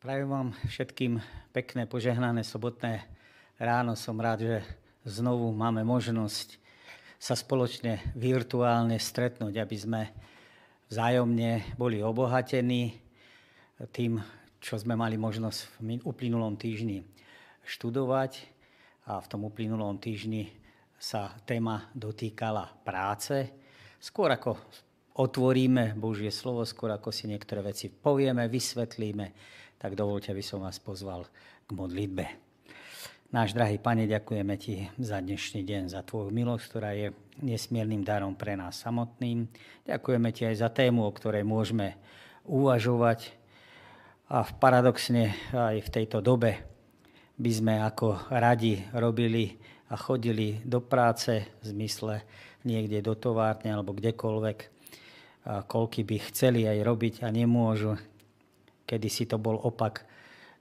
Prajem 0.00 0.32
vám 0.32 0.56
všetkým 0.64 1.20
pekné, 1.52 1.84
požehnané 1.84 2.40
sobotné 2.40 3.04
ráno. 3.60 3.92
Som 3.92 4.16
rád, 4.16 4.40
že 4.40 4.56
znovu 5.04 5.52
máme 5.52 5.84
možnosť 5.84 6.56
sa 7.20 7.36
spoločne 7.36 8.00
virtuálne 8.16 8.96
stretnúť, 8.96 9.60
aby 9.60 9.76
sme 9.76 10.08
vzájomne 10.88 11.76
boli 11.76 12.00
obohatení 12.00 12.96
tým, 13.92 14.24
čo 14.56 14.80
sme 14.80 14.96
mali 14.96 15.20
možnosť 15.20 15.84
v 15.84 16.00
uplynulom 16.00 16.56
týždni 16.56 17.04
študovať. 17.68 18.40
A 19.04 19.20
v 19.20 19.28
tom 19.28 19.44
uplynulom 19.52 20.00
týždni 20.00 20.48
sa 20.96 21.36
téma 21.44 21.92
dotýkala 21.92 22.72
práce. 22.88 23.52
Skôr 24.00 24.32
ako 24.32 24.56
otvoríme 25.20 25.92
Božie 25.92 26.32
slovo, 26.32 26.64
skôr 26.64 26.88
ako 26.88 27.12
si 27.12 27.28
niektoré 27.28 27.60
veci 27.60 27.92
povieme, 27.92 28.48
vysvetlíme, 28.48 29.60
tak 29.80 29.96
dovolte, 29.96 30.28
aby 30.28 30.44
som 30.44 30.60
vás 30.60 30.76
pozval 30.76 31.24
k 31.64 31.70
modlitbe. 31.72 32.28
Náš 33.32 33.56
drahý 33.56 33.80
Pane, 33.80 34.04
ďakujeme 34.04 34.54
Ti 34.60 34.92
za 35.00 35.24
dnešný 35.24 35.64
deň, 35.64 35.88
za 35.88 36.04
Tvoju 36.04 36.28
milosť, 36.28 36.64
ktorá 36.68 36.92
je 36.92 37.16
nesmiernym 37.40 38.04
darom 38.04 38.36
pre 38.36 38.60
nás 38.60 38.76
samotným. 38.76 39.48
Ďakujeme 39.88 40.28
Ti 40.36 40.52
aj 40.52 40.56
za 40.60 40.68
tému, 40.68 41.08
o 41.08 41.14
ktorej 41.16 41.48
môžeme 41.48 41.96
uvažovať. 42.44 43.32
A 44.28 44.44
paradoxne 44.44 45.32
aj 45.48 45.80
v 45.80 45.88
tejto 45.88 46.20
dobe 46.20 46.60
by 47.40 47.50
sme 47.54 47.80
ako 47.80 48.28
radi 48.28 48.84
robili 48.92 49.56
a 49.88 49.96
chodili 49.96 50.60
do 50.60 50.84
práce 50.84 51.56
v 51.62 51.64
zmysle 51.64 52.20
niekde 52.68 53.00
do 53.00 53.16
továrne 53.16 53.72
alebo 53.72 53.96
kdekoľvek, 53.96 54.58
koľky 55.64 56.04
by 56.04 56.16
chceli 56.28 56.68
aj 56.68 56.78
robiť 56.84 57.14
a 57.24 57.32
nemôžu. 57.32 57.96
Kedy 58.90 59.06
si 59.06 59.30
to 59.30 59.38
bol 59.38 59.54
opak 59.54 60.02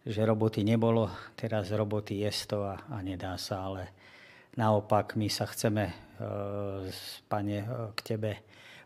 že 0.06 0.24
roboty 0.24 0.64
nebolo, 0.64 1.12
teraz 1.36 1.70
roboty 1.76 2.24
je 2.24 2.32
to 2.48 2.64
a, 2.64 2.80
a 2.88 2.98
nedá 3.04 3.36
sa, 3.36 3.68
ale 3.68 3.92
naopak 4.56 5.20
my 5.20 5.28
sa 5.28 5.44
chceme, 5.44 5.92
e, 5.92 5.94
Pane, 7.28 7.58
e, 7.60 7.68
k 7.94 8.00
Tebe 8.02 8.32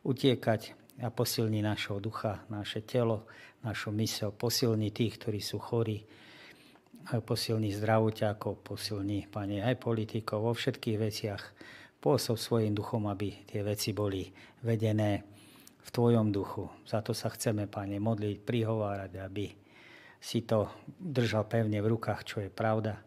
utiekať 0.03 0.73
a 1.05 1.09
posilni 1.14 1.61
našho 1.61 2.02
ducha, 2.02 2.44
naše 2.49 2.81
telo, 2.83 3.25
našu 3.64 3.94
mysel, 3.95 4.33
posilni 4.33 4.91
tých, 4.91 5.17
ktorí 5.21 5.39
sú 5.39 5.58
chorí, 5.61 6.03
posilni 7.23 7.71
zdravoťákov, 7.71 8.61
posilni, 8.61 9.30
Pane, 9.31 9.64
aj 9.64 9.80
politikov 9.80 10.44
vo 10.44 10.53
všetkých 10.53 10.97
veciach. 10.99 11.44
Pôsob 12.03 12.36
svojim 12.36 12.75
duchom, 12.75 13.08
aby 13.08 13.47
tie 13.47 13.64
veci 13.64 13.95
boli 13.95 14.27
vedené 14.59 15.33
v 15.84 15.89
Tvojom 15.92 16.31
duchu. 16.31 16.72
Za 16.88 17.03
to 17.03 17.12
sa 17.12 17.28
chceme, 17.30 17.67
Pane, 17.67 18.00
modliť, 18.00 18.42
prihovárať, 18.48 19.12
aby 19.20 19.52
si 20.23 20.48
to 20.48 20.72
držal 20.88 21.44
pevne 21.45 21.84
v 21.84 21.92
rukách, 21.92 22.23
čo 22.23 22.39
je 22.39 22.48
pravda, 22.48 23.03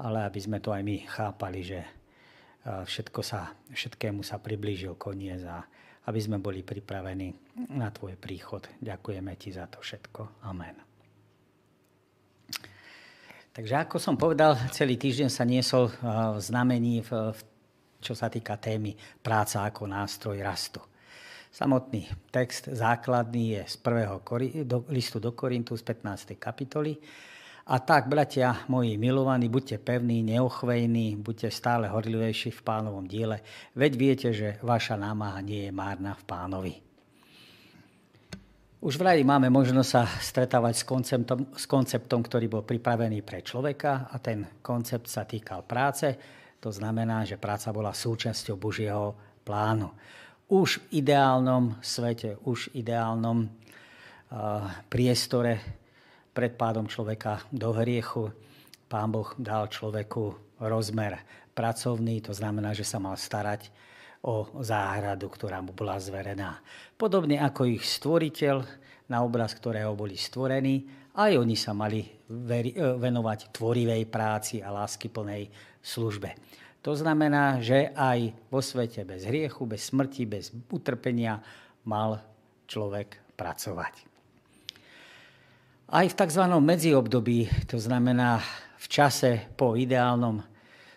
ale 0.00 0.24
aby 0.24 0.40
sme 0.40 0.58
to 0.64 0.72
aj 0.72 0.80
my 0.80 0.96
chápali, 1.04 1.60
že 1.60 1.80
všetko 2.64 3.20
sa, 3.20 3.52
všetkému 3.72 4.24
sa 4.24 4.40
priblížil 4.40 4.96
koniec 4.96 5.44
a 5.44 5.64
aby 6.08 6.20
sme 6.24 6.40
boli 6.40 6.64
pripravení 6.64 7.36
na 7.76 7.92
Tvoj 7.92 8.16
príchod. 8.16 8.64
Ďakujeme 8.80 9.32
Ti 9.36 9.48
za 9.52 9.68
to 9.68 9.84
všetko. 9.84 10.48
Amen. 10.48 10.80
Takže 13.52 13.74
ako 13.74 14.00
som 14.00 14.16
povedal, 14.16 14.56
celý 14.72 14.96
týždeň 14.96 15.28
sa 15.28 15.44
niesol 15.44 15.92
v 16.00 16.40
znamení, 16.40 17.04
čo 17.98 18.14
sa 18.14 18.30
týka 18.32 18.54
témy 18.56 18.94
práca 19.20 19.66
ako 19.66 19.84
nástroj 19.84 20.38
rastu. 20.40 20.80
Samotný 21.48 22.04
text 22.28 22.68
základný 22.68 23.56
je 23.56 23.62
z 23.66 23.76
prvého 23.80 24.20
listu 24.92 25.16
do 25.16 25.32
Korintu 25.32 25.76
z 25.76 25.82
15. 25.82 26.36
kapitoly. 26.36 26.96
A 27.68 27.80
tak, 27.84 28.08
bratia 28.08 28.64
moji 28.68 28.96
milovaní, 28.96 29.48
buďte 29.48 29.78
pevní, 29.80 30.24
neochvejní, 30.24 31.16
buďte 31.20 31.52
stále 31.52 31.88
horlivejší 31.88 32.50
v 32.52 32.64
pánovom 32.64 33.04
diele, 33.04 33.44
veď 33.76 33.92
viete, 33.96 34.28
že 34.32 34.56
vaša 34.64 34.96
námaha 34.96 35.40
nie 35.44 35.68
je 35.68 35.72
márna 35.72 36.16
v 36.16 36.24
pánovi. 36.24 36.74
Už 38.80 38.96
v 38.96 39.04
raji 39.04 39.22
máme 39.24 39.50
možnosť 39.52 39.90
sa 39.90 40.06
stretávať 40.06 40.74
s 40.80 40.84
konceptom, 40.86 41.40
s 41.52 41.66
konceptom, 41.68 42.24
ktorý 42.24 42.46
bol 42.48 42.62
pripravený 42.64 43.20
pre 43.20 43.44
človeka 43.44 44.08
a 44.08 44.16
ten 44.16 44.48
koncept 44.64 45.10
sa 45.10 45.28
týkal 45.28 45.66
práce. 45.68 46.14
To 46.62 46.72
znamená, 46.72 47.28
že 47.28 47.36
práca 47.36 47.68
bola 47.74 47.92
súčasťou 47.92 48.56
Božieho 48.56 49.12
plánu 49.44 49.92
už 50.48 50.80
v 50.80 51.04
ideálnom 51.04 51.76
svete, 51.84 52.40
už 52.48 52.72
v 52.72 52.80
ideálnom 52.84 53.48
priestore 54.88 55.60
pred 56.32 56.52
pádom 56.56 56.88
človeka 56.88 57.44
do 57.52 57.72
hriechu 57.72 58.32
pán 58.88 59.12
Boh 59.12 59.36
dal 59.36 59.68
človeku 59.68 60.56
rozmer 60.64 61.20
pracovný, 61.52 62.24
to 62.24 62.32
znamená, 62.32 62.72
že 62.72 62.88
sa 62.88 62.96
mal 62.96 63.16
starať 63.16 63.68
o 64.24 64.48
záhradu, 64.64 65.28
ktorá 65.30 65.60
mu 65.60 65.76
bola 65.76 66.00
zverená. 66.00 66.58
Podobne 66.96 67.38
ako 67.38 67.68
ich 67.68 67.84
stvoriteľ, 67.84 68.56
na 69.12 69.22
obraz 69.22 69.54
ktorého 69.54 69.92
boli 69.94 70.16
stvorení, 70.16 70.88
aj 71.18 71.38
oni 71.38 71.56
sa 71.56 71.74
mali 71.74 72.04
venovať 72.98 73.54
tvorivej 73.54 74.06
práci 74.06 74.62
a 74.62 74.70
láskyplnej 74.74 75.50
službe. 75.82 76.34
To 76.86 76.94
znamená, 76.94 77.58
že 77.58 77.90
aj 77.92 78.32
vo 78.48 78.62
svete 78.62 79.02
bez 79.02 79.26
hriechu, 79.26 79.66
bez 79.66 79.90
smrti, 79.90 80.24
bez 80.24 80.54
utrpenia 80.70 81.42
mal 81.84 82.22
človek 82.70 83.34
pracovať. 83.34 83.94
Aj 85.88 86.04
v 86.04 86.14
tzv. 86.14 86.44
medziobdobí, 86.44 87.66
to 87.66 87.80
znamená 87.80 88.44
v 88.76 88.86
čase 88.86 89.48
po 89.56 89.72
ideálnom 89.74 90.44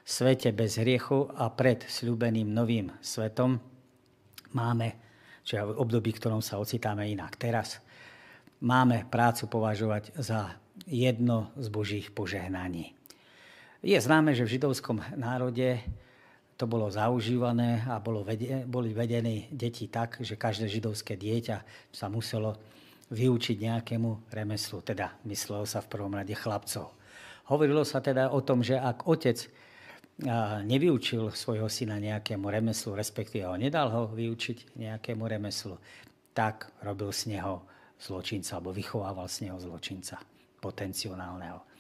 svete 0.04 0.52
bez 0.52 0.76
hriechu 0.78 1.32
a 1.32 1.48
pred 1.48 1.88
sľubeným 1.88 2.52
novým 2.52 2.92
svetom, 3.00 3.56
máme, 4.52 4.88
čiže 5.48 5.72
v 5.72 5.80
období, 5.80 6.12
v 6.12 6.20
ktorom 6.20 6.44
sa 6.44 6.60
ocitáme 6.60 7.08
inak 7.08 7.40
teraz, 7.40 7.80
máme 8.60 9.08
prácu 9.08 9.48
považovať 9.48 10.12
za 10.20 10.60
jedno 10.84 11.56
z 11.56 11.68
Božích 11.72 12.12
požehnaní. 12.12 12.92
Je 13.82 13.98
známe, 13.98 14.38
že 14.38 14.46
v 14.46 14.62
židovskom 14.62 15.02
národe 15.18 15.82
to 16.54 16.70
bolo 16.70 16.94
zaužívané 16.94 17.82
a 17.90 17.98
bolo 17.98 18.22
vede, 18.22 18.62
boli 18.70 18.94
vedené 18.94 19.50
deti 19.50 19.90
tak, 19.90 20.22
že 20.22 20.38
každé 20.38 20.70
židovské 20.70 21.18
dieťa 21.18 21.90
sa 21.90 22.06
muselo 22.06 22.62
vyučiť 23.10 23.58
nejakému 23.58 24.30
remeslu, 24.30 24.86
teda 24.86 25.18
myslelo 25.26 25.66
sa 25.66 25.82
v 25.82 25.90
prvom 25.98 26.14
rade 26.14 26.38
chlapcov. 26.38 26.94
Hovorilo 27.50 27.82
sa 27.82 28.06
teda 28.06 28.30
o 28.30 28.46
tom, 28.46 28.62
že 28.62 28.78
ak 28.78 29.10
otec 29.10 29.50
nevyučil 30.62 31.34
svojho 31.34 31.66
syna 31.66 31.98
nejakému 31.98 32.46
remeslu, 32.54 32.94
respektíve 32.94 33.50
ho 33.50 33.58
nedal 33.58 33.90
ho 33.90 34.04
vyučiť 34.14 34.78
nejakému 34.78 35.26
remeslu, 35.26 35.82
tak 36.38 36.70
robil 36.86 37.10
z 37.10 37.34
neho 37.34 37.66
zločinca, 37.98 38.62
alebo 38.62 38.78
vychovával 38.78 39.26
z 39.26 39.50
neho 39.50 39.58
zločinca 39.58 40.22
potenciálneho. 40.62 41.71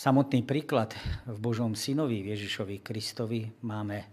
Samotný 0.00 0.48
príklad 0.48 0.96
v 1.28 1.36
Božom 1.36 1.76
synovi 1.76 2.24
Ježišovi 2.32 2.80
Kristovi 2.80 3.52
máme 3.60 4.08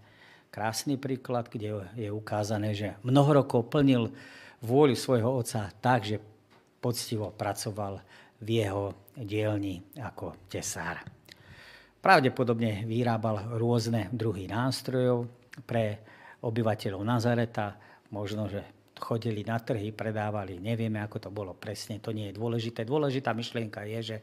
krásny 0.52 1.00
príklad, 1.00 1.48
kde 1.48 1.80
je 1.96 2.12
ukázané, 2.12 2.76
že 2.76 3.00
mnoho 3.00 3.40
rokov 3.40 3.72
plnil 3.72 4.12
vôľu 4.60 4.92
svojho 4.92 5.40
otca 5.40 5.72
tak, 5.80 6.04
že 6.04 6.20
poctivo 6.76 7.32
pracoval 7.32 8.04
v 8.36 8.48
jeho 8.60 9.08
dielni 9.16 9.80
ako 9.96 10.44
tesár. 10.52 11.00
Pravdepodobne 12.04 12.84
vyrábal 12.84 13.56
rôzne 13.56 14.12
druhy 14.12 14.44
nástrojov 14.44 15.24
pre 15.64 16.04
obyvateľov 16.44 17.00
Nazareta, 17.00 17.80
možno, 18.12 18.44
že 18.44 18.92
chodili 19.00 19.40
na 19.40 19.56
trhy, 19.56 19.96
predávali, 19.96 20.60
nevieme, 20.60 21.00
ako 21.00 21.16
to 21.16 21.30
bolo 21.32 21.56
presne, 21.56 21.96
to 21.96 22.12
nie 22.12 22.28
je 22.28 22.36
dôležité. 22.36 22.84
Dôležitá 22.84 23.32
myšlienka 23.32 23.88
je, 23.88 24.00
že 24.04 24.18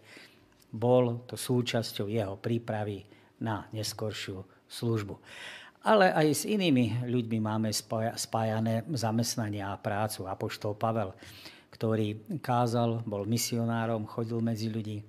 bol 0.76 1.24
to 1.24 1.40
súčasťou 1.40 2.12
jeho 2.12 2.36
prípravy 2.36 3.08
na 3.40 3.64
neskoršiu 3.72 4.44
službu. 4.68 5.16
Ale 5.86 6.12
aj 6.12 6.28
s 6.34 6.44
inými 6.50 7.08
ľuďmi 7.08 7.38
máme 7.40 7.70
spájané 8.18 8.84
zamestnania 8.92 9.72
a 9.72 9.80
prácu. 9.80 10.26
Apoštol 10.26 10.74
Pavel, 10.76 11.14
ktorý 11.70 12.40
kázal, 12.42 13.06
bol 13.06 13.24
misionárom, 13.30 14.10
chodil 14.10 14.42
medzi 14.42 14.68
ľudí 14.68 15.06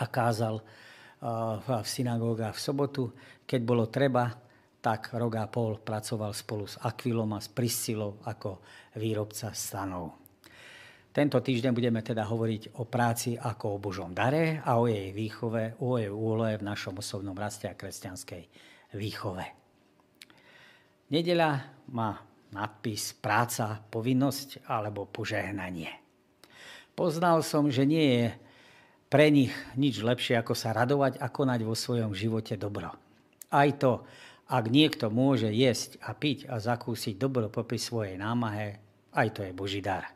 a 0.00 0.08
kázal 0.08 0.64
v 1.60 1.68
synagógach 1.84 2.56
v 2.56 2.64
sobotu. 2.64 3.02
Keď 3.44 3.60
bolo 3.62 3.86
treba, 3.92 4.32
tak 4.80 5.12
rok 5.14 5.38
a 5.38 5.46
pol 5.46 5.78
pracoval 5.78 6.32
spolu 6.34 6.66
s 6.66 6.80
Aquilom 6.80 7.36
a 7.36 7.44
s 7.44 7.52
Priscilou 7.52 8.18
ako 8.24 8.64
výrobca 8.96 9.52
stanov. 9.52 10.21
Tento 11.12 11.44
týždeň 11.44 11.76
budeme 11.76 12.00
teda 12.00 12.24
hovoriť 12.24 12.80
o 12.80 12.88
práci 12.88 13.36
ako 13.36 13.76
o 13.76 13.82
Božom 13.84 14.16
dare 14.16 14.64
a 14.64 14.80
o 14.80 14.88
jej 14.88 15.12
výchove, 15.12 15.76
o 15.84 16.00
jej 16.00 16.08
úlohe 16.08 16.56
v 16.56 16.64
našom 16.64 16.96
osobnom 16.96 17.36
raste 17.36 17.68
a 17.68 17.76
kresťanskej 17.76 18.42
výchove. 18.96 19.44
Nedeľa 21.12 21.50
má 21.92 22.16
nadpis 22.56 23.12
práca, 23.12 23.84
povinnosť 23.92 24.64
alebo 24.64 25.04
požehnanie. 25.04 25.92
Poznal 26.96 27.44
som, 27.44 27.68
že 27.68 27.84
nie 27.84 28.06
je 28.08 28.26
pre 29.12 29.28
nich 29.28 29.52
nič 29.76 30.00
lepšie, 30.00 30.40
ako 30.40 30.56
sa 30.56 30.72
radovať 30.72 31.20
a 31.20 31.28
konať 31.28 31.60
vo 31.68 31.76
svojom 31.76 32.16
živote 32.16 32.56
dobro. 32.56 32.88
Aj 33.52 33.68
to, 33.76 34.08
ak 34.48 34.64
niekto 34.72 35.12
môže 35.12 35.52
jesť 35.52 36.00
a 36.00 36.16
piť 36.16 36.48
a 36.48 36.56
zakúsiť 36.56 37.20
dobro 37.20 37.52
popri 37.52 37.76
svojej 37.76 38.16
námahe, 38.16 38.80
aj 39.12 39.28
to 39.36 39.44
je 39.44 39.52
Boží 39.52 39.84
dar. 39.84 40.08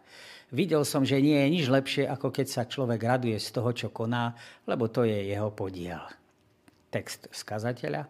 Videl 0.55 0.87
som, 0.87 1.03
že 1.03 1.19
nie 1.19 1.35
je 1.35 1.53
nič 1.59 1.67
lepšie, 1.67 2.05
ako 2.07 2.31
keď 2.31 2.47
sa 2.47 2.63
človek 2.71 3.03
raduje 3.03 3.35
z 3.35 3.49
toho, 3.51 3.71
čo 3.75 3.89
koná, 3.91 4.31
lebo 4.63 4.87
to 4.87 5.03
je 5.03 5.27
jeho 5.27 5.51
podiel. 5.51 6.03
Text 6.91 7.27
skazateľa 7.35 8.07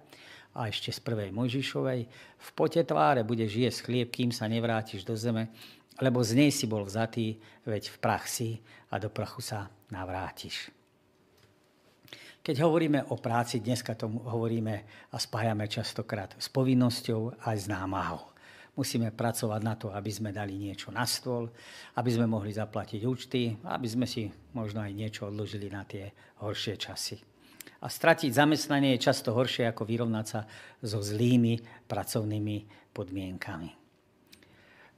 a 0.57 0.69
ešte 0.69 0.93
z 0.93 1.01
prvej 1.01 1.33
Mojžišovej. 1.33 2.01
V 2.37 2.49
pote 2.53 2.81
tváre 2.85 3.25
budeš 3.25 3.57
jesť 3.57 3.79
chlieb, 3.89 4.09
kým 4.13 4.33
sa 4.33 4.49
nevrátiš 4.49 5.05
do 5.05 5.17
zeme, 5.17 5.49
lebo 6.01 6.21
z 6.21 6.37
nej 6.37 6.51
si 6.53 6.69
bol 6.69 6.85
vzatý, 6.85 7.41
veď 7.65 7.89
v 7.89 7.97
prach 8.01 8.29
si 8.29 8.61
a 8.93 9.01
do 9.01 9.09
prachu 9.09 9.41
sa 9.41 9.73
navrátiš. 9.89 10.73
Keď 12.45 12.63
hovoríme 12.63 13.11
o 13.11 13.19
práci, 13.19 13.59
dneska 13.59 13.99
tomu 13.99 14.23
hovoríme 14.23 14.75
a 15.11 15.17
spájame 15.19 15.67
častokrát 15.67 16.31
s 16.39 16.47
povinnosťou 16.47 17.43
aj 17.43 17.57
s 17.59 17.67
námahou. 17.67 18.36
Musíme 18.77 19.09
pracovať 19.09 19.61
na 19.65 19.75
to, 19.75 19.89
aby 19.89 20.13
sme 20.13 20.37
dali 20.37 20.61
niečo 20.61 20.93
na 20.93 21.09
stôl, 21.09 21.49
aby 21.97 22.11
sme 22.13 22.29
mohli 22.29 22.53
zaplatiť 22.53 23.01
účty, 23.09 23.57
aby 23.65 23.89
sme 23.89 24.05
si 24.05 24.29
možno 24.53 24.85
aj 24.85 24.93
niečo 24.93 25.33
odložili 25.33 25.73
na 25.73 25.89
tie 25.89 26.13
horšie 26.45 26.77
časy. 26.77 27.17
A 27.81 27.89
stratiť 27.89 28.37
zamestnanie 28.37 28.97
je 28.97 29.05
často 29.09 29.33
horšie, 29.33 29.65
ako 29.69 29.89
vyrovnať 29.89 30.27
sa 30.29 30.45
so 30.85 31.01
zlými 31.01 31.57
pracovnými 31.89 32.57
podmienkami. 32.93 33.71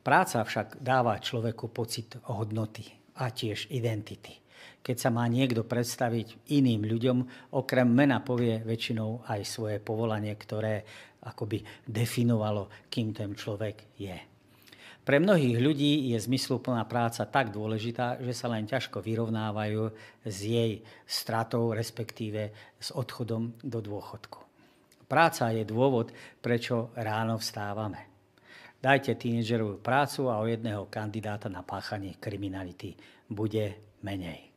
Práca 0.03 0.43
však 0.43 0.83
dáva 0.83 1.23
človeku 1.23 1.71
pocit 1.71 2.19
hodnoty 2.27 2.87
a 3.19 3.31
tiež 3.31 3.71
identity 3.71 4.48
keď 4.83 4.97
sa 4.97 5.11
má 5.13 5.25
niekto 5.29 5.67
predstaviť 5.67 6.51
iným 6.55 6.87
ľuďom, 6.87 7.19
okrem 7.55 7.89
mena 7.89 8.23
povie 8.25 8.63
väčšinou 8.63 9.29
aj 9.29 9.41
svoje 9.45 9.77
povolanie, 9.83 10.33
ktoré 10.35 10.83
akoby 11.25 11.61
definovalo, 11.85 12.89
kým 12.89 13.13
ten 13.13 13.35
človek 13.35 13.99
je. 13.99 14.17
Pre 15.09 15.17
mnohých 15.17 15.57
ľudí 15.57 16.13
je 16.13 16.21
zmysluplná 16.21 16.85
práca 16.85 17.25
tak 17.25 17.49
dôležitá, 17.49 18.21
že 18.21 18.37
sa 18.37 18.53
len 18.53 18.69
ťažko 18.69 19.01
vyrovnávajú 19.01 19.89
s 20.21 20.37
jej 20.45 20.85
stratou, 21.09 21.73
respektíve 21.73 22.53
s 22.77 22.93
odchodom 22.93 23.57
do 23.65 23.81
dôchodku. 23.81 24.45
Práca 25.09 25.49
je 25.49 25.65
dôvod, 25.65 26.13
prečo 26.45 26.93
ráno 26.93 27.41
vstávame. 27.41 28.09
Dajte 28.79 29.17
tínedžerovú 29.17 29.81
prácu 29.81 30.29
a 30.29 30.39
o 30.39 30.47
jedného 30.47 30.93
kandidáta 30.93 31.49
na 31.49 31.65
páchanie 31.65 32.21
kriminality 32.21 32.93
bude 33.33 33.97
menej. 34.05 34.48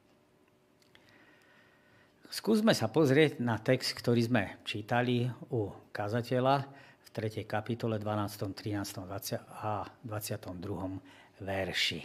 Skúsme 2.31 2.71
sa 2.71 2.87
pozrieť 2.87 3.43
na 3.43 3.59
text, 3.59 3.91
ktorý 3.91 4.23
sme 4.23 4.43
čítali 4.63 5.27
u 5.51 5.67
kazateľa 5.91 6.63
v 7.03 7.07
3. 7.11 7.43
kapitole 7.43 7.99
12., 7.99 8.55
13. 8.55 9.03
20 9.03 9.59
a 9.59 9.83
22. 9.99 11.43
verši. 11.43 11.99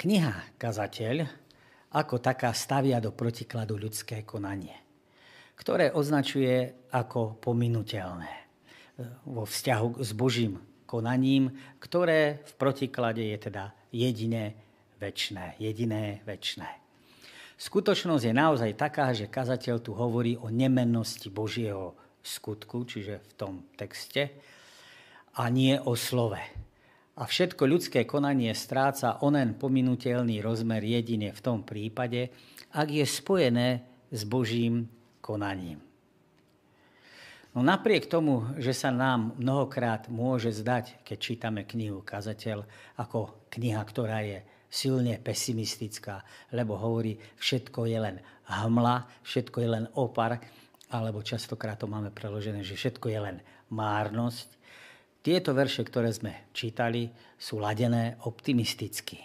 Kniha 0.00 0.56
Kazateľ 0.56 1.28
ako 1.92 2.24
taká 2.24 2.56
stavia 2.56 3.04
do 3.04 3.12
protikladu 3.12 3.76
ľudské 3.76 4.24
konanie, 4.24 4.80
ktoré 5.60 5.92
označuje 5.92 6.88
ako 6.96 7.36
pominuteľné 7.36 8.32
vo 9.28 9.44
vzťahu 9.44 10.00
s 10.00 10.16
Božím 10.16 10.56
konaním, 10.88 11.52
ktoré 11.76 12.40
v 12.48 12.52
protiklade 12.56 13.28
je 13.28 13.36
teda 13.44 13.76
jediné 13.92 14.56
väčšné, 14.96 15.60
jediné 15.60 16.24
väčšné. 16.24 16.89
Skutočnosť 17.60 18.24
je 18.24 18.32
naozaj 18.32 18.72
taká, 18.72 19.12
že 19.12 19.28
kazateľ 19.28 19.84
tu 19.84 19.92
hovorí 19.92 20.32
o 20.40 20.48
nemennosti 20.48 21.28
Božieho 21.28 21.92
skutku, 22.24 22.88
čiže 22.88 23.20
v 23.20 23.32
tom 23.36 23.54
texte, 23.76 24.32
a 25.36 25.44
nie 25.52 25.76
o 25.76 25.92
slove. 25.92 26.40
A 27.20 27.22
všetko 27.28 27.68
ľudské 27.68 28.08
konanie 28.08 28.56
stráca 28.56 29.20
onen 29.20 29.60
pominutelný 29.60 30.40
rozmer 30.40 30.80
jedine 30.80 31.36
v 31.36 31.40
tom 31.44 31.60
prípade, 31.60 32.32
ak 32.72 32.88
je 32.88 33.04
spojené 33.04 33.84
s 34.08 34.24
Božím 34.24 34.88
konaním. 35.20 35.84
No 37.52 37.60
napriek 37.60 38.08
tomu, 38.08 38.46
že 38.56 38.72
sa 38.72 38.88
nám 38.88 39.36
mnohokrát 39.36 40.08
môže 40.08 40.48
zdať, 40.48 41.04
keď 41.04 41.18
čítame 41.18 41.68
knihu 41.68 42.00
Kazateľ, 42.00 42.64
ako 42.96 43.36
kniha, 43.52 43.82
ktorá 43.84 44.24
je 44.24 44.40
silne 44.70 45.18
pesimistická, 45.18 46.22
lebo 46.54 46.78
hovorí, 46.78 47.18
všetko 47.18 47.90
je 47.90 47.98
len 47.98 48.16
hmla, 48.46 49.26
všetko 49.26 49.56
je 49.58 49.68
len 49.68 49.84
opar, 49.98 50.38
alebo 50.94 51.26
častokrát 51.26 51.74
to 51.74 51.90
máme 51.90 52.14
preložené, 52.14 52.62
že 52.62 52.78
všetko 52.78 53.06
je 53.10 53.18
len 53.18 53.36
márnosť. 53.74 54.48
Tieto 55.20 55.52
verše, 55.52 55.82
ktoré 55.82 56.14
sme 56.14 56.48
čítali, 56.54 57.10
sú 57.34 57.58
ladené 57.58 58.16
optimisticky. 58.30 59.18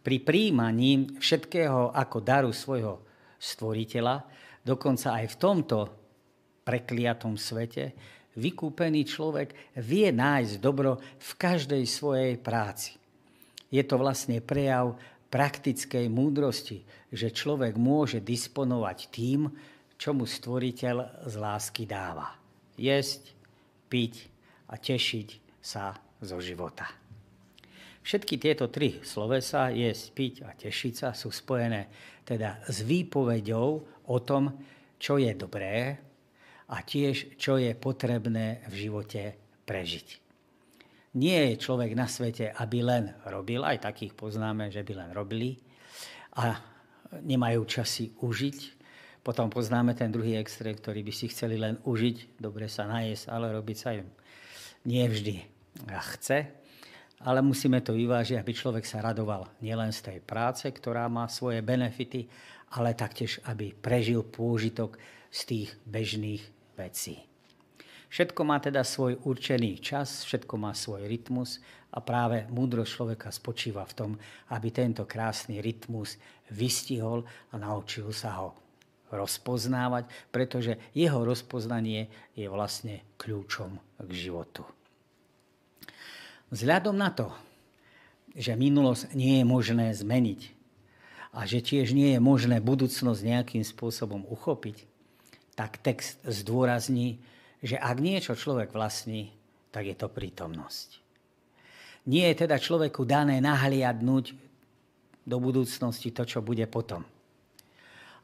Pri 0.00 0.16
príjmaní 0.24 1.18
všetkého 1.18 1.92
ako 1.92 2.18
daru 2.24 2.54
svojho 2.54 3.04
stvoriteľa, 3.36 4.16
dokonca 4.64 5.18
aj 5.18 5.26
v 5.28 5.36
tomto 5.36 5.78
prekliatom 6.64 7.36
svete, 7.36 7.92
vykúpený 8.38 9.02
človek 9.04 9.76
vie 9.82 10.08
nájsť 10.08 10.54
dobro 10.62 10.96
v 10.96 11.30
každej 11.36 11.84
svojej 11.84 12.38
práci 12.40 12.99
je 13.70 13.82
to 13.86 13.96
vlastne 13.96 14.42
prejav 14.42 14.98
praktickej 15.30 16.10
múdrosti, 16.10 16.82
že 17.14 17.30
človek 17.30 17.78
môže 17.78 18.18
disponovať 18.18 18.98
tým, 19.14 19.46
čo 19.94 20.10
mu 20.10 20.26
stvoriteľ 20.26 21.26
z 21.30 21.34
lásky 21.38 21.86
dáva. 21.86 22.34
Jesť, 22.74 23.30
piť 23.86 24.14
a 24.70 24.74
tešiť 24.74 25.28
sa 25.62 25.94
zo 26.18 26.42
života. 26.42 26.90
Všetky 28.00 28.40
tieto 28.40 28.66
tri 28.72 28.98
slovesa, 29.04 29.68
jesť, 29.70 30.04
piť 30.16 30.34
a 30.42 30.50
tešiť 30.56 30.94
sa, 30.96 31.08
sú 31.12 31.28
spojené 31.28 31.86
teda 32.24 32.64
s 32.64 32.80
výpovedou 32.82 33.68
o 34.08 34.16
tom, 34.24 34.56
čo 34.96 35.20
je 35.20 35.30
dobré 35.36 36.00
a 36.70 36.76
tiež, 36.80 37.36
čo 37.36 37.60
je 37.60 37.76
potrebné 37.76 38.64
v 38.70 38.74
živote 38.88 39.36
prežiť. 39.68 40.19
Nie 41.10 41.50
je 41.50 41.62
človek 41.62 41.98
na 41.98 42.06
svete, 42.06 42.54
aby 42.54 42.86
len 42.86 43.10
robil, 43.26 43.66
aj 43.66 43.82
takých 43.82 44.14
poznáme, 44.14 44.70
že 44.70 44.86
by 44.86 44.92
len 44.94 45.10
robili 45.10 45.58
a 46.38 46.54
nemajú 47.18 47.66
časy 47.66 48.14
užiť. 48.22 48.58
Potom 49.20 49.50
poznáme 49.50 49.92
ten 49.98 50.08
druhý 50.08 50.38
extrém, 50.38 50.72
ktorý 50.72 51.02
by 51.02 51.12
si 51.12 51.26
chceli 51.28 51.58
len 51.58 51.82
užiť, 51.82 52.38
dobre 52.38 52.70
sa 52.70 52.86
najesť, 52.86 53.26
ale 53.28 53.52
robiť 53.52 53.76
sa 53.76 53.90
im 53.98 54.06
nie 54.86 55.04
vždy 55.04 55.44
chce. 55.90 56.48
Ale 57.20 57.44
musíme 57.44 57.84
to 57.84 57.92
vyvážiť, 57.92 58.40
aby 58.40 58.52
človek 58.56 58.84
sa 58.88 59.04
radoval 59.04 59.44
nielen 59.60 59.92
z 59.92 60.08
tej 60.08 60.18
práce, 60.24 60.64
ktorá 60.64 61.04
má 61.12 61.28
svoje 61.28 61.60
benefity, 61.60 62.24
ale 62.72 62.96
taktiež, 62.96 63.44
aby 63.44 63.76
prežil 63.76 64.24
pôžitok 64.24 64.96
z 65.28 65.40
tých 65.44 65.68
bežných 65.84 66.40
vecí. 66.80 67.29
Všetko 68.10 68.42
má 68.42 68.58
teda 68.58 68.82
svoj 68.82 69.22
určený 69.22 69.78
čas, 69.78 70.26
všetko 70.26 70.58
má 70.58 70.74
svoj 70.74 71.06
rytmus 71.06 71.62
a 71.94 72.02
práve 72.02 72.42
múdrosť 72.50 72.90
človeka 72.90 73.28
spočíva 73.30 73.86
v 73.86 73.94
tom, 73.94 74.10
aby 74.50 74.74
tento 74.74 75.06
krásny 75.06 75.62
rytmus 75.62 76.18
vystihol 76.50 77.22
a 77.50 77.54
naučil 77.54 78.10
sa 78.10 78.42
ho 78.42 78.58
rozpoznávať, 79.14 80.10
pretože 80.34 80.78
jeho 80.90 81.22
rozpoznanie 81.22 82.10
je 82.34 82.46
vlastne 82.50 83.02
kľúčom 83.18 83.78
k 83.78 84.10
životu. 84.10 84.66
Vzhľadom 86.50 86.98
na 86.98 87.14
to, 87.14 87.30
že 88.34 88.58
minulosť 88.58 89.14
nie 89.14 89.42
je 89.42 89.44
možné 89.46 89.94
zmeniť 89.94 90.40
a 91.30 91.46
že 91.46 91.62
tiež 91.62 91.94
nie 91.94 92.14
je 92.14 92.20
možné 92.22 92.58
budúcnosť 92.58 93.22
nejakým 93.22 93.62
spôsobom 93.62 94.26
uchopiť, 94.26 94.82
tak 95.54 95.78
text 95.78 96.18
zdôrazní, 96.26 97.22
že 97.60 97.76
ak 97.76 97.96
niečo 98.00 98.32
človek 98.32 98.72
vlastní, 98.72 99.32
tak 99.70 99.86
je 99.86 99.96
to 99.96 100.08
prítomnosť. 100.08 101.00
Nie 102.08 102.32
je 102.32 102.48
teda 102.48 102.56
človeku 102.56 103.04
dané 103.04 103.38
nahliadnúť 103.44 104.32
do 105.28 105.36
budúcnosti 105.36 106.10
to, 106.10 106.24
čo 106.24 106.40
bude 106.40 106.64
potom. 106.66 107.04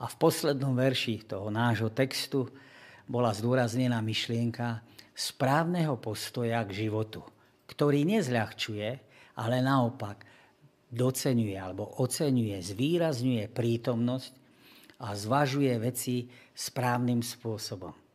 A 0.00 0.04
v 0.08 0.16
poslednom 0.16 0.76
verši 0.76 1.24
toho 1.28 1.52
nášho 1.52 1.92
textu 1.92 2.48
bola 3.08 3.32
zdôraznená 3.32 4.00
myšlienka 4.00 4.80
správneho 5.16 5.96
postoja 5.96 6.60
k 6.64 6.88
životu, 6.88 7.24
ktorý 7.68 8.04
nezľahčuje, 8.04 8.88
ale 9.36 9.56
naopak 9.60 10.24
docenuje 10.92 11.56
alebo 11.56 12.00
oceňuje, 12.00 12.56
zvýrazňuje 12.60 13.44
prítomnosť 13.52 14.32
a 15.00 15.12
zvažuje 15.12 15.72
veci 15.80 16.28
správnym 16.56 17.20
spôsobom. 17.20 18.05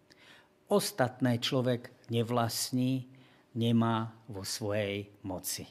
Ostatné 0.71 1.35
človek 1.35 1.91
nevlastní, 2.07 3.03
nemá 3.59 4.15
vo 4.31 4.47
svojej 4.47 5.11
moci. 5.27 5.67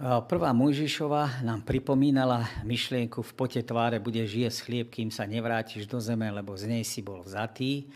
Prvá 0.00 0.52
Mojžišova 0.52 1.44
nám 1.44 1.64
pripomínala 1.64 2.44
myšlienku 2.64 3.20
v 3.20 3.32
pote 3.36 3.60
tváre 3.60 4.00
bude 4.00 4.20
žije 4.24 4.48
s 4.52 4.64
chlieb, 4.64 4.92
kým 4.92 5.08
sa 5.08 5.28
nevrátiš 5.28 5.84
do 5.88 6.00
zeme, 6.00 6.28
lebo 6.28 6.56
z 6.56 6.72
nej 6.72 6.84
si 6.84 7.00
bol 7.00 7.24
vzatý, 7.24 7.88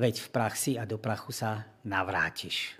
veď 0.00 0.24
v 0.24 0.28
praxi 0.32 0.72
a 0.80 0.88
do 0.88 0.96
prachu 0.96 1.32
sa 1.36 1.68
navrátiš. 1.84 2.79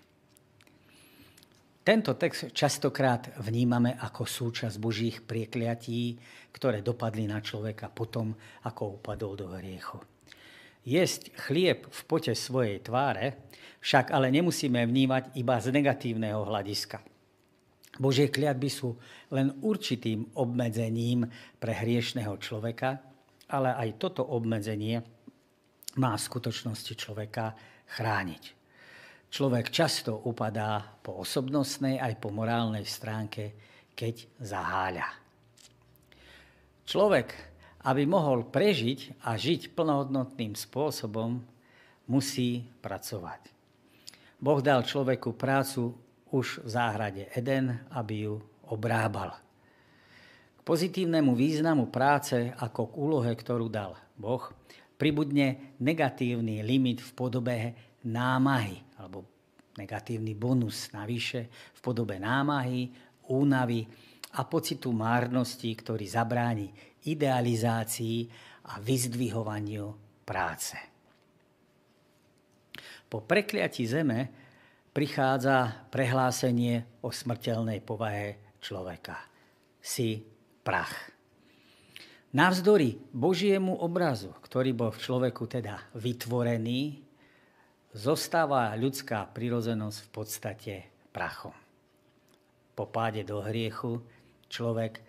Tento 1.91 2.15
text 2.15 2.55
častokrát 2.55 3.35
vnímame 3.43 3.99
ako 3.99 4.23
súčasť 4.23 4.79
Božích 4.79 5.27
priekliatí, 5.27 6.15
ktoré 6.55 6.87
dopadli 6.87 7.27
na 7.27 7.43
človeka 7.43 7.91
potom, 7.91 8.31
ako 8.63 9.03
upadol 9.03 9.35
do 9.35 9.51
hriechu. 9.59 9.99
Jesť 10.87 11.35
chlieb 11.35 11.91
v 11.91 12.01
pote 12.07 12.31
svojej 12.31 12.79
tváre 12.79 13.43
však 13.83 14.15
ale 14.15 14.31
nemusíme 14.31 14.87
vnímať 14.87 15.35
iba 15.35 15.59
z 15.59 15.75
negatívneho 15.75 16.47
hľadiska. 16.47 17.03
Božie 17.99 18.31
kliatby 18.31 18.71
sú 18.71 18.95
len 19.35 19.59
určitým 19.59 20.31
obmedzením 20.39 21.27
pre 21.59 21.75
hriešného 21.75 22.39
človeka, 22.39 23.03
ale 23.51 23.75
aj 23.75 23.99
toto 23.99 24.23
obmedzenie 24.31 25.03
má 25.99 26.15
v 26.15 26.23
skutočnosti 26.23 26.95
človeka 26.95 27.59
chrániť. 27.99 28.60
Človek 29.31 29.71
často 29.71 30.27
upadá 30.27 30.83
po 31.07 31.23
osobnostnej 31.23 32.03
aj 32.03 32.19
po 32.19 32.35
morálnej 32.35 32.83
stránke, 32.83 33.55
keď 33.95 34.27
zaháľa. 34.43 35.07
Človek, 36.83 37.29
aby 37.87 38.03
mohol 38.11 38.51
prežiť 38.51 39.23
a 39.23 39.39
žiť 39.39 39.79
plnohodnotným 39.79 40.59
spôsobom, 40.59 41.39
musí 42.11 42.67
pracovať. 42.83 43.55
Boh 44.43 44.59
dal 44.59 44.83
človeku 44.83 45.39
prácu 45.39 45.95
už 46.35 46.67
v 46.67 46.69
záhrade 46.69 47.23
Eden, 47.31 47.87
aby 47.95 48.27
ju 48.27 48.35
obrábal. 48.67 49.39
K 50.59 50.61
pozitívnemu 50.67 51.39
významu 51.39 51.87
práce 51.87 52.51
ako 52.59 52.91
k 52.91 52.99
úlohe, 52.99 53.31
ktorú 53.31 53.71
dal 53.71 53.95
Boh, 54.19 54.43
pribudne 54.99 55.79
negatívny 55.79 56.67
limit 56.67 56.99
v 56.99 57.11
podobe 57.15 57.57
námahy, 58.07 58.81
alebo 58.97 59.27
negatívny 59.77 60.37
bonus 60.37 60.93
navyše 60.93 61.49
v 61.77 61.81
podobe 61.81 62.17
námahy, 62.17 62.91
únavy 63.31 63.87
a 64.37 64.47
pocitu 64.47 64.95
márnosti, 64.95 65.71
ktorý 65.75 66.07
zabráni 66.07 66.71
idealizácii 67.07 68.19
a 68.71 68.79
vyzdvihovaniu 68.79 69.87
práce. 70.23 70.77
Po 73.11 73.27
prekliatí 73.27 73.83
zeme 73.91 74.31
prichádza 74.95 75.87
prehlásenie 75.91 77.03
o 77.03 77.11
smrteľnej 77.11 77.83
povahe 77.83 78.55
človeka. 78.63 79.19
Si 79.81 80.23
prach. 80.63 81.11
Navzdory 82.31 82.95
Božiemu 83.11 83.75
obrazu, 83.83 84.31
ktorý 84.47 84.71
bol 84.71 84.95
v 84.95 85.03
človeku 85.03 85.51
teda 85.51 85.91
vytvorený, 85.99 87.10
zostáva 87.95 88.71
ľudská 88.79 89.27
prirozenosť 89.31 89.99
v 90.07 90.11
podstate 90.11 90.75
prachom. 91.11 91.55
Po 92.79 92.87
páde 92.87 93.27
do 93.27 93.43
hriechu 93.43 94.01
človek, 94.47 95.03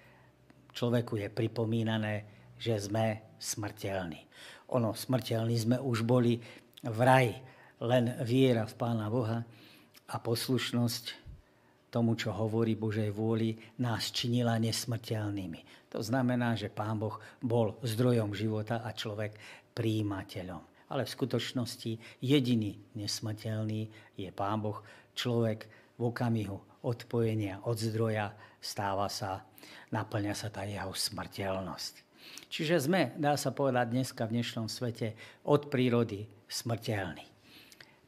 človeku 0.74 1.22
je 1.22 1.28
pripomínané, 1.30 2.26
že 2.58 2.78
sme 2.78 3.38
smrteľní. 3.38 4.22
Ono, 4.74 4.94
smrteľní 4.94 5.56
sme 5.58 5.78
už 5.82 6.06
boli 6.06 6.38
v 6.82 7.00
raji, 7.00 7.36
len 7.82 8.14
viera 8.22 8.70
v 8.70 8.78
Pána 8.78 9.10
Boha 9.10 9.42
a 10.10 10.16
poslušnosť 10.22 11.22
tomu, 11.92 12.16
čo 12.16 12.32
hovorí 12.32 12.78
Božej 12.78 13.12
vôli, 13.12 13.58
nás 13.82 14.14
činila 14.16 14.56
nesmrteľnými. 14.62 15.92
To 15.92 16.00
znamená, 16.00 16.56
že 16.56 16.72
Pán 16.72 17.02
Boh 17.02 17.20
bol 17.44 17.76
zdrojom 17.84 18.32
života 18.32 18.80
a 18.86 18.96
človek 18.96 19.36
príjimateľom. 19.76 20.71
Ale 20.91 21.07
v 21.07 21.15
skutočnosti 21.15 22.19
jediný 22.19 22.75
nesmrteľný 23.00 23.88
je 24.19 24.29
Pán 24.36 24.60
Boh. 24.60 24.83
Človek 25.15 25.71
v 25.95 26.01
okamihu 26.12 26.60
odpojenia 26.83 27.63
od 27.63 27.79
zdroja 27.79 28.36
stáva 28.60 29.07
sa, 29.07 29.48
naplňa 29.95 30.33
sa 30.36 30.51
tá 30.51 30.67
jeho 30.67 30.91
smrteľnosť. 30.91 31.93
Čiže 32.51 32.91
sme, 32.91 33.15
dá 33.15 33.39
sa 33.39 33.55
povedať 33.55 33.95
dneska 33.95 34.27
v 34.27 34.39
dnešnom 34.39 34.67
svete, 34.67 35.15
od 35.48 35.71
prírody 35.71 36.27
smrteľní. 36.51 37.25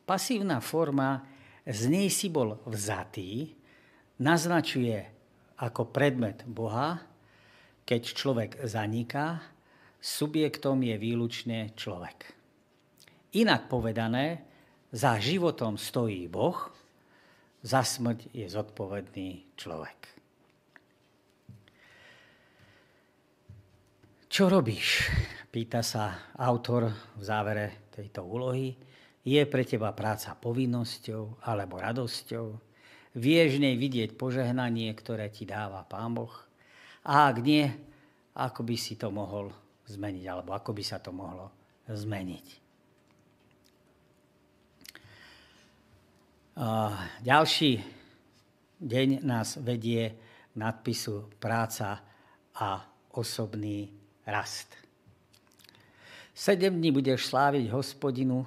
Pasívna 0.03 0.59
forma 0.59 1.23
z 1.63 1.87
nej 1.87 2.11
si 2.11 2.27
bol 2.27 2.59
vzatý, 2.67 3.55
naznačuje 4.19 4.99
ako 5.63 5.87
predmet 5.87 6.43
Boha, 6.43 6.99
keď 7.87 8.01
človek 8.11 8.51
zaniká, 8.67 9.39
subjektom 10.03 10.83
je 10.83 10.95
výlučne 10.99 11.71
človek. 11.79 12.42
Inak 13.33 13.65
povedané, 13.65 14.45
za 14.93 15.17
životom 15.17 15.73
stojí 15.73 16.29
Boh, 16.29 16.69
za 17.65 17.81
smrť 17.81 18.29
je 18.29 18.45
zodpovedný 18.45 19.57
človek. 19.57 19.99
Čo 24.29 24.53
robíš? 24.53 25.09
Pýta 25.49 25.81
sa 25.81 26.33
autor 26.37 26.89
v 27.17 27.21
závere 27.21 27.89
tejto 27.93 28.25
úlohy 28.25 28.73
je 29.23 29.41
pre 29.49 29.63
teba 29.63 29.93
práca 29.93 30.35
povinnosťou 30.37 31.45
alebo 31.45 31.77
radosťou? 31.81 32.45
Vieš 33.13 33.61
nej 33.61 33.77
vidieť 33.77 34.17
požehnanie, 34.17 34.89
ktoré 34.97 35.29
ti 35.29 35.45
dáva 35.45 35.85
Pán 35.85 36.17
Boh? 36.17 36.33
A 37.05 37.29
ak 37.29 37.37
nie, 37.45 37.65
ako 38.33 38.65
by 38.65 38.75
si 38.77 38.97
to 38.97 39.13
mohol 39.13 39.53
zmeniť, 39.85 40.25
alebo 40.25 40.57
ako 40.57 40.73
by 40.73 40.83
sa 40.85 40.97
to 40.97 41.13
mohlo 41.13 41.53
zmeniť? 41.85 42.62
Ďalší 47.25 47.81
deň 48.77 49.25
nás 49.25 49.57
vedie 49.57 50.13
nadpisu 50.53 51.33
práca 51.41 52.05
a 52.53 52.85
osobný 53.17 53.89
rast. 54.29 54.69
Sedem 56.33 56.77
dní 56.77 56.93
budeš 56.93 57.29
sláviť 57.29 57.73
hospodinu, 57.73 58.45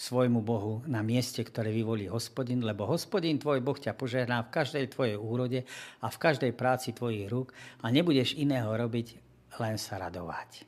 svojmu 0.00 0.40
Bohu 0.40 0.80
na 0.88 1.04
mieste, 1.04 1.44
ktoré 1.44 1.68
vyvolí 1.76 2.08
hospodin, 2.08 2.64
lebo 2.64 2.88
hospodin 2.88 3.36
tvoj 3.36 3.60
Boh 3.60 3.76
ťa 3.76 3.92
požehná 3.92 4.40
v 4.48 4.52
každej 4.56 4.96
tvojej 4.96 5.20
úrode 5.20 5.60
a 6.00 6.06
v 6.08 6.16
každej 6.16 6.56
práci 6.56 6.96
tvojich 6.96 7.28
rúk 7.28 7.52
a 7.84 7.92
nebudeš 7.92 8.32
iného 8.32 8.72
robiť, 8.72 9.20
len 9.60 9.76
sa 9.76 10.00
radovať. 10.00 10.64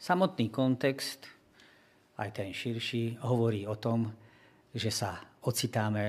Samotný 0.00 0.48
kontext, 0.48 1.28
aj 2.16 2.40
ten 2.40 2.56
širší, 2.56 3.20
hovorí 3.20 3.68
o 3.68 3.76
tom, 3.76 4.08
že 4.72 4.88
sa 4.88 5.29
ocitáme 5.44 6.04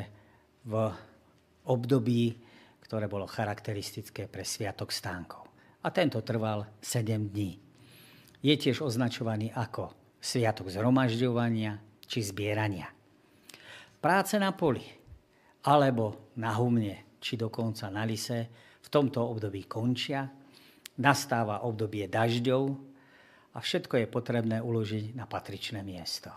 v 0.66 0.74
období, 1.68 2.36
ktoré 2.84 3.08
bolo 3.08 3.30
charakteristické 3.30 4.28
pre 4.28 4.44
Sviatok 4.44 4.92
stánkov. 4.92 5.48
A 5.82 5.90
tento 5.90 6.22
trval 6.22 6.78
7 6.84 7.32
dní. 7.32 7.58
Je 8.42 8.54
tiež 8.58 8.82
označovaný 8.86 9.54
ako 9.54 9.94
sviatok 10.22 10.70
zhromažďovania 10.70 11.82
či 12.06 12.22
zbierania. 12.22 12.90
Práce 14.02 14.38
na 14.38 14.54
poli 14.54 14.86
alebo 15.66 16.34
na 16.38 16.54
humne 16.58 17.18
či 17.22 17.38
dokonca 17.38 17.90
na 17.94 18.02
lise 18.02 18.50
v 18.82 18.88
tomto 18.90 19.22
období 19.22 19.70
končia, 19.70 20.26
nastáva 20.98 21.62
obdobie 21.64 22.10
dažďov 22.10 22.64
a 23.54 23.58
všetko 23.62 24.02
je 24.02 24.08
potrebné 24.10 24.58
uložiť 24.58 25.14
na 25.14 25.30
patričné 25.30 25.86
miesto. 25.86 26.34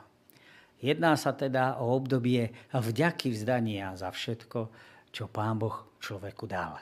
Jedná 0.83 1.15
sa 1.15 1.33
teda 1.33 1.81
o 1.81 1.95
obdobie 1.95 2.51
vďaky 2.75 3.31
vzdania 3.33 3.95
za 3.95 4.11
všetko, 4.11 4.61
čo 5.15 5.31
Pán 5.31 5.59
Boh 5.59 5.99
človeku 6.03 6.45
dal. 6.51 6.77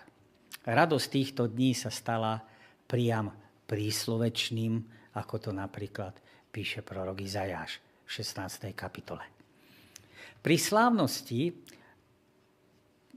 Radosť 0.62 1.06
týchto 1.10 1.42
dní 1.50 1.74
sa 1.74 1.90
stala 1.90 2.40
priam 2.88 3.30
príslovečným, 3.66 4.80
ako 5.18 5.34
to 5.38 5.50
napríklad 5.50 6.16
píše 6.52 6.84
prorok 6.84 7.20
Izajáš 7.24 7.80
v 8.04 8.10
16. 8.10 8.72
kapitole. 8.76 9.24
Pri 10.42 10.56
slávnosti 10.58 11.54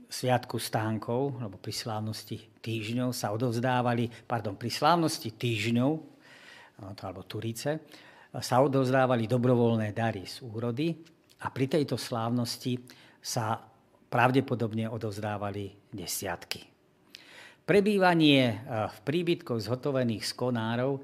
Sviatku 0.05 0.61
stánkov, 0.61 1.41
alebo 1.41 1.57
pri 1.57 1.73
slávnosti 1.73 2.61
týždňov 2.61 3.09
sa 3.11 3.33
odovzdávali, 3.33 4.07
pardon, 4.29 4.55
pri 4.55 4.69
slávnosti 4.71 5.33
týždňov, 5.33 5.91
alebo 6.79 7.25
Turice, 7.25 7.83
sa 8.41 8.59
odovzdávali 8.63 9.27
dobrovoľné 9.29 9.95
dary 9.95 10.27
z 10.27 10.43
úrody 10.43 10.91
a 11.43 11.51
pri 11.51 11.65
tejto 11.71 11.95
slávnosti 11.95 12.79
sa 13.19 13.59
pravdepodobne 14.11 14.87
odovzdávali 14.87 15.91
desiatky. 15.91 16.63
Prebývanie 17.65 18.61
v 18.69 18.97
príbytkoch 19.01 19.57
zhotovených 19.57 20.23
z 20.23 20.33
konárov 20.37 21.01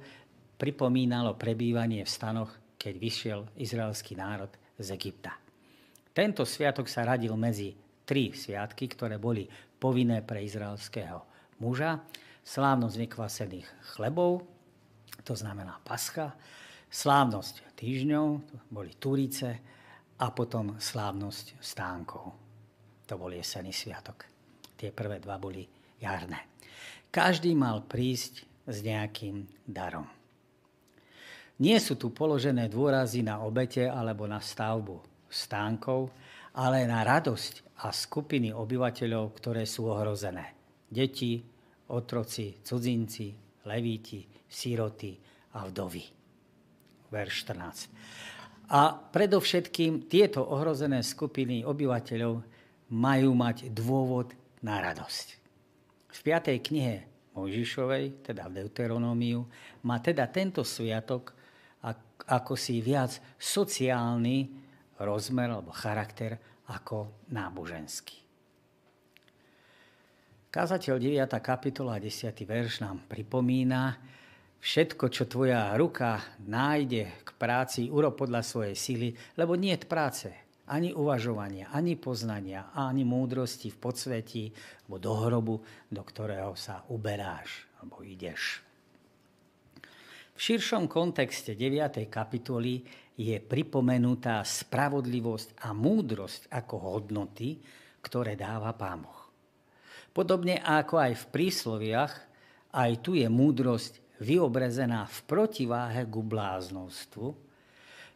pripomínalo 0.61 1.33
prebývanie 1.33 2.05
v 2.05 2.11
stanoch, 2.11 2.53
keď 2.77 2.93
vyšiel 3.01 3.39
izraelský 3.57 4.13
národ 4.13 4.53
z 4.77 4.93
Egypta. 4.93 5.33
Tento 6.13 6.45
sviatok 6.45 6.85
sa 6.85 7.01
radil 7.01 7.33
medzi 7.33 7.73
tri 8.05 8.29
sviatky, 8.29 8.85
ktoré 8.93 9.17
boli 9.17 9.49
povinné 9.81 10.21
pre 10.21 10.45
izraelského 10.45 11.25
muža. 11.63 11.97
Slávnosť 12.45 12.95
nekvasených 13.09 13.67
chlebov, 13.95 14.45
to 15.25 15.33
znamená 15.33 15.81
pascha, 15.81 16.33
slávnosť 16.91 17.73
týždňov, 17.79 18.27
boli 18.69 18.91
Turice, 18.99 19.71
a 20.21 20.29
potom 20.29 20.77
slávnosť 20.77 21.57
stánkov. 21.57 22.25
To 23.09 23.13
bol 23.17 23.33
jesený 23.33 23.73
sviatok. 23.73 24.29
Tie 24.77 24.93
prvé 24.93 25.17
dva 25.17 25.41
boli 25.41 25.65
jarné. 25.97 26.61
Každý 27.09 27.57
mal 27.57 27.83
prísť 27.89 28.45
s 28.69 28.85
nejakým 28.85 29.65
darom. 29.65 30.05
Nie 31.61 31.77
sú 31.77 31.97
tu 31.97 32.09
položené 32.13 32.69
dôrazy 32.69 33.21
na 33.21 33.41
obete 33.41 33.85
alebo 33.85 34.25
na 34.25 34.41
stavbu 34.41 35.27
stánkov, 35.29 36.09
ale 36.57 36.85
na 36.85 37.05
radosť 37.05 37.81
a 37.85 37.89
skupiny 37.89 38.53
obyvateľov, 38.53 39.25
ktoré 39.37 39.65
sú 39.65 39.89
ohrozené. 39.89 40.57
Deti, 40.89 41.41
otroci, 41.93 42.61
cudzinci, 42.61 43.33
levíti, 43.65 44.25
síroty 44.45 45.17
a 45.57 45.65
vdovy. 45.65 46.20
Verš 47.11 47.45
14. 47.51 48.71
A 48.71 48.95
predovšetkým 48.95 50.07
tieto 50.07 50.47
ohrozené 50.47 51.03
skupiny 51.03 51.67
obyvateľov 51.67 52.33
majú 52.95 53.31
mať 53.35 53.67
dôvod 53.75 54.31
na 54.63 54.79
radosť. 54.79 55.27
V 56.11 56.19
5. 56.23 56.55
knihe 56.71 57.03
Mojžišovej, 57.35 58.27
teda 58.31 58.47
v 58.47 58.63
Deuteronómiu, 58.63 59.43
má 59.83 59.99
teda 59.99 60.27
tento 60.31 60.63
sviatok 60.63 61.35
ako 62.27 62.53
si 62.53 62.79
viac 62.85 63.17
sociálny 63.41 64.45
rozmer 65.01 65.49
alebo 65.49 65.73
charakter 65.73 66.37
ako 66.69 67.27
náboženský. 67.33 68.17
Kázateľ 70.51 70.99
9. 70.99 71.31
kapitola 71.39 71.95
10. 71.97 72.35
verš 72.43 72.83
nám 72.83 73.07
pripomína, 73.07 73.95
Všetko, 74.61 75.09
čo 75.09 75.25
tvoja 75.25 75.73
ruka 75.73 76.21
nájde 76.45 77.25
k 77.25 77.29
práci, 77.33 77.89
urob 77.89 78.13
podľa 78.13 78.45
svojej 78.45 78.77
sily, 78.77 79.09
lebo 79.33 79.57
nie 79.57 79.73
je 79.73 79.89
práce, 79.89 80.29
ani 80.69 80.93
uvažovania, 80.93 81.73
ani 81.73 81.97
poznania, 81.97 82.69
ani 82.77 83.01
múdrosti 83.01 83.73
v 83.73 83.81
podsvetí, 83.81 84.43
alebo 84.85 84.95
do 85.01 85.13
hrobu, 85.17 85.55
do 85.89 86.01
ktorého 86.05 86.53
sa 86.53 86.85
uberáš, 86.93 87.65
alebo 87.81 88.05
ideš. 88.05 88.61
V 90.37 90.39
širšom 90.39 90.85
kontexte 90.85 91.57
9. 91.57 92.05
kapitoly 92.05 92.85
je 93.17 93.41
pripomenutá 93.41 94.45
spravodlivosť 94.45 95.57
a 95.65 95.73
múdrosť 95.73 96.53
ako 96.53 96.75
hodnoty, 97.01 97.57
ktoré 98.05 98.37
dáva 98.37 98.77
Pán 98.77 99.09
Boh. 99.09 99.21
Podobne 100.13 100.61
ako 100.61 101.01
aj 101.01 101.13
v 101.17 101.25
prísloviach, 101.33 102.13
aj 102.77 102.91
tu 103.01 103.17
je 103.17 103.25
múdrosť 103.25 104.01
vyobrezená 104.21 105.09
v 105.09 105.17
protiváhe 105.25 106.05
ku 106.05 106.21
bláznostvu, 106.21 107.33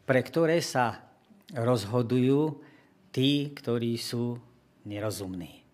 pre 0.06 0.22
ktoré 0.22 0.62
sa 0.62 1.02
rozhodujú 1.50 2.62
tí, 3.10 3.50
ktorí 3.50 3.98
sú 3.98 4.38
nerozumní. 4.86 5.66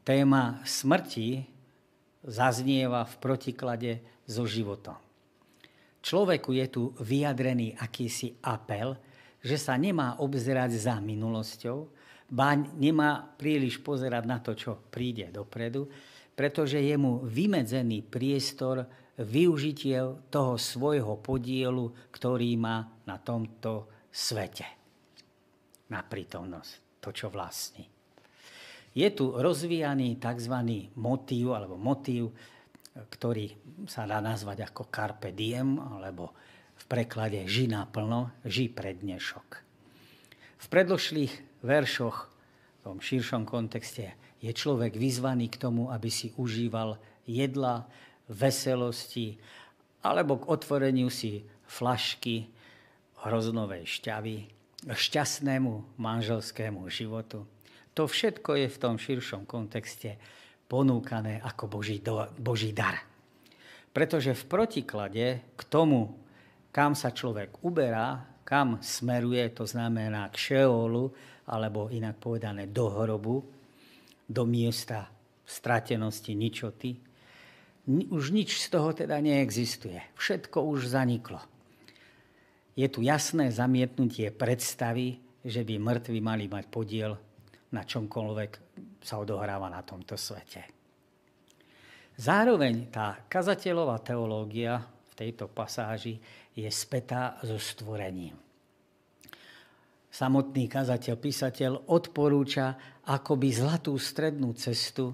Téma 0.00 0.64
smrti 0.64 1.44
zaznieva 2.24 3.04
v 3.04 3.14
protiklade 3.20 3.92
so 4.24 4.48
životom. 4.48 4.96
Človeku 6.00 6.54
je 6.54 6.66
tu 6.70 6.82
vyjadrený 7.02 7.76
akýsi 7.76 8.38
apel, 8.46 8.94
že 9.42 9.58
sa 9.58 9.74
nemá 9.74 10.22
obzerať 10.22 10.78
za 10.78 10.96
minulosťou, 11.02 11.90
baň 12.30 12.78
nemá 12.78 13.22
príliš 13.36 13.78
pozerať 13.82 14.24
na 14.26 14.38
to, 14.38 14.54
čo 14.54 14.78
príde 14.90 15.30
dopredu, 15.30 15.86
pretože 16.34 16.78
je 16.78 16.94
mu 16.94 17.22
vymedzený 17.26 18.06
priestor 18.06 18.86
využitie 19.20 19.96
toho 20.28 20.60
svojho 20.60 21.16
podielu, 21.20 21.88
ktorý 22.12 22.50
má 22.60 22.84
na 23.08 23.16
tomto 23.16 23.88
svete. 24.12 24.68
Na 25.88 26.02
prítomnosť, 26.02 27.00
to, 27.00 27.08
čo 27.14 27.26
vlastní. 27.32 27.86
Je 28.96 29.08
tu 29.12 29.36
rozvíjaný 29.36 30.16
tzv. 30.16 30.56
motív 30.96 31.52
alebo 31.52 31.76
motív, 31.76 32.32
ktorý 32.96 33.52
sa 33.84 34.08
dá 34.08 34.24
nazvať 34.24 34.72
ako 34.72 34.88
carpe 34.88 35.36
diem, 35.36 35.76
alebo 35.76 36.32
v 36.76 36.84
preklade 36.88 37.44
ži 37.44 37.68
naplno, 37.68 38.32
ži 38.44 38.72
pre. 38.72 38.96
V 40.56 40.66
predložlých 40.72 41.60
veršoch, 41.60 42.16
v 42.24 42.78
tom 42.80 42.98
širšom 43.04 43.44
kontexte, 43.44 44.16
je 44.40 44.52
človek 44.52 44.96
vyzvaný 44.96 45.52
k 45.52 45.60
tomu, 45.60 45.92
aby 45.92 46.08
si 46.08 46.32
užíval 46.40 46.96
jedla, 47.28 47.84
veselosti 48.30 49.38
alebo 50.06 50.38
k 50.38 50.48
otvoreniu 50.50 51.10
si 51.10 51.42
flašky 51.66 52.46
hroznovej 53.26 53.82
šťavy, 53.86 54.36
šťastnému 54.86 55.98
manželskému 55.98 56.86
životu. 56.86 57.42
To 57.96 58.06
všetko 58.06 58.60
je 58.60 58.68
v 58.70 58.80
tom 58.80 59.00
širšom 59.00 59.48
kontexte 59.48 60.20
ponúkané 60.70 61.42
ako 61.42 61.66
Boží, 61.66 61.98
do, 61.98 62.28
Boží 62.38 62.70
dar. 62.70 63.02
Pretože 63.90 64.36
v 64.36 64.44
protiklade 64.44 65.26
k 65.56 65.62
tomu, 65.66 66.14
kam 66.70 66.92
sa 66.92 67.10
človek 67.10 67.64
uberá, 67.64 68.36
kam 68.44 68.78
smeruje, 68.78 69.42
to 69.56 69.64
znamená 69.64 70.28
k 70.30 70.36
šeolu, 70.36 71.10
alebo 71.48 71.88
inak 71.90 72.20
povedané 72.20 72.68
do 72.68 72.92
hrobu, 72.92 73.42
do 74.26 74.42
miesta 74.44 75.08
stratenosti, 75.46 76.34
ničoty, 76.34 76.98
už 77.86 78.34
nič 78.34 78.58
z 78.58 78.66
toho 78.74 78.90
teda 78.90 79.22
neexistuje. 79.22 80.02
Všetko 80.18 80.66
už 80.66 80.90
zaniklo. 80.90 81.38
Je 82.74 82.86
tu 82.90 83.00
jasné 83.00 83.48
zamietnutie 83.54 84.34
predstavy, 84.34 85.22
že 85.46 85.62
by 85.62 85.78
mŕtvi 85.78 86.18
mali 86.18 86.50
mať 86.50 86.64
podiel 86.66 87.14
na 87.72 87.82
čomkoľvek 87.86 88.50
sa 89.00 89.22
odohráva 89.22 89.70
na 89.70 89.86
tomto 89.86 90.18
svete. 90.18 90.66
Zároveň 92.16 92.90
tá 92.90 93.22
kazateľová 93.28 94.02
teológia 94.02 94.82
v 94.82 95.12
tejto 95.14 95.46
pasáži 95.52 96.18
je 96.56 96.66
spätá 96.72 97.38
so 97.44 97.60
stvorením. 97.60 98.34
Samotný 100.08 100.64
kazateľ, 100.64 101.14
písateľ 101.20 101.72
odporúča 101.92 102.72
akoby 103.04 103.48
zlatú 103.52 104.00
strednú 104.00 104.56
cestu, 104.56 105.12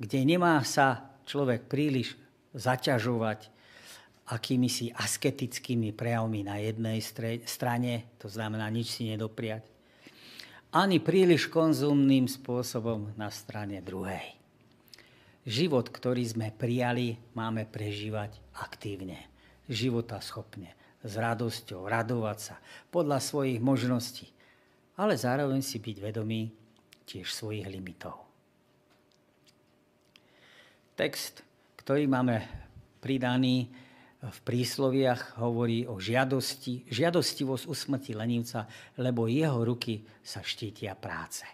kde 0.00 0.24
nemá 0.24 0.64
sa 0.64 1.17
človek 1.28 1.68
príliš 1.68 2.16
zaťažovať 2.56 3.58
akými 4.28 4.68
si 4.68 4.92
asketickými 4.92 5.96
prejavmi 5.96 6.44
na 6.44 6.60
jednej 6.60 7.00
strane, 7.48 8.12
to 8.20 8.28
znamená 8.28 8.68
nič 8.68 9.00
si 9.00 9.08
nedopriať, 9.08 9.64
ani 10.68 11.00
príliš 11.00 11.48
konzumným 11.48 12.28
spôsobom 12.28 13.16
na 13.16 13.32
strane 13.32 13.80
druhej. 13.80 14.36
Život, 15.48 15.88
ktorý 15.88 16.28
sme 16.28 16.52
prijali, 16.52 17.16
máme 17.32 17.64
prežívať 17.64 18.36
aktívne, 18.60 19.24
života 19.64 20.20
schopne, 20.20 20.76
s 21.00 21.16
radosťou, 21.16 21.88
radovať 21.88 22.38
sa 22.52 22.56
podľa 22.92 23.24
svojich 23.24 23.56
možností, 23.64 24.28
ale 25.00 25.16
zároveň 25.16 25.64
si 25.64 25.80
byť 25.80 25.96
vedomý 26.04 26.52
tiež 27.08 27.32
svojich 27.32 27.64
limitov. 27.64 28.27
Text, 30.98 31.46
ktorý 31.78 32.10
máme 32.10 32.42
pridaný 32.98 33.70
v 34.18 34.38
prísloviach, 34.42 35.38
hovorí 35.38 35.86
o 35.86 36.02
žiadosti, 36.02 36.90
žiadostivosť 36.90 37.70
usmrti 37.70 38.18
lenivca, 38.18 38.66
lebo 38.98 39.30
jeho 39.30 39.62
ruky 39.62 40.02
sa 40.26 40.42
štítia 40.42 40.98
práce. 40.98 41.46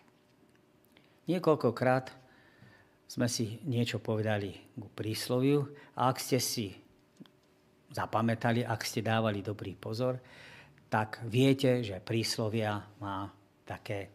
Niekoľkokrát 1.29 2.09
sme 3.05 3.29
si 3.29 3.61
niečo 3.69 4.01
povedali 4.01 4.57
ku 4.81 4.89
prísloviu 4.89 5.69
a 5.93 6.09
ak 6.09 6.17
ste 6.25 6.41
si 6.41 6.73
zapamätali, 7.93 8.65
ak 8.65 8.81
ste 8.81 9.05
dávali 9.05 9.45
dobrý 9.45 9.77
pozor, 9.77 10.25
tak 10.89 11.21
viete, 11.29 11.85
že 11.85 12.01
príslovia 12.01 12.81
má 12.97 13.29
také 13.69 14.09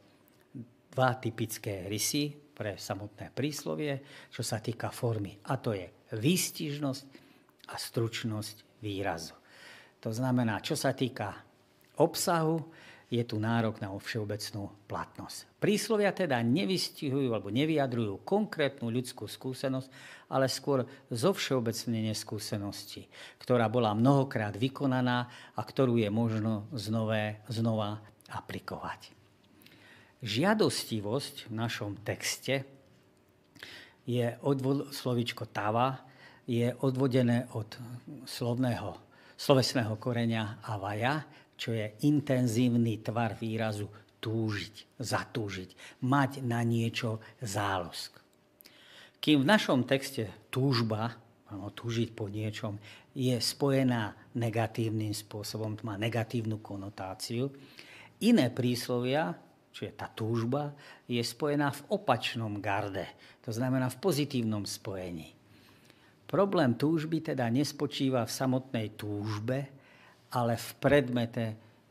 dva 0.89 1.13
typické 1.21 1.85
rysy 1.85 2.48
pre 2.59 2.75
samotné 2.75 3.31
príslovie, 3.31 4.03
čo 4.27 4.43
sa 4.43 4.59
týka 4.59 4.91
formy. 4.91 5.39
A 5.47 5.55
to 5.55 5.71
je 5.71 5.87
výstižnosť 6.11 7.03
a 7.71 7.75
stručnosť 7.79 8.83
výrazu. 8.83 9.39
To 10.03 10.11
znamená, 10.11 10.59
čo 10.59 10.75
sa 10.75 10.91
týka 10.91 11.39
obsahu, 11.95 12.59
je 13.09 13.23
tu 13.25 13.41
nárok 13.41 13.81
na 13.81 13.89
všeobecnú 13.89 14.69
platnosť. 14.85 15.57
Príslovia 15.57 16.13
teda 16.13 16.37
nevystihujú 16.45 17.33
alebo 17.33 17.49
nevyjadrujú 17.49 18.21
konkrétnu 18.21 18.93
ľudskú 18.93 19.25
skúsenosť, 19.25 19.89
ale 20.29 20.45
skôr 20.45 20.85
zo 21.09 21.33
všeobecnenie 21.33 22.13
skúsenosti, 22.13 23.09
ktorá 23.41 23.65
bola 23.65 23.97
mnohokrát 23.97 24.53
vykonaná 24.53 25.25
a 25.57 25.61
ktorú 25.65 25.97
je 25.97 26.09
možno 26.13 26.69
znové, 26.69 27.41
znova 27.49 27.97
aplikovať. 28.29 29.18
Žiadostivosť 30.19 31.47
v 31.47 31.53
našom 31.55 32.03
texte 32.03 32.67
je 34.03 34.35
odvod, 34.43 34.91
slovičko 34.91 35.47
tava, 35.47 36.03
je 36.49 36.73
odvodené 36.83 37.47
od 37.55 37.77
slovného, 38.27 38.99
slovesného 39.39 39.95
koreňa 39.95 40.65
avaja, 40.65 41.23
čo 41.55 41.71
je 41.71 41.87
intenzívny 42.03 42.99
tvar 42.99 43.37
výrazu 43.39 43.87
túžiť, 44.19 44.99
zatúžiť, 44.99 46.03
mať 46.03 46.43
na 46.43 46.67
niečo 46.67 47.23
zálosk. 47.39 48.19
Kým 49.23 49.43
v 49.43 49.49
našom 49.55 49.87
texte 49.87 50.27
túžba, 50.51 51.15
ano, 51.47 51.71
túžiť 51.71 52.11
po 52.11 52.27
niečom, 52.27 52.75
je 53.15 53.39
spojená 53.39 54.15
negatívnym 54.35 55.15
spôsobom, 55.15 55.79
má 55.87 55.95
negatívnu 55.95 56.59
konotáciu, 56.59 57.51
iné 58.19 58.51
príslovia, 58.51 59.35
čo 59.69 59.85
je 59.87 59.93
tá 59.93 60.09
túžba, 60.09 60.73
je 61.05 61.21
spojená 61.21 61.71
v 61.71 61.85
opačnom 61.93 62.57
garde, 62.59 63.05
to 63.45 63.53
znamená 63.53 63.87
v 63.89 64.01
pozitívnom 64.01 64.65
spojení. 64.65 65.33
Problém 66.29 66.77
túžby 66.77 67.25
teda 67.33 67.49
nespočíva 67.49 68.21
v 68.21 68.35
samotnej 68.35 68.93
túžbe, 68.93 69.65
ale 70.29 70.61
v 70.61 70.69
predmete, 70.77 71.45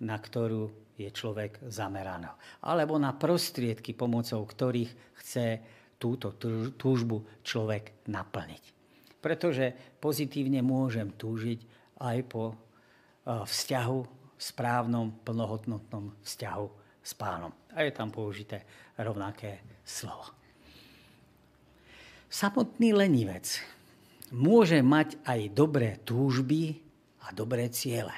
na 0.07 0.15
ktorú 0.15 0.95
je 0.95 1.11
človek 1.11 1.59
zameraný. 1.67 2.31
Alebo 2.63 2.99
na 3.03 3.15
prostriedky, 3.15 3.99
pomocou 3.99 4.47
ktorých 4.47 5.19
chce 5.19 5.47
túto 5.99 6.39
túžbu 6.79 7.43
človek 7.43 8.07
naplniť. 8.07 8.65
Pretože 9.19 9.99
pozitívne 9.99 10.63
môžem 10.63 11.11
túžiť 11.11 11.59
aj 11.99 12.19
po 12.31 12.55
e, 12.55 12.57
vzťahu, 13.27 14.01
správnom, 14.39 15.19
plnohodnotnom 15.27 16.15
vzťahu 16.23 16.67
s 17.03 17.13
pánom. 17.15 17.53
A 17.75 17.83
je 17.87 17.93
tam 17.95 18.13
použité 18.13 18.65
rovnaké 18.99 19.63
slovo. 19.87 20.35
Samotný 22.29 22.93
lenivec 22.93 23.65
môže 24.37 24.85
mať 24.85 25.17
aj 25.25 25.41
dobré 25.57 25.97
túžby 26.05 26.77
a 27.25 27.33
dobré 27.33 27.73
ciele. 27.73 28.13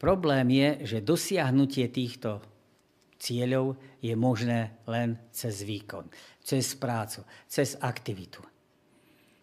Problém 0.00 0.48
je, 0.54 0.68
že 0.96 1.04
dosiahnutie 1.04 1.90
týchto 1.90 2.40
cieľov 3.18 3.76
je 3.98 4.14
možné 4.14 4.78
len 4.86 5.18
cez 5.34 5.66
výkon, 5.66 6.06
cez 6.40 6.78
prácu, 6.78 7.26
cez 7.50 7.74
aktivitu. 7.82 8.40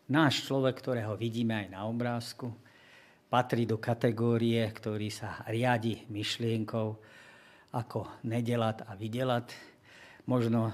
Náš 0.10 0.48
človek, 0.48 0.80
ktorého 0.80 1.20
vidíme 1.20 1.66
aj 1.66 1.68
na 1.76 1.86
obrázku, 1.86 2.50
patrí 3.28 3.68
do 3.68 3.82
kategórie, 3.82 4.64
ktorý 4.64 5.12
sa 5.12 5.44
riadi 5.50 6.08
myšlienkou 6.08 6.88
ako 7.76 8.24
nedelať 8.24 8.88
a 8.88 8.96
vydelať. 8.96 9.52
Možno 10.32 10.72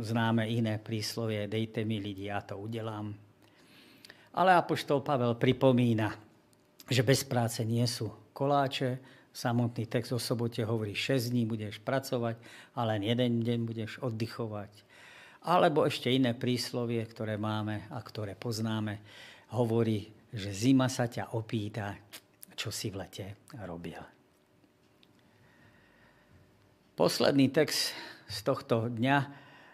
známe 0.00 0.48
iné 0.48 0.80
príslovie, 0.80 1.44
dejte 1.44 1.84
mi 1.84 2.00
lidi, 2.00 2.32
ja 2.32 2.40
to 2.40 2.56
udelám. 2.56 3.12
Ale 4.32 4.56
Apoštol 4.56 5.04
Pavel 5.04 5.36
pripomína, 5.36 6.08
že 6.88 7.04
bez 7.04 7.20
práce 7.28 7.60
nie 7.68 7.84
sú 7.84 8.32
koláče, 8.32 8.96
samotný 9.32 9.88
text 9.88 10.12
o 10.12 10.20
sobote 10.20 10.64
hovorí 10.64 10.96
6 10.96 11.32
dní 11.32 11.44
budeš 11.44 11.80
pracovať 11.80 12.36
a 12.76 12.80
len 12.88 13.04
jeden 13.04 13.44
deň 13.44 13.58
budeš 13.64 13.92
oddychovať. 14.00 14.72
Alebo 15.42 15.84
ešte 15.84 16.12
iné 16.12 16.36
príslovie, 16.36 17.02
ktoré 17.04 17.36
máme 17.36 17.88
a 17.90 17.98
ktoré 18.00 18.36
poznáme, 18.36 19.02
hovorí, 19.52 20.08
že 20.32 20.52
zima 20.52 20.88
sa 20.88 21.08
ťa 21.08 21.36
opýta, 21.36 21.92
čo 22.56 22.72
si 22.72 22.88
v 22.88 23.04
lete 23.04 23.26
robil. 23.68 24.11
Posledný 26.92 27.48
text 27.48 27.96
z 28.28 28.38
tohto 28.44 28.92
dňa 28.92 29.16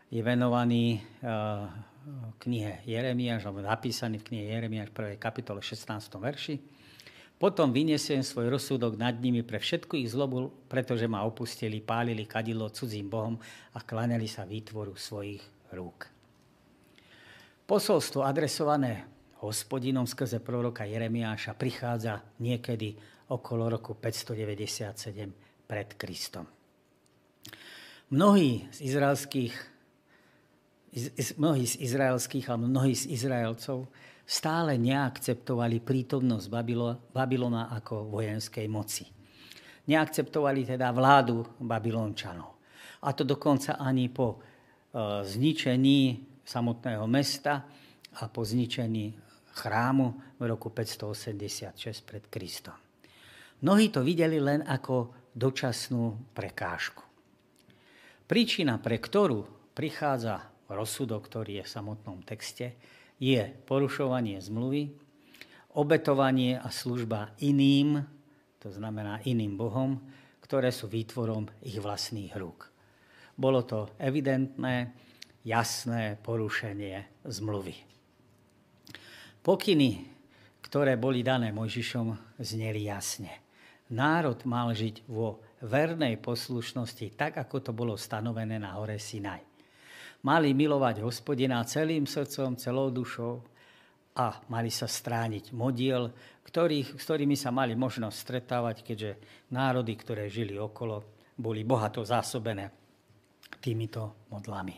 je 0.06 0.22
venovaný 0.22 1.02
eh, 1.02 1.02
knihe 2.38 2.86
Jeremiáš, 2.86 3.50
alebo 3.50 3.58
napísaný 3.58 4.22
v 4.22 4.26
knihe 4.30 4.44
Jeremiáš, 4.54 4.94
1. 4.94 5.18
kapitole 5.18 5.58
16. 5.58 6.14
verši. 6.14 6.62
Potom 7.34 7.74
vyniesiem 7.74 8.22
svoj 8.22 8.54
rozsudok 8.54 8.94
nad 8.94 9.18
nimi 9.18 9.42
pre 9.42 9.58
všetku 9.58 9.98
ich 9.98 10.14
zlobu, 10.14 10.50
pretože 10.70 11.10
ma 11.10 11.26
opustili, 11.26 11.82
pálili 11.82 12.22
kadilo 12.22 12.70
cudzím 12.70 13.10
bohom 13.10 13.34
a 13.74 13.82
kláňali 13.82 14.30
sa 14.30 14.46
výtvoru 14.46 14.94
svojich 14.94 15.42
rúk. 15.74 16.06
Posolstvo 17.66 18.22
adresované 18.22 19.06
hospodinom 19.42 20.06
skrze 20.06 20.38
proroka 20.38 20.86
Jeremiáša 20.86 21.58
prichádza 21.58 22.22
niekedy 22.42 22.94
okolo 23.30 23.74
roku 23.74 23.98
597 23.98 25.66
pred 25.66 25.88
Kristom. 25.98 26.57
Mnohí 28.08 28.68
z 28.72 28.78
izraelských 28.88 29.78
mnohí 31.36 31.68
z 31.68 31.74
izraelských, 31.84 32.48
alebo 32.48 32.66
mnohí 32.66 32.96
z 32.96 33.12
Izraelcov 33.12 33.92
stále 34.28 34.76
neakceptovali 34.80 35.80
prítomnosť 35.80 36.46
Babylona 37.12 37.72
ako 37.72 38.12
vojenskej 38.12 38.66
moci. 38.68 39.04
Neakceptovali 39.88 40.68
teda 40.68 40.92
vládu 40.92 41.44
Babylončanov. 41.64 42.60
A 43.04 43.08
to 43.16 43.24
dokonca 43.24 43.80
ani 43.80 44.12
po 44.12 44.36
e, 44.36 44.38
zničení 45.24 46.00
samotného 46.44 47.08
mesta 47.08 47.64
a 48.20 48.28
po 48.28 48.44
zničení 48.44 49.16
chrámu 49.54 50.36
v 50.36 50.42
roku 50.44 50.68
586 50.68 52.04
pred 52.04 52.24
Kristom. 52.28 52.76
Mnohí 53.64 53.88
to 53.88 54.04
videli 54.04 54.36
len 54.36 54.60
ako 54.60 55.14
dočasnú 55.32 56.36
prekážku. 56.36 57.07
Príčina, 58.28 58.76
pre 58.76 59.00
ktorú 59.00 59.72
prichádza 59.72 60.52
rozsudok, 60.68 61.24
ktorý 61.24 61.58
je 61.58 61.64
v 61.64 61.74
samotnom 61.80 62.20
texte, 62.20 62.76
je 63.16 63.40
porušovanie 63.64 64.36
zmluvy, 64.44 64.92
obetovanie 65.72 66.60
a 66.60 66.68
služba 66.68 67.32
iným, 67.40 68.04
to 68.60 68.68
znamená 68.68 69.24
iným 69.24 69.56
Bohom, 69.56 69.96
ktoré 70.44 70.68
sú 70.68 70.92
výtvorom 70.92 71.48
ich 71.64 71.80
vlastných 71.80 72.36
rúk. 72.36 72.68
Bolo 73.32 73.64
to 73.64 73.88
evidentné, 73.96 74.92
jasné 75.48 76.20
porušenie 76.20 77.24
zmluvy. 77.24 77.80
Pokyny, 79.40 80.04
ktoré 80.60 81.00
boli 81.00 81.24
dané 81.24 81.48
Mojžišom, 81.48 82.36
zneli 82.44 82.92
jasne. 82.92 83.32
Národ 83.88 84.44
mal 84.44 84.68
žiť 84.76 85.08
vo 85.08 85.40
vernej 85.64 86.20
poslušnosti, 86.20 87.18
tak 87.18 87.40
ako 87.40 87.56
to 87.60 87.72
bolo 87.74 87.98
stanovené 87.98 88.58
na 88.62 88.78
hore 88.78 89.00
Sinaj 89.00 89.48
mali 90.22 90.50
milovať 90.54 91.04
hospodina 91.04 91.62
celým 91.62 92.08
srdcom, 92.08 92.58
celou 92.58 92.90
dušou 92.90 93.38
a 94.18 94.42
mali 94.50 94.70
sa 94.72 94.90
strániť 94.90 95.54
modiel, 95.54 96.10
ktorých, 96.42 96.98
s 96.98 97.02
ktorými 97.06 97.38
sa 97.38 97.54
mali 97.54 97.78
možnosť 97.78 98.16
stretávať, 98.18 98.76
keďže 98.82 99.10
národy, 99.54 99.94
ktoré 99.94 100.26
žili 100.26 100.58
okolo, 100.58 101.22
boli 101.38 101.62
bohato 101.62 102.02
zásobené 102.02 102.66
týmito 103.62 104.26
modlami. 104.34 104.74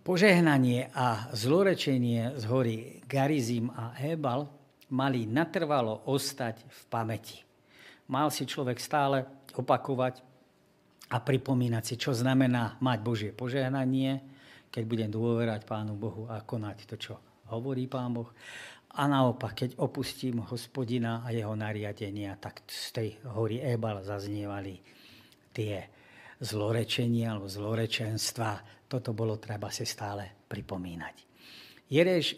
Požehnanie 0.00 0.88
a 0.96 1.28
zlorečenie 1.36 2.40
z 2.40 2.44
hory 2.48 3.04
Garizim 3.04 3.68
a 3.68 3.92
Ebal 4.00 4.48
mali 4.96 5.28
natrvalo 5.28 6.08
ostať 6.08 6.56
v 6.64 6.80
pamäti. 6.88 7.49
Mal 8.10 8.28
si 8.34 8.42
človek 8.42 8.82
stále 8.82 9.22
opakovať 9.54 10.26
a 11.14 11.22
pripomínať 11.22 11.82
si, 11.86 11.94
čo 11.94 12.10
znamená 12.10 12.78
mať 12.82 12.98
Božie 13.02 13.30
požehnanie, 13.30 14.18
keď 14.70 14.82
budem 14.86 15.10
dôverať 15.10 15.62
Pánu 15.66 15.94
Bohu 15.94 16.26
a 16.26 16.42
konať 16.42 16.90
to, 16.90 16.96
čo 16.98 17.14
hovorí 17.50 17.86
Pán 17.86 18.14
Boh. 18.14 18.30
A 18.98 19.06
naopak, 19.06 19.54
keď 19.54 19.70
opustím 19.78 20.42
hospodina 20.42 21.22
a 21.22 21.30
jeho 21.30 21.54
nariadenia, 21.54 22.34
tak 22.38 22.66
z 22.66 22.86
tej 22.90 23.08
hory 23.30 23.62
Ebal 23.62 24.02
zaznievali 24.02 24.82
tie 25.54 25.86
zlorečenia 26.42 27.30
alebo 27.30 27.46
zlorečenstva. 27.46 28.82
Toto 28.90 29.14
bolo 29.14 29.38
treba 29.38 29.70
si 29.70 29.86
stále 29.86 30.46
pripomínať. 30.50 31.30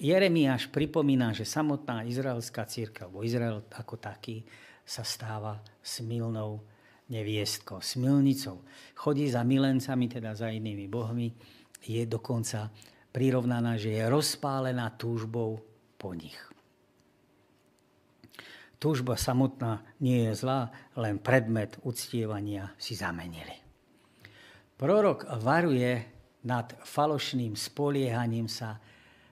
Jeremiáš 0.00 0.72
pripomína, 0.72 1.36
že 1.36 1.44
samotná 1.44 2.08
izraelská 2.08 2.64
círka, 2.64 3.04
alebo 3.04 3.20
Izrael 3.20 3.64
ako 3.68 4.00
taký, 4.00 4.44
sa 4.82 5.06
stáva 5.06 5.62
smilnou 5.82 6.62
neviestkou, 7.12 7.80
smilnicou. 7.84 8.64
Chodí 8.96 9.28
za 9.28 9.44
milencami, 9.44 10.08
teda 10.08 10.32
za 10.32 10.48
inými 10.48 10.88
bohmi. 10.88 11.28
Je 11.82 12.02
dokonca 12.06 12.72
prirovnaná, 13.12 13.76
že 13.76 13.92
je 13.92 14.02
rozpálená 14.08 14.88
túžbou 14.96 15.60
po 16.00 16.16
nich. 16.16 16.38
Túžba 18.82 19.14
samotná 19.14 19.86
nie 20.02 20.26
je 20.26 20.42
zlá, 20.42 20.74
len 20.98 21.22
predmet 21.22 21.78
uctievania 21.86 22.74
si 22.80 22.98
zamenili. 22.98 23.54
Prorok 24.74 25.38
varuje 25.38 26.02
nad 26.42 26.74
falošným 26.82 27.54
spoliehaním 27.54 28.50
sa 28.50 28.82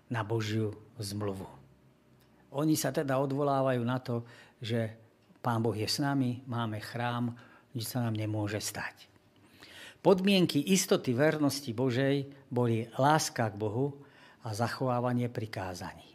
na 0.06 0.22
Božiu 0.22 0.70
zmluvu. 1.02 1.46
Oni 2.54 2.78
sa 2.78 2.94
teda 2.94 3.18
odvolávajú 3.18 3.82
na 3.82 3.98
to, 3.98 4.22
že 4.62 4.99
Pán 5.40 5.64
Boh 5.64 5.72
je 5.72 5.88
s 5.88 6.00
nami, 6.00 6.44
máme 6.44 6.81
chrám, 6.85 7.33
nič 7.72 7.88
sa 7.88 8.05
nám 8.05 8.16
nemôže 8.16 8.61
stať. 8.61 9.09
Podmienky 10.00 10.61
istoty 10.72 11.12
vernosti 11.12 11.72
Božej 11.76 12.29
boli 12.48 12.88
láska 12.96 13.53
k 13.53 13.57
Bohu 13.57 14.00
a 14.44 14.57
zachovávanie 14.57 15.29
prikázaní. 15.29 16.09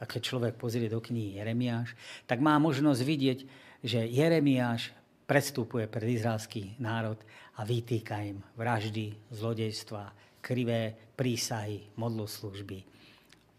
A 0.00 0.04
keď 0.04 0.20
človek 0.20 0.54
pozrie 0.60 0.88
do 0.92 1.00
knihy 1.00 1.40
Jeremiáš, 1.40 1.96
tak 2.28 2.44
má 2.44 2.58
možnosť 2.60 3.00
vidieť, 3.00 3.38
že 3.80 4.04
Jeremiáš 4.04 4.92
predstupuje 5.24 5.88
pred 5.88 6.20
izraelský 6.20 6.76
národ 6.76 7.16
a 7.56 7.64
vytýka 7.64 8.20
im 8.20 8.44
vraždy, 8.58 9.16
zlodejstva, 9.32 10.12
krivé 10.44 10.92
prísahy, 11.16 11.88
modloslužby 11.96 12.84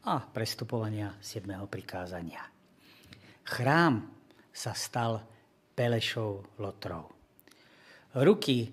a 0.03 0.19
prestupovania 0.19 1.15
7. 1.23 1.47
prikázania. 1.71 2.43
Chrám 3.47 4.22
sa 4.53 4.77
stal 4.77 5.25
Pelešov 5.73 6.61
lotrov. 6.61 7.09
Ruky 8.13 8.69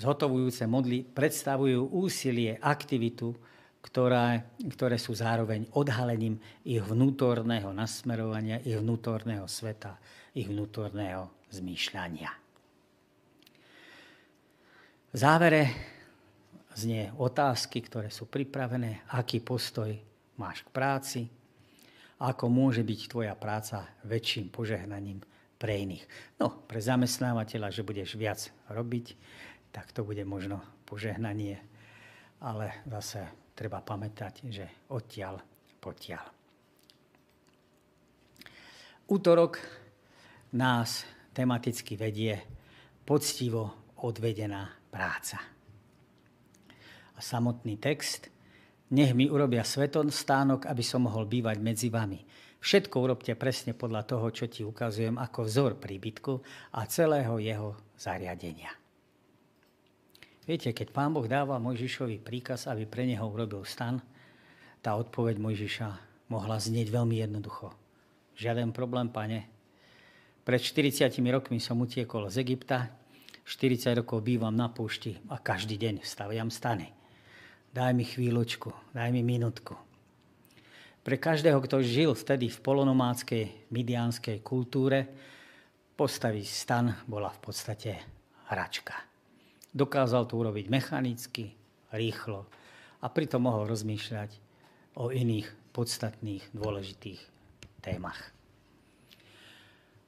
zhotovujúce 0.00 0.64
modly 0.64 1.04
predstavujú 1.04 1.92
úsilie, 1.92 2.56
aktivitu, 2.56 3.36
ktoré, 3.84 4.56
ktoré 4.72 4.96
sú 4.96 5.12
zároveň 5.12 5.68
odhalením 5.76 6.40
ich 6.64 6.80
vnútorného 6.80 7.72
nasmerovania, 7.76 8.60
ich 8.64 8.80
vnútorného 8.80 9.44
sveta, 9.44 10.00
ich 10.32 10.48
vnútorného 10.48 11.28
zmýšľania. 11.52 12.32
V 15.10 15.16
závere 15.16 15.62
znie 16.72 17.10
otázky, 17.18 17.82
ktoré 17.84 18.08
sú 18.08 18.30
pripravené, 18.30 19.10
aký 19.12 19.42
postoj 19.42 19.90
máš 20.38 20.64
k 20.64 20.70
práci, 20.70 21.20
ako 22.20 22.52
môže 22.52 22.84
byť 22.84 23.00
tvoja 23.08 23.32
práca 23.32 23.88
väčším 24.04 24.52
požehnaním 24.52 25.24
pre 25.56 25.80
iných. 25.80 26.04
No, 26.36 26.52
pre 26.68 26.80
zamestnávateľa, 26.80 27.72
že 27.72 27.84
budeš 27.84 28.20
viac 28.20 28.52
robiť, 28.68 29.16
tak 29.72 29.92
to 29.96 30.04
bude 30.04 30.20
možno 30.28 30.60
požehnanie, 30.84 31.56
ale 32.44 32.84
zase 32.88 33.52
treba 33.56 33.80
pamätať, 33.80 34.34
že 34.52 34.66
odtiaľ 34.92 35.40
potiaľ. 35.80 36.24
Útorok 39.10 39.58
nás 40.54 41.08
tematicky 41.32 41.96
vedie 41.96 42.36
poctivo 43.02 43.92
odvedená 44.04 44.70
práca. 44.92 45.40
A 47.16 47.18
samotný 47.18 47.76
text, 47.76 48.30
nech 48.90 49.14
mi 49.14 49.30
urobia 49.30 49.62
sveton 49.62 50.10
stánok, 50.10 50.66
aby 50.66 50.82
som 50.82 51.06
mohol 51.06 51.26
bývať 51.30 51.58
medzi 51.62 51.88
vami 51.88 52.22
Všetko 52.60 52.96
urobte 53.00 53.32
presne 53.40 53.72
podľa 53.72 54.04
toho, 54.04 54.28
čo 54.28 54.44
ti 54.44 54.60
ukazujem 54.60 55.16
ako 55.16 55.48
vzor 55.48 55.72
príbytku 55.80 56.32
a 56.76 56.84
celého 56.84 57.40
jeho 57.40 57.72
zariadenia. 57.96 58.68
Viete, 60.44 60.76
keď 60.76 60.92
pán 60.92 61.16
Boh 61.16 61.24
dáva 61.24 61.56
Mojžišovi 61.56 62.20
príkaz, 62.20 62.68
aby 62.68 62.84
pre 62.84 63.08
neho 63.08 63.24
urobil 63.24 63.64
stan, 63.64 63.96
tá 64.84 64.92
odpoveď 64.92 65.40
Mojžiša 65.40 65.88
mohla 66.28 66.60
znieť 66.60 66.92
veľmi 66.92 67.16
jednoducho. 67.24 67.72
Žiaden 68.36 68.76
problém, 68.76 69.08
pane. 69.08 69.48
Pred 70.44 70.60
40 70.60 71.16
rokmi 71.32 71.60
som 71.64 71.80
utiekol 71.80 72.28
z 72.28 72.44
Egypta, 72.44 72.92
40 73.48 74.04
rokov 74.04 74.20
bývam 74.20 74.52
na 74.52 74.68
púšti 74.68 75.16
a 75.32 75.40
každý 75.40 75.80
deň 75.80 76.04
staviam 76.04 76.52
stany. 76.52 76.99
Daj 77.70 77.94
mi 77.94 78.02
chvíľočku, 78.02 78.74
daj 78.90 79.14
mi 79.14 79.22
minútku. 79.22 79.78
Pre 81.06 81.16
každého, 81.16 81.62
kto 81.62 81.86
žil 81.86 82.18
vtedy 82.18 82.50
v 82.50 82.58
polonomádskej 82.58 83.70
midianskej 83.70 84.42
kultúre, 84.42 85.06
postaviť 85.94 86.46
stan 86.50 86.90
bola 87.06 87.30
v 87.30 87.38
podstate 87.38 87.92
hračka. 88.50 88.98
Dokázal 89.70 90.26
to 90.26 90.42
urobiť 90.42 90.66
mechanicky, 90.66 91.54
rýchlo 91.94 92.50
a 93.00 93.06
pritom 93.06 93.46
mohol 93.46 93.70
rozmýšľať 93.70 94.34
o 94.98 95.14
iných 95.14 95.70
podstatných, 95.70 96.50
dôležitých 96.50 97.22
témach. 97.86 98.34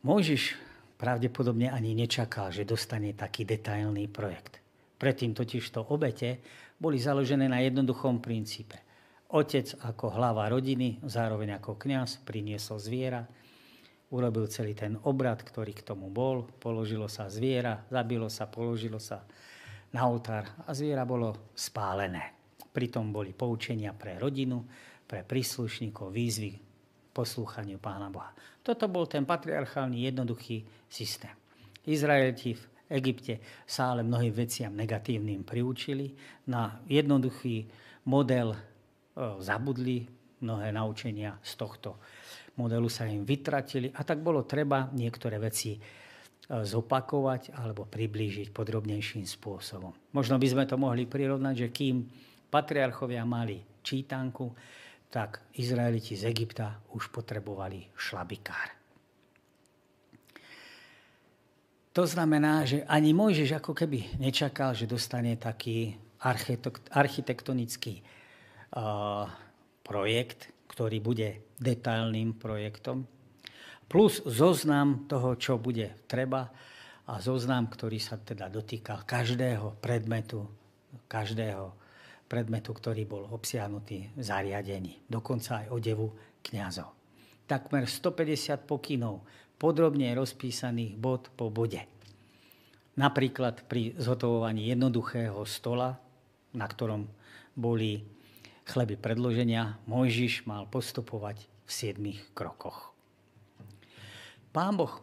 Mojžiš 0.02 0.58
pravdepodobne 0.98 1.70
ani 1.70 1.94
nečakal, 1.94 2.50
že 2.50 2.66
dostane 2.66 3.14
taký 3.14 3.46
detailný 3.46 4.10
projekt. 4.10 4.58
Predtým 4.98 5.30
totiž 5.30 5.62
to 5.70 5.86
obete 5.86 6.42
boli 6.82 6.98
založené 6.98 7.46
na 7.46 7.62
jednoduchom 7.62 8.18
princípe– 8.18 8.82
Otec 9.32 9.80
ako 9.80 10.12
hlava 10.12 10.44
rodiny, 10.52 11.00
zároveň 11.08 11.56
ako 11.56 11.80
kňaz, 11.80 12.20
priniesol 12.20 12.76
zviera, 12.76 13.24
urobil 14.12 14.44
celý 14.44 14.76
ten 14.76 15.00
obrad, 15.08 15.40
ktorý 15.40 15.72
k 15.72 15.88
tomu 15.88 16.12
bol, 16.12 16.44
položilo 16.60 17.08
sa 17.08 17.32
zviera, 17.32 17.80
zabilo 17.88 18.28
sa, 18.28 18.44
položilo 18.44 19.00
sa 19.00 19.24
na 19.96 20.04
oltár 20.04 20.52
a 20.68 20.76
zviera 20.76 21.08
bolo 21.08 21.48
spálené. 21.56 22.36
Pritom 22.76 23.08
boli 23.08 23.32
poučenia 23.32 23.96
pre 23.96 24.20
rodinu, 24.20 24.60
pre 25.08 25.24
príslušníkov, 25.24 26.12
výzvy 26.12 26.52
poslúchaniu 27.16 27.80
Pána 27.80 28.12
Boha. 28.12 28.36
Toto 28.60 28.84
bol 28.92 29.08
ten 29.08 29.24
patriarchálny 29.24 30.12
jednoduchý 30.12 30.60
systém. 30.92 31.32
Izraeliti 31.88 32.52
Egypte 32.92 33.64
sa 33.64 33.96
ale 33.96 34.04
mnohým 34.04 34.36
veciam 34.36 34.76
negatívnym 34.76 35.48
priučili 35.48 36.12
na 36.52 36.84
jednoduchý 36.84 37.64
model 38.12 38.52
zabudli, 39.16 40.04
mnohé 40.44 40.68
naučenia 40.74 41.40
z 41.40 41.52
tohto 41.56 41.96
modelu 42.60 42.88
sa 42.92 43.08
im 43.08 43.24
vytratili 43.24 43.88
a 43.96 44.04
tak 44.04 44.20
bolo 44.20 44.44
treba 44.44 44.92
niektoré 44.92 45.40
veci 45.40 45.80
zopakovať 46.52 47.56
alebo 47.56 47.88
priblížiť 47.88 48.52
podrobnejším 48.52 49.24
spôsobom. 49.24 50.12
Možno 50.12 50.36
by 50.36 50.46
sme 50.50 50.64
to 50.68 50.76
mohli 50.76 51.08
prirovnať, 51.08 51.54
že 51.56 51.68
kým 51.72 52.04
patriarchovia 52.52 53.24
mali 53.24 53.62
čítanku, 53.80 54.52
tak 55.08 55.48
Izraeliti 55.56 56.12
z 56.12 56.28
Egypta 56.28 56.76
už 56.92 57.08
potrebovali 57.08 57.88
šlabikár. 57.96 58.81
To 61.92 62.08
znamená, 62.08 62.64
že 62.64 62.88
ani 62.88 63.12
Mojžiš 63.12 63.60
ako 63.60 63.76
keby 63.76 64.16
nečakal, 64.16 64.72
že 64.72 64.88
dostane 64.88 65.36
taký 65.36 65.92
architektonický 66.88 68.00
projekt, 69.84 70.48
ktorý 70.72 71.04
bude 71.04 71.52
detailným 71.60 72.32
projektom, 72.40 73.04
plus 73.92 74.24
zoznam 74.24 75.04
toho, 75.04 75.36
čo 75.36 75.60
bude 75.60 76.08
treba 76.08 76.48
a 77.04 77.20
zoznam, 77.20 77.68
ktorý 77.68 78.00
sa 78.00 78.16
teda 78.16 78.48
dotýka 78.48 79.04
každého 79.04 79.76
predmetu, 79.76 80.48
každého 81.12 81.76
predmetu, 82.24 82.72
ktorý 82.72 83.04
bol 83.04 83.28
obsiahnutý 83.36 84.16
v 84.16 84.22
zariadení, 84.24 85.04
dokonca 85.04 85.60
aj 85.60 85.66
odevu 85.68 86.08
kňazov. 86.40 86.96
Takmer 87.44 87.84
150 87.84 88.64
pokynov, 88.64 89.28
podrobne 89.62 90.10
rozpísaných 90.18 90.98
bod 90.98 91.30
po 91.38 91.46
bode. 91.46 91.86
Napríklad 92.98 93.62
pri 93.70 93.94
zhotovovaní 93.94 94.66
jednoduchého 94.74 95.38
stola, 95.46 96.02
na 96.50 96.66
ktorom 96.66 97.06
boli 97.54 98.02
chleby 98.66 98.98
predloženia 98.98 99.78
Mojžiš 99.86 100.50
mal 100.50 100.66
postupovať 100.66 101.46
v 101.46 101.70
siedmých 101.70 102.20
krokoch. 102.34 102.90
Pán 104.50 104.74
Boh 104.74 104.98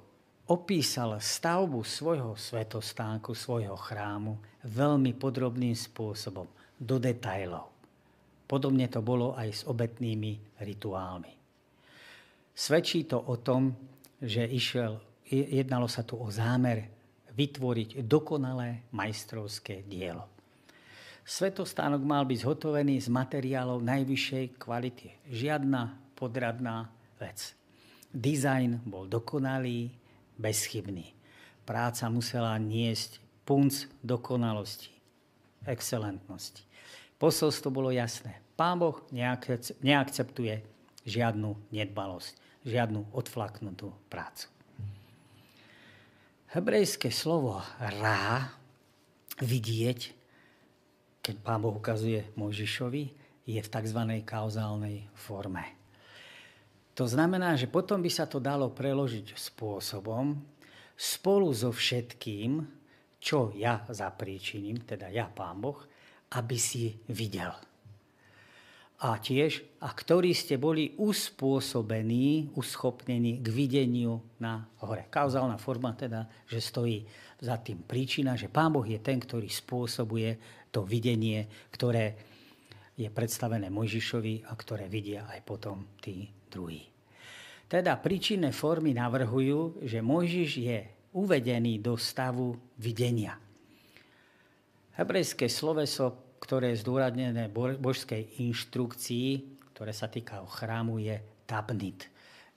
opísal 0.51 1.15
stavbu 1.23 1.79
svojho 1.87 2.35
svetostánku, 2.35 3.31
svojho 3.31 3.79
chrámu 3.79 4.37
veľmi 4.67 5.15
podrobným 5.15 5.73
spôsobom, 5.73 6.45
do 6.75 6.99
detajlov. 6.99 7.71
Podobne 8.43 8.91
to 8.91 8.99
bolo 8.99 9.39
aj 9.39 9.49
s 9.51 9.61
obetnými 9.63 10.59
rituálmi. 10.59 11.33
Svedčí 12.55 13.07
to 13.07 13.23
o 13.23 13.39
tom, 13.39 13.71
že 14.19 14.43
išiel, 14.43 14.99
jednalo 15.27 15.87
sa 15.87 16.03
tu 16.03 16.19
o 16.19 16.27
zámer 16.27 16.91
vytvoriť 17.33 18.03
dokonalé 18.03 18.83
majstrovské 18.91 19.87
dielo. 19.87 20.27
Svetostánok 21.23 22.01
mal 22.01 22.25
byť 22.25 22.41
zhotovený 22.41 23.05
z 23.05 23.07
materiálov 23.13 23.85
najvyššej 23.85 24.45
kvality. 24.57 25.13
Žiadna 25.29 25.93
podradná 26.17 26.89
vec. 27.21 27.53
Dizajn 28.09 28.81
bol 28.83 29.05
dokonalý, 29.05 29.93
bezchybný. 30.41 31.13
Práca 31.69 32.09
musela 32.09 32.57
niesť 32.57 33.21
punc 33.45 33.85
dokonalosti, 34.01 34.89
excelentnosti. 35.69 36.65
Posolstvo 37.21 37.69
bolo 37.69 37.93
jasné. 37.93 38.41
Pán 38.57 38.81
Boh 38.81 38.97
neakceptuje 39.85 40.65
žiadnu 41.05 41.49
nedbalosť, 41.69 42.33
žiadnu 42.69 43.09
odflaknutú 43.11 43.89
prácu. 44.07 44.47
Hebrejské 46.49 47.13
slovo 47.13 47.61
rá, 47.77 48.53
vidieť, 49.41 49.99
keď 51.21 51.35
Pán 51.45 51.61
Boh 51.61 51.77
ukazuje 51.77 52.25
Mojžišovi, 52.33 53.03
je 53.49 53.59
v 53.61 53.69
tzv. 53.69 54.01
kauzálnej 54.25 55.09
forme. 55.13 55.65
To 56.97 57.05
znamená, 57.07 57.55
že 57.55 57.69
potom 57.69 58.01
by 58.03 58.11
sa 58.11 58.27
to 58.27 58.41
dalo 58.41 58.73
preložiť 58.73 59.37
spôsobom 59.37 60.35
spolu 60.99 61.49
so 61.55 61.71
všetkým, 61.71 62.65
čo 63.21 63.55
ja 63.55 63.85
zapríčiním, 63.87 64.83
teda 64.83 65.07
ja, 65.07 65.31
Pán 65.31 65.63
Boh, 65.63 65.79
aby 66.35 66.57
si 66.59 66.97
videl. 67.07 67.51
A 68.99 69.15
tiež, 69.15 69.79
a 69.79 69.95
ktorí 69.95 70.35
ste 70.35 70.59
boli 70.59 70.91
uspôsobení, 70.99 72.51
uschopnení 72.59 73.39
k 73.39 73.47
videniu 73.47 74.19
na 74.43 74.67
hore. 74.83 75.07
Kauzálna 75.07 75.55
forma 75.55 75.95
teda, 75.95 76.27
že 76.43 76.59
stojí 76.59 77.07
za 77.39 77.63
tým 77.63 77.87
príčina, 77.87 78.35
že 78.35 78.51
Pán 78.51 78.75
Boh 78.75 78.83
je 78.83 78.99
ten, 78.99 79.15
ktorý 79.15 79.47
spôsobuje 79.47 80.35
to 80.67 80.83
videnie, 80.83 81.47
ktoré 81.71 82.19
je 82.99 83.07
predstavené 83.07 83.71
Mojžišovi 83.71 84.51
a 84.51 84.51
ktoré 84.59 84.91
vidia 84.91 85.23
aj 85.31 85.47
potom 85.47 85.95
tí 86.03 86.27
druhí. 86.51 86.83
Teda 87.71 87.95
príčinné 87.95 88.51
formy 88.51 88.91
navrhujú, 88.91 89.79
že 89.87 90.03
Mojžiš 90.03 90.51
je 90.59 90.79
uvedený 91.15 91.79
do 91.79 91.95
stavu 91.95 92.51
videnia. 92.75 93.39
Hebrejské 94.99 95.47
sloveso, 95.47 96.28
ktoré 96.39 96.73
je 96.73 96.81
zdôradnené 96.81 97.51
božskej 97.53 98.39
inštrukcii, 98.39 99.29
ktoré 99.75 99.91
sa 99.91 100.07
týka 100.07 100.43
chrámu, 100.47 100.99
je 100.99 101.19
tabnit. 101.47 102.07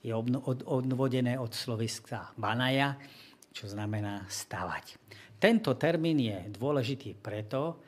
Je 0.03 0.11
odvodené 0.67 1.39
od 1.39 1.55
sloviska 1.55 2.35
banaja, 2.35 2.99
čo 3.55 3.71
znamená 3.71 4.27
stavať. 4.27 4.99
Tento 5.39 5.75
termín 5.75 6.19
je 6.19 6.51
dôležitý 6.55 7.15
preto, 7.19 7.79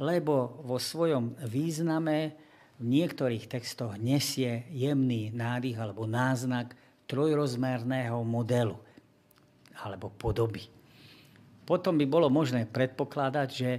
lebo 0.00 0.60
vo 0.64 0.76
svojom 0.80 1.36
význame 1.48 2.36
v 2.80 2.84
niektorých 2.84 3.46
textoch 3.46 3.94
nesie 4.00 4.66
jemný 4.74 5.30
nádych 5.30 5.78
alebo 5.78 6.08
náznak 6.08 6.74
trojrozmerného 7.06 8.18
modelu 8.26 8.74
alebo 9.80 10.10
podoby. 10.10 10.66
Potom 11.64 11.96
by 11.96 12.04
bolo 12.04 12.28
možné 12.28 12.68
predpokladať, 12.68 13.48
že 13.48 13.70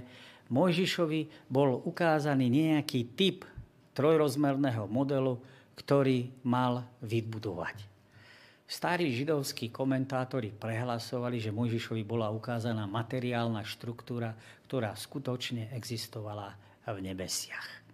Mojžišovi 0.48 1.50
bol 1.50 1.82
ukázaný 1.82 2.46
nejaký 2.46 3.16
typ 3.18 3.42
trojrozmerného 3.96 4.86
modelu, 4.86 5.40
ktorý 5.74 6.30
mal 6.46 6.86
vybudovať. 7.02 7.96
Starí 8.66 9.14
židovskí 9.14 9.70
komentátori 9.70 10.50
prehlasovali, 10.50 11.38
že 11.38 11.54
Mojžišovi 11.54 12.02
bola 12.02 12.34
ukázaná 12.34 12.90
materiálna 12.90 13.62
štruktúra, 13.62 14.34
ktorá 14.66 14.90
skutočne 14.98 15.70
existovala 15.70 16.58
v 16.82 16.98
nebesiach. 16.98 17.86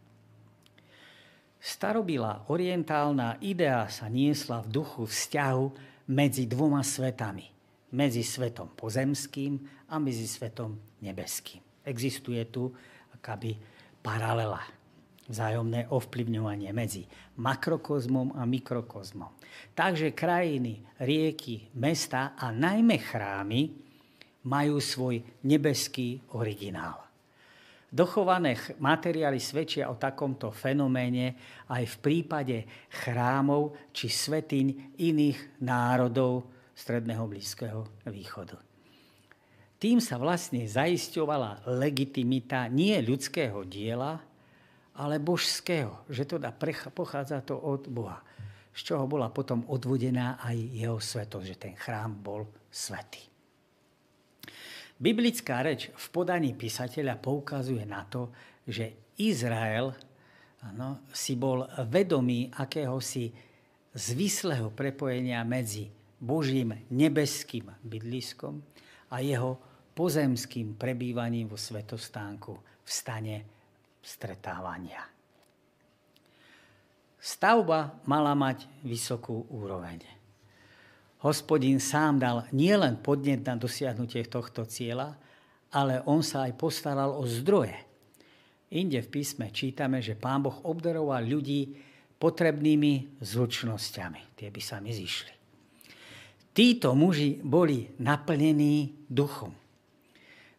Starobilá 1.63 2.49
orientálna 2.51 3.39
idea 3.45 3.87
sa 3.87 4.09
niesla 4.09 4.65
v 4.65 4.83
duchu 4.83 5.07
vzťahu 5.07 5.65
medzi 6.11 6.49
dvoma 6.49 6.83
svetami. 6.83 7.47
Medzi 7.93 8.25
svetom 8.25 8.73
pozemským 8.73 9.61
a 9.93 10.01
medzi 10.01 10.25
svetom 10.25 10.75
nebeským. 11.05 11.72
Existuje 11.83 12.43
tu 12.49 12.71
akáby 13.15 13.59
paralela 14.03 14.63
vzájomné 15.31 15.87
ovplyvňovanie 15.89 16.71
medzi 16.75 17.07
makrokozmom 17.39 18.35
a 18.37 18.43
mikrokozmom. 18.43 19.31
Takže 19.73 20.13
krajiny, 20.13 20.83
rieky, 21.01 21.73
mesta 21.79 22.35
a 22.35 22.51
najmä 22.51 22.99
chrámy 22.99 23.71
majú 24.45 24.83
svoj 24.83 25.23
nebeský 25.47 26.19
originál. 26.35 27.07
Dochované 27.93 28.57
materiály 28.81 29.37
svedčia 29.37 29.93
o 29.93 30.01
takomto 30.01 30.49
fenoméne 30.49 31.37
aj 31.69 31.85
v 31.85 31.97
prípade 32.01 32.57
chrámov 32.89 33.93
či 33.93 34.09
svetiň 34.09 34.97
iných 34.97 35.61
národov 35.61 36.49
Stredného 36.73 37.29
Blízkeho 37.29 38.09
východu. 38.09 38.72
Tým 39.83 39.99
sa 39.99 40.15
vlastne 40.15 40.63
zaisťovala 40.63 41.67
legitimita 41.67 42.71
nie 42.71 42.95
ľudského 43.03 43.67
diela, 43.67 44.23
ale 44.95 45.19
božského, 45.19 46.07
že 46.07 46.23
teda 46.23 46.55
pochádza 46.95 47.43
to 47.43 47.59
od 47.59 47.91
Boha. 47.91 48.23
Z 48.71 48.95
čoho 48.95 49.11
bola 49.11 49.27
potom 49.35 49.67
odvodená 49.67 50.39
aj 50.39 50.55
jeho 50.55 51.03
svetosť, 51.03 51.47
že 51.51 51.57
ten 51.59 51.75
chrám 51.75 52.15
bol 52.15 52.47
svetý. 52.71 53.27
Biblická 55.03 55.67
reč 55.67 55.91
v 55.91 56.07
podaní 56.15 56.55
písateľa 56.55 57.19
poukazuje 57.19 57.83
na 57.83 58.07
to, 58.07 58.31
že 58.63 59.11
Izrael 59.19 59.91
ano, 60.63 61.03
si 61.11 61.35
bol 61.35 61.67
vedomý 61.91 62.55
akéhosi 62.55 63.35
zvislého 63.99 64.71
prepojenia 64.71 65.43
medzi 65.43 65.91
Božím 66.23 66.87
nebeským 66.95 67.67
bydliskom 67.83 68.63
a 69.11 69.19
jeho 69.19 69.72
pozemským 69.93 70.77
prebývaním 70.77 71.53
vo 71.53 71.61
svetostánku 71.61 72.53
v 72.59 72.89
stane 72.91 73.37
stretávania. 74.03 75.05
Stavba 77.23 78.03
mala 78.11 78.35
mať 78.35 78.67
vysokú 78.83 79.47
úroveň. 79.55 80.03
Hospodin 81.23 81.79
sám 81.79 82.19
dal 82.19 82.51
nielen 82.51 82.99
podnet 82.99 83.47
na 83.47 83.55
dosiahnutie 83.55 84.27
tohto 84.27 84.67
cieľa, 84.67 85.15
ale 85.71 86.03
on 86.03 86.19
sa 86.19 86.51
aj 86.51 86.59
postaral 86.59 87.15
o 87.15 87.23
zdroje. 87.23 87.79
Inde 88.75 88.99
v 89.07 89.13
písme 89.21 89.55
čítame, 89.55 90.03
že 90.03 90.19
pán 90.19 90.43
Boh 90.43 90.67
obdaroval 90.67 91.23
ľudí 91.23 91.79
potrebnými 92.19 93.23
zručnosťami. 93.23 94.35
Tie 94.35 94.51
by 94.51 94.63
sa 94.65 94.83
mi 94.83 94.91
zišli. 94.91 95.35
Títo 96.53 96.99
muži 96.99 97.39
boli 97.39 97.87
naplnení 98.03 99.07
duchom. 99.07 99.62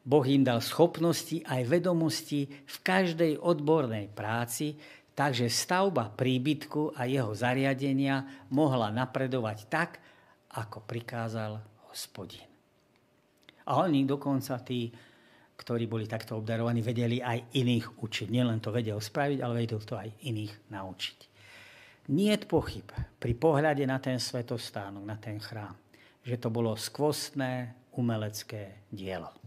Boh 0.04 0.26
im 0.28 0.44
dal 0.44 0.60
schopnosti 0.60 1.40
aj 1.48 1.64
vedomosti 1.64 2.44
v 2.52 2.78
každej 2.84 3.40
odbornej 3.40 4.12
práci, 4.12 4.76
takže 5.16 5.48
stavba 5.48 6.12
príbytku 6.12 7.00
a 7.00 7.08
jeho 7.08 7.32
zariadenia 7.32 8.48
mohla 8.52 8.92
napredovať 8.92 9.58
tak, 9.72 10.04
ako 10.60 10.84
prikázal 10.84 11.56
hospodin. 11.88 12.44
A 13.64 13.80
oni 13.80 14.04
dokonca 14.04 14.60
tí, 14.60 14.92
ktorí 15.56 15.88
boli 15.88 16.04
takto 16.04 16.36
obdarovaní, 16.36 16.84
vedeli 16.84 17.24
aj 17.24 17.56
iných 17.56 17.96
učiť. 18.04 18.28
Nielen 18.28 18.60
to 18.60 18.76
vedel 18.76 19.00
spraviť, 19.00 19.40
ale 19.40 19.64
vedel 19.64 19.80
to 19.80 19.96
aj 19.96 20.12
iných 20.28 20.68
naučiť. 20.68 21.20
Nie 22.12 22.36
pochyb 22.44 22.92
pri 23.24 23.34
pohľade 23.40 23.88
na 23.88 24.04
ten 24.04 24.20
svetostánok, 24.20 25.08
na 25.08 25.16
ten 25.16 25.40
chrám, 25.40 25.80
že 26.28 26.36
to 26.36 26.52
bolo 26.52 26.76
skvostné 26.76 27.72
umelecké 27.96 28.92
dielo 28.92 29.43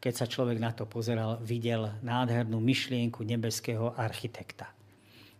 keď 0.00 0.12
sa 0.14 0.26
človek 0.28 0.58
na 0.60 0.70
to 0.76 0.84
pozeral, 0.84 1.40
videl 1.42 1.96
nádhernú 2.04 2.60
myšlienku 2.60 3.24
nebeského 3.24 3.96
architekta. 3.96 4.70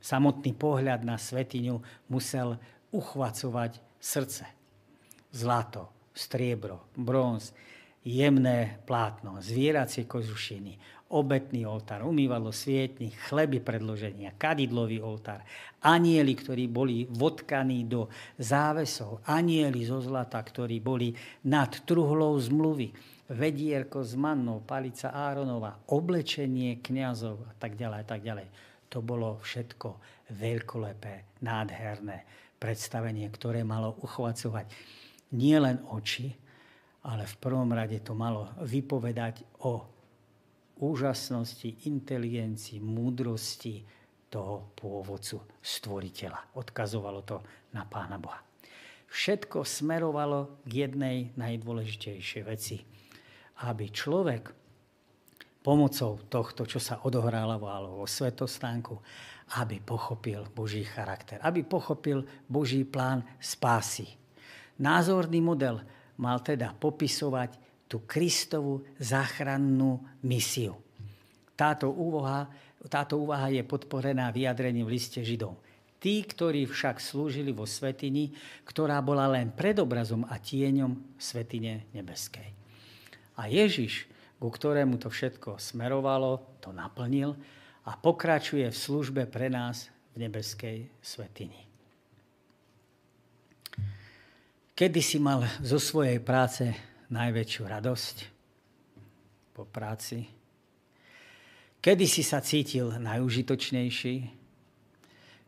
Samotný 0.00 0.54
pohľad 0.54 1.02
na 1.02 1.18
svetiňu 1.18 2.08
musel 2.12 2.56
uchvacovať 2.94 3.78
srdce. 3.98 4.44
Zlato, 5.34 5.92
striebro, 6.14 6.88
bronz, 6.96 7.52
jemné 8.06 8.78
plátno, 8.86 9.42
zvieracie 9.42 10.06
kožušiny, 10.06 10.78
obetný 11.10 11.66
oltár, 11.66 12.06
umývalo 12.06 12.50
svietnik, 12.50 13.14
chleby 13.30 13.62
predloženia, 13.62 14.34
kadidlový 14.38 15.02
oltár, 15.02 15.42
anieli, 15.82 16.34
ktorí 16.34 16.70
boli 16.70 17.06
vodkaní 17.10 17.86
do 17.86 18.10
závesov, 18.38 19.22
anieli 19.26 19.86
zo 19.86 20.02
zlata, 20.02 20.38
ktorí 20.38 20.82
boli 20.82 21.14
nad 21.46 21.70
truhlou 21.86 22.38
zmluvy, 22.38 22.90
vedierko 23.28 24.06
s 24.06 24.14
mannou, 24.14 24.62
palica 24.62 25.10
Áronova, 25.10 25.82
oblečenie 25.90 26.78
kniazov 26.78 27.42
a 27.50 27.52
tak 27.58 27.74
ďalej 27.74 27.98
a 28.02 28.06
tak 28.06 28.20
ďalej. 28.22 28.46
To 28.94 29.02
bolo 29.02 29.42
všetko 29.42 29.88
veľkolepé, 30.30 31.42
nádherné 31.42 32.22
predstavenie, 32.56 33.26
ktoré 33.34 33.66
malo 33.66 33.98
uchvacovať 33.98 34.70
nielen 35.34 35.82
oči, 35.90 36.30
ale 37.06 37.26
v 37.26 37.34
prvom 37.42 37.70
rade 37.74 37.98
to 38.02 38.14
malo 38.14 38.54
vypovedať 38.62 39.42
o 39.66 39.82
úžasnosti, 40.86 41.86
inteligencii, 41.90 42.78
múdrosti 42.78 43.82
toho 44.30 44.70
pôvodcu, 44.78 45.42
stvoriteľa. 45.62 46.58
Odkazovalo 46.58 47.20
to 47.26 47.42
na 47.74 47.86
Pána 47.86 48.22
Boha. 48.22 48.38
Všetko 49.06 49.62
smerovalo 49.62 50.62
k 50.66 50.86
jednej 50.86 51.34
najdôležitejšej 51.34 52.42
veci– 52.46 52.78
aby 53.64 53.88
človek 53.88 54.52
pomocou 55.64 56.22
tohto, 56.30 56.62
čo 56.62 56.78
sa 56.78 57.02
odohrávalo 57.02 57.98
vo 57.98 58.06
svetostánku, 58.06 58.94
aby 59.58 59.82
pochopil 59.82 60.46
Boží 60.54 60.86
charakter, 60.86 61.42
aby 61.42 61.66
pochopil 61.66 62.22
Boží 62.46 62.86
plán 62.86 63.26
spásy. 63.42 64.06
Názorný 64.78 65.42
model 65.42 65.82
mal 66.22 66.38
teda 66.44 66.70
popisovať 66.76 67.58
tú 67.86 68.06
Kristovú 68.06 68.82
záchrannú 68.98 70.02
misiu. 70.26 70.74
Táto 71.54 71.90
úvaha, 71.90 72.50
táto 72.90 73.16
úvaha 73.16 73.48
je 73.48 73.62
podporená 73.62 74.30
vyjadrením 74.30 74.86
v 74.86 74.94
liste 74.98 75.22
Židov. 75.22 75.58
Tí, 75.96 76.22
ktorí 76.22 76.68
však 76.68 77.00
slúžili 77.00 77.50
vo 77.50 77.64
svetini, 77.64 78.30
ktorá 78.68 79.00
bola 79.00 79.26
len 79.32 79.50
predobrazom 79.50 80.28
a 80.28 80.36
tieňom 80.36 81.16
svetine 81.16 81.88
nebeskej. 81.96 82.65
A 83.36 83.48
Ježiš 83.48 84.08
ku 84.36 84.52
ktorému 84.52 85.00
to 85.00 85.08
všetko 85.08 85.56
smerovalo, 85.56 86.60
to 86.60 86.72
naplnil 86.72 87.36
a 87.88 87.96
pokračuje 87.96 88.68
v 88.68 88.76
službe 88.76 89.22
pre 89.24 89.48
nás 89.48 89.88
v 90.12 90.28
nebeskej 90.28 90.84
svetini. 91.00 91.64
Kedy 94.76 95.00
si 95.00 95.16
mal 95.16 95.40
zo 95.64 95.80
svojej 95.80 96.20
práce 96.20 96.68
najväčšiu 97.08 97.62
radosť 97.64 98.16
po 99.56 99.64
práci? 99.64 100.28
Kedy 101.80 102.04
si 102.04 102.20
sa 102.20 102.44
cítil 102.44 102.92
najužitočnejší? 103.00 104.16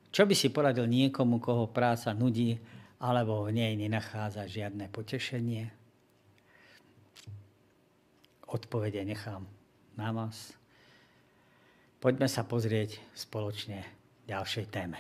Čo 0.08 0.22
by 0.24 0.32
si 0.32 0.48
poradil 0.48 0.88
niekomu, 0.88 1.44
koho 1.44 1.68
práca 1.68 2.16
nudí, 2.16 2.56
alebo 2.96 3.44
v 3.44 3.52
nej 3.52 3.76
nenachádza 3.76 4.48
žiadne 4.48 4.88
potešenie? 4.88 5.77
Odpovede 8.48 9.04
nechám 9.04 9.44
na 10.00 10.08
vás. 10.08 10.56
Poďme 12.00 12.30
sa 12.32 12.48
pozrieť 12.48 12.96
spoločne 13.12 13.84
ďalšej 14.24 14.66
téme. 14.72 14.96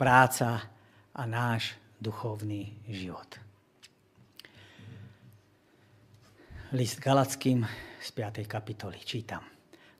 Práca 0.00 0.64
a 1.12 1.22
náš 1.28 1.76
duchovný 2.00 2.72
život. 2.88 3.28
List 6.72 7.00
Galackým 7.00 7.64
z 8.00 8.08
5. 8.12 8.44
kapitoly 8.48 9.00
čítam. 9.04 9.44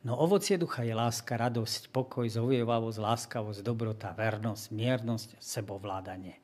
No 0.06 0.16
ovocie 0.16 0.54
ducha 0.54 0.86
je 0.86 0.94
láska, 0.94 1.34
radosť, 1.34 1.90
pokoj, 1.90 2.24
zovievavosť, 2.30 2.98
láskavosť, 3.02 3.60
dobrota, 3.60 4.14
vernosť, 4.14 4.64
miernosť, 4.70 5.28
sebovládanie. 5.42 6.38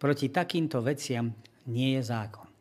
Proti 0.00 0.32
takýmto 0.32 0.80
veciam 0.80 1.30
nie 1.68 2.00
je 2.00 2.02
zákon. 2.08 2.53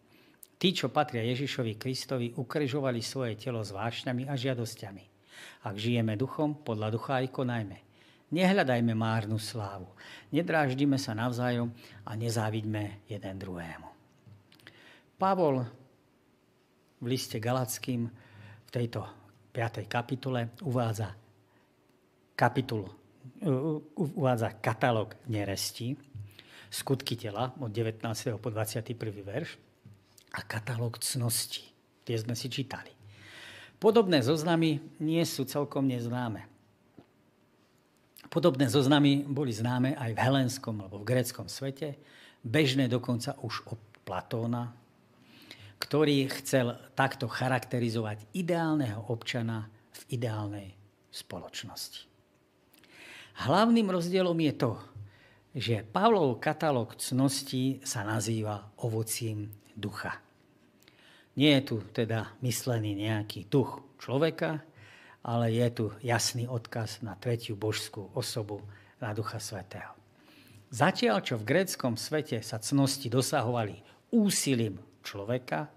Tí, 0.63 0.71
čo 0.71 0.87
patria 0.87 1.27
Ježišovi 1.27 1.75
Kristovi, 1.75 2.31
ukrižovali 2.39 3.03
svoje 3.03 3.35
telo 3.35 3.59
s 3.59 3.75
vášňami 3.75 4.31
a 4.31 4.39
žiadosťami. 4.39 5.03
Ak 5.67 5.75
žijeme 5.75 6.15
duchom, 6.15 6.63
podľa 6.63 6.87
ducha 6.87 7.19
aj 7.19 7.35
konajme. 7.35 7.83
Nehľadajme 8.31 8.95
márnu 8.95 9.35
slávu. 9.35 9.91
Nedráždime 10.31 10.95
sa 10.95 11.11
navzájom 11.19 11.67
a 12.07 12.15
nezávidme 12.15 13.03
jeden 13.11 13.35
druhému. 13.43 13.91
Pavol 15.19 15.67
v 17.03 17.05
liste 17.11 17.43
Galackým 17.43 18.07
v 18.63 18.69
tejto 18.71 19.03
5. 19.51 19.83
kapitole 19.83 20.55
uvádza, 20.63 21.11
kapitulu, 22.39 22.87
uvádza 23.99 24.63
katalóg 24.63 25.19
nerestí, 25.27 25.99
skutky 26.71 27.19
tela 27.19 27.51
od 27.59 27.67
19. 27.67 27.99
po 28.39 28.47
21. 28.47 28.95
verš 29.27 29.72
a 30.33 30.39
katalóg 30.41 30.97
cnosti. 30.97 31.61
Tie 32.03 32.17
sme 32.17 32.33
si 32.33 32.49
čítali. 32.49 32.89
Podobné 33.77 34.23
zoznamy 34.23 34.81
nie 34.97 35.21
sú 35.27 35.45
celkom 35.45 35.85
neznáme. 35.85 36.49
Podobné 38.33 38.65
zoznamy 38.65 39.27
boli 39.29 39.53
známe 39.53 39.93
aj 39.93 40.11
v 40.15 40.23
helenskom 40.23 40.81
alebo 40.81 41.03
v 41.03 41.07
gréckom 41.13 41.45
svete, 41.45 41.99
bežné 42.41 42.89
dokonca 42.89 43.37
už 43.45 43.61
od 43.69 43.81
Platóna, 44.03 44.73
ktorý 45.83 46.31
chcel 46.41 46.79
takto 46.95 47.27
charakterizovať 47.27 48.23
ideálneho 48.35 49.03
občana 49.11 49.67
v 49.91 50.19
ideálnej 50.19 50.67
spoločnosti. 51.11 52.07
Hlavným 53.47 53.91
rozdielom 53.91 54.39
je 54.49 54.53
to, 54.55 54.71
že 55.53 55.85
Pavlov 55.85 56.39
katalóg 56.41 56.95
cností 56.97 57.83
sa 57.85 58.07
nazýva 58.07 58.71
ovocím 58.79 59.51
ducha. 59.75 60.22
Nie 61.33 61.57
je 61.59 61.61
tu 61.65 61.75
teda 61.81 62.37
myslený 62.45 62.93
nejaký 62.93 63.49
duch 63.49 63.81
človeka, 63.97 64.61
ale 65.25 65.49
je 65.55 65.67
tu 65.73 65.85
jasný 66.03 66.45
odkaz 66.45 67.01
na 67.01 67.17
tretiu 67.17 67.57
božskú 67.57 68.11
osobu, 68.13 68.61
na 69.03 69.11
Ducha 69.11 69.41
Svetého. 69.41 69.91
Zatiaľ, 70.71 71.19
čo 71.19 71.35
v 71.35 71.47
gréckom 71.47 71.99
svete 71.99 72.39
sa 72.39 72.57
cnosti 72.57 73.11
dosahovali 73.11 73.83
úsilím 74.15 74.79
človeka, 75.03 75.67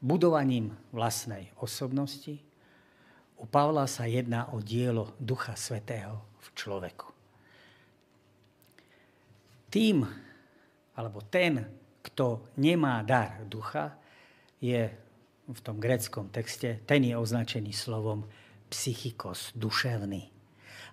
budovaním 0.00 0.72
vlastnej 0.90 1.52
osobnosti, 1.60 2.40
u 3.36 3.44
Pavla 3.44 3.84
sa 3.84 4.08
jedná 4.08 4.48
o 4.54 4.62
dielo 4.64 5.12
Ducha 5.20 5.58
Svetého 5.58 6.24
v 6.40 6.48
človeku. 6.56 7.08
Tým, 9.68 10.06
alebo 10.94 11.18
ten, 11.28 11.66
kto 12.00 12.54
nemá 12.56 13.02
dar 13.02 13.42
ducha, 13.44 13.98
je 14.64 14.88
v 15.44 15.60
tom 15.60 15.76
greckom 15.76 16.32
texte, 16.32 16.80
ten 16.88 17.04
je 17.04 17.12
označený 17.12 17.76
slovom 17.76 18.24
psychikos, 18.72 19.52
duševný. 19.52 20.32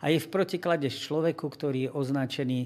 A 0.03 0.11
je 0.11 0.19
v 0.19 0.28
protiklade 0.28 0.91
s 0.91 1.07
človeku, 1.07 1.47
ktorý 1.47 1.88
je 1.88 1.91
označený 1.95 2.61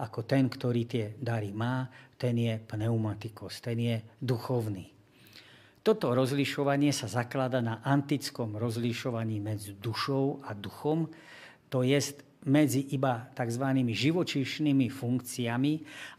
ako 0.00 0.28
ten, 0.28 0.52
ktorý 0.52 0.84
tie 0.84 1.04
dary 1.16 1.52
má, 1.52 1.88
ten 2.20 2.36
je 2.36 2.60
pneumatikos, 2.60 3.64
ten 3.64 3.80
je 3.80 3.96
duchovný. 4.20 4.92
Toto 5.80 6.12
rozlišovanie 6.12 6.92
sa 6.92 7.08
zaklada 7.08 7.64
na 7.64 7.80
antickom 7.80 8.60
rozlišovaní 8.60 9.40
medzi 9.40 9.72
dušou 9.80 10.44
a 10.44 10.52
duchom, 10.52 11.08
to 11.72 11.80
jest 11.80 12.20
medzi 12.44 12.92
iba 12.96 13.32
tzv. 13.32 13.64
živočíšnymi 13.88 14.88
funkciami 14.92 15.72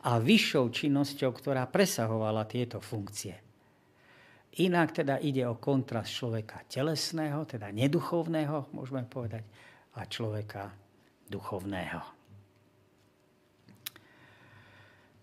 a 0.06 0.18
vyššou 0.18 0.66
činnosťou, 0.70 1.30
ktorá 1.34 1.66
presahovala 1.70 2.46
tieto 2.50 2.82
funkcie. 2.82 3.51
Inak 4.60 4.92
teda 4.92 5.16
ide 5.24 5.48
o 5.48 5.56
kontrast 5.56 6.12
človeka 6.12 6.68
telesného, 6.68 7.48
teda 7.48 7.72
neduchovného, 7.72 8.76
môžeme 8.76 9.08
povedať, 9.08 9.48
a 9.96 10.04
človeka 10.04 10.76
duchovného. 11.32 12.04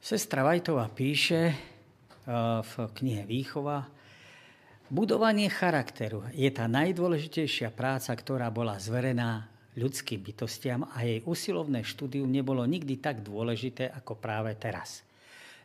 Sestra 0.00 0.40
Vajtová 0.40 0.88
píše 0.88 1.52
eh, 1.52 1.56
v 2.64 2.72
knihe 2.96 3.28
Výchova, 3.28 3.84
budovanie 4.88 5.52
charakteru 5.52 6.24
je 6.32 6.48
tá 6.48 6.64
najdôležitejšia 6.64 7.68
práca, 7.76 8.16
ktorá 8.16 8.48
bola 8.48 8.80
zverená 8.80 9.44
ľudským 9.76 10.24
bytostiam 10.24 10.88
a 10.96 11.04
jej 11.04 11.20
usilovné 11.28 11.84
štúdium 11.84 12.26
nebolo 12.26 12.64
nikdy 12.64 12.96
tak 12.98 13.20
dôležité 13.20 13.92
ako 13.92 14.16
práve 14.16 14.56
teraz. 14.56 15.04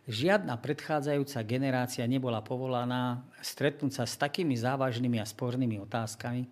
Žiadna 0.03 0.59
predchádzajúca 0.59 1.39
generácia 1.47 2.03
nebola 2.03 2.43
povolaná 2.43 3.23
stretnúť 3.39 3.91
sa 3.91 4.03
s 4.03 4.19
takými 4.19 4.51
závažnými 4.59 5.15
a 5.15 5.23
spornými 5.23 5.79
otázkami. 5.79 6.43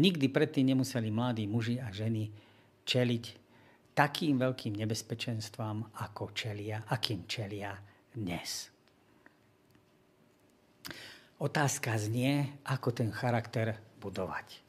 Nikdy 0.00 0.26
predtým 0.32 0.72
nemuseli 0.72 1.12
mladí 1.12 1.44
muži 1.44 1.76
a 1.76 1.92
ženy 1.92 2.32
čeliť 2.88 3.24
takým 3.92 4.40
veľkým 4.40 4.80
nebezpečenstvám, 4.80 6.00
ako 6.00 6.32
čelia, 6.32 6.88
akým 6.88 7.28
čelia 7.28 7.76
dnes. 8.16 8.72
Otázka 11.36 12.00
znie, 12.00 12.64
ako 12.64 12.88
ten 12.96 13.12
charakter 13.12 13.76
budovať. 14.00 14.64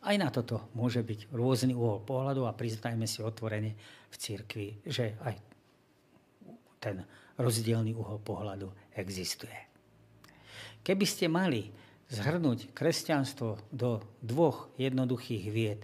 Aj 0.00 0.16
na 0.16 0.32
toto 0.32 0.72
môže 0.72 1.04
byť 1.04 1.28
rôzny 1.28 1.76
uhol 1.76 2.00
pohľadu 2.08 2.48
a 2.48 2.56
priznajme 2.56 3.04
si 3.04 3.20
otvorene 3.20 3.76
v 4.08 4.16
cirkvi, 4.16 4.80
že 4.88 5.12
aj 5.20 5.36
ten 6.80 7.04
rozdielný 7.40 7.96
uhol 7.96 8.20
pohľadu 8.20 8.68
existuje. 8.94 9.56
Keby 10.84 11.06
ste 11.08 11.26
mali 11.28 11.72
zhrnúť 12.12 12.72
kresťanstvo 12.76 13.72
do 13.72 14.00
dvoch 14.20 14.68
jednoduchých 14.76 15.44
vied, 15.48 15.80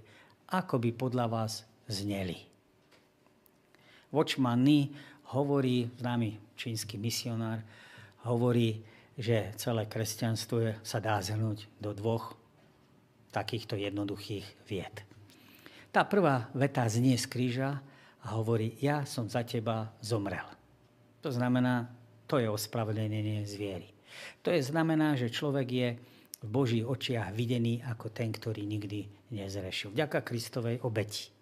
ako 0.50 0.78
by 0.82 0.90
podľa 0.94 1.26
vás 1.26 1.66
zneli. 1.86 2.46
Watchman 4.10 4.62
Nee 4.62 4.90
hovorí, 5.34 5.90
známy 5.98 6.38
čínsky 6.54 6.96
misionár, 6.96 7.60
hovorí, 8.24 8.82
že 9.16 9.52
celé 9.56 9.88
kresťanstvo 9.88 10.80
sa 10.82 10.98
dá 11.00 11.18
zhrnúť 11.20 11.66
do 11.80 11.92
dvoch 11.96 12.36
takýchto 13.32 13.76
jednoduchých 13.76 14.46
vied. 14.64 15.04
Tá 15.92 16.04
prvá 16.04 16.48
veta 16.52 16.84
znie 16.88 17.16
z 17.16 17.26
kríža 17.28 17.80
a 18.24 18.26
hovorí, 18.36 18.76
ja 18.80 19.04
som 19.04 19.28
za 19.28 19.44
teba 19.44 19.92
zomrel. 20.00 20.55
To 21.26 21.34
znamená, 21.34 21.90
to 22.30 22.38
je 22.38 22.46
ospravedlnenie 22.46 23.42
zviery. 23.42 23.90
To 24.46 24.54
je 24.54 24.62
znamená, 24.62 25.18
že 25.18 25.26
človek 25.26 25.66
je 25.66 25.88
v 26.38 26.46
Božích 26.46 26.86
očiach 26.86 27.34
videný 27.34 27.82
ako 27.82 28.14
ten, 28.14 28.30
ktorý 28.30 28.62
nikdy 28.62 29.10
nezrešil. 29.34 29.90
Vďaka 29.90 30.22
Kristovej 30.22 30.78
obeti. 30.86 31.34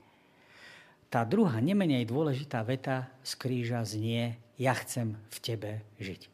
Tá 1.12 1.28
druhá, 1.28 1.60
nemenej 1.60 2.08
dôležitá 2.08 2.64
veta 2.64 3.12
z 3.20 3.36
kríža 3.36 3.84
znie, 3.84 4.40
ja 4.56 4.72
chcem 4.72 5.20
v 5.28 5.38
tebe 5.44 5.70
žiť. 6.00 6.32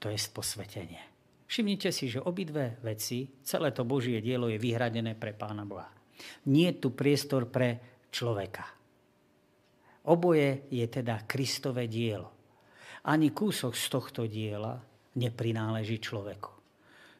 To 0.00 0.08
je 0.08 0.16
posvetenie. 0.32 1.04
Všimnite 1.44 1.92
si, 1.92 2.08
že 2.08 2.24
obidve 2.24 2.80
veci, 2.80 3.28
celé 3.44 3.68
to 3.76 3.84
Božie 3.84 4.24
dielo 4.24 4.48
je 4.48 4.56
vyhradené 4.56 5.12
pre 5.12 5.36
Pána 5.36 5.68
Boha. 5.68 5.92
Nie 6.48 6.72
je 6.72 6.80
tu 6.80 6.96
priestor 6.96 7.52
pre 7.52 8.00
človeka. 8.08 8.77
Oboje 10.08 10.64
je 10.72 10.86
teda 10.88 11.28
Kristové 11.28 11.84
dielo. 11.84 12.32
Ani 13.04 13.28
kúsok 13.28 13.76
z 13.76 13.86
tohto 13.92 14.24
diela 14.24 14.80
neprináleží 15.20 16.00
človeku. 16.00 16.52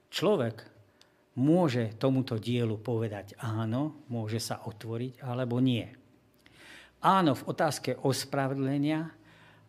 Človek 0.08 0.56
môže 1.36 1.92
tomuto 2.00 2.40
dielu 2.40 2.80
povedať 2.80 3.36
áno, 3.44 4.08
môže 4.08 4.40
sa 4.40 4.64
otvoriť 4.64 5.20
alebo 5.20 5.60
nie. 5.60 5.84
Áno 7.04 7.36
v 7.36 7.46
otázke 7.46 8.00
ospravedlenia 8.00 9.04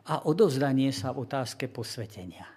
a 0.08 0.14
odovzdanie 0.26 0.90
sa 0.96 1.12
v 1.12 1.28
otázke 1.28 1.68
posvetenia. 1.68 2.48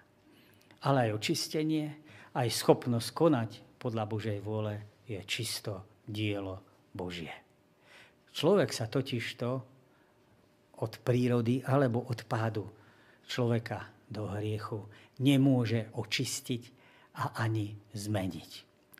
Ale 0.87 1.11
aj 1.11 1.15
očistenie, 1.19 1.91
aj 2.33 2.47
schopnosť 2.49 3.09
konať 3.11 3.49
podľa 3.77 4.03
Božej 4.07 4.39
vôle 4.39 5.03
je 5.05 5.19
čisto 5.27 6.01
dielo 6.07 6.63
Božie. 6.95 7.31
Človek 8.33 8.73
sa 8.73 8.89
totižto 8.89 9.72
od 10.81 10.97
prírody 11.03 11.61
alebo 11.65 12.01
od 12.09 12.25
pádu 12.25 12.65
človeka 13.27 13.93
do 14.09 14.29
hriechu 14.33 14.85
nemôže 15.21 15.89
očistiť 15.93 16.63
a 17.17 17.45
ani 17.45 17.77
zmeniť. 17.93 18.51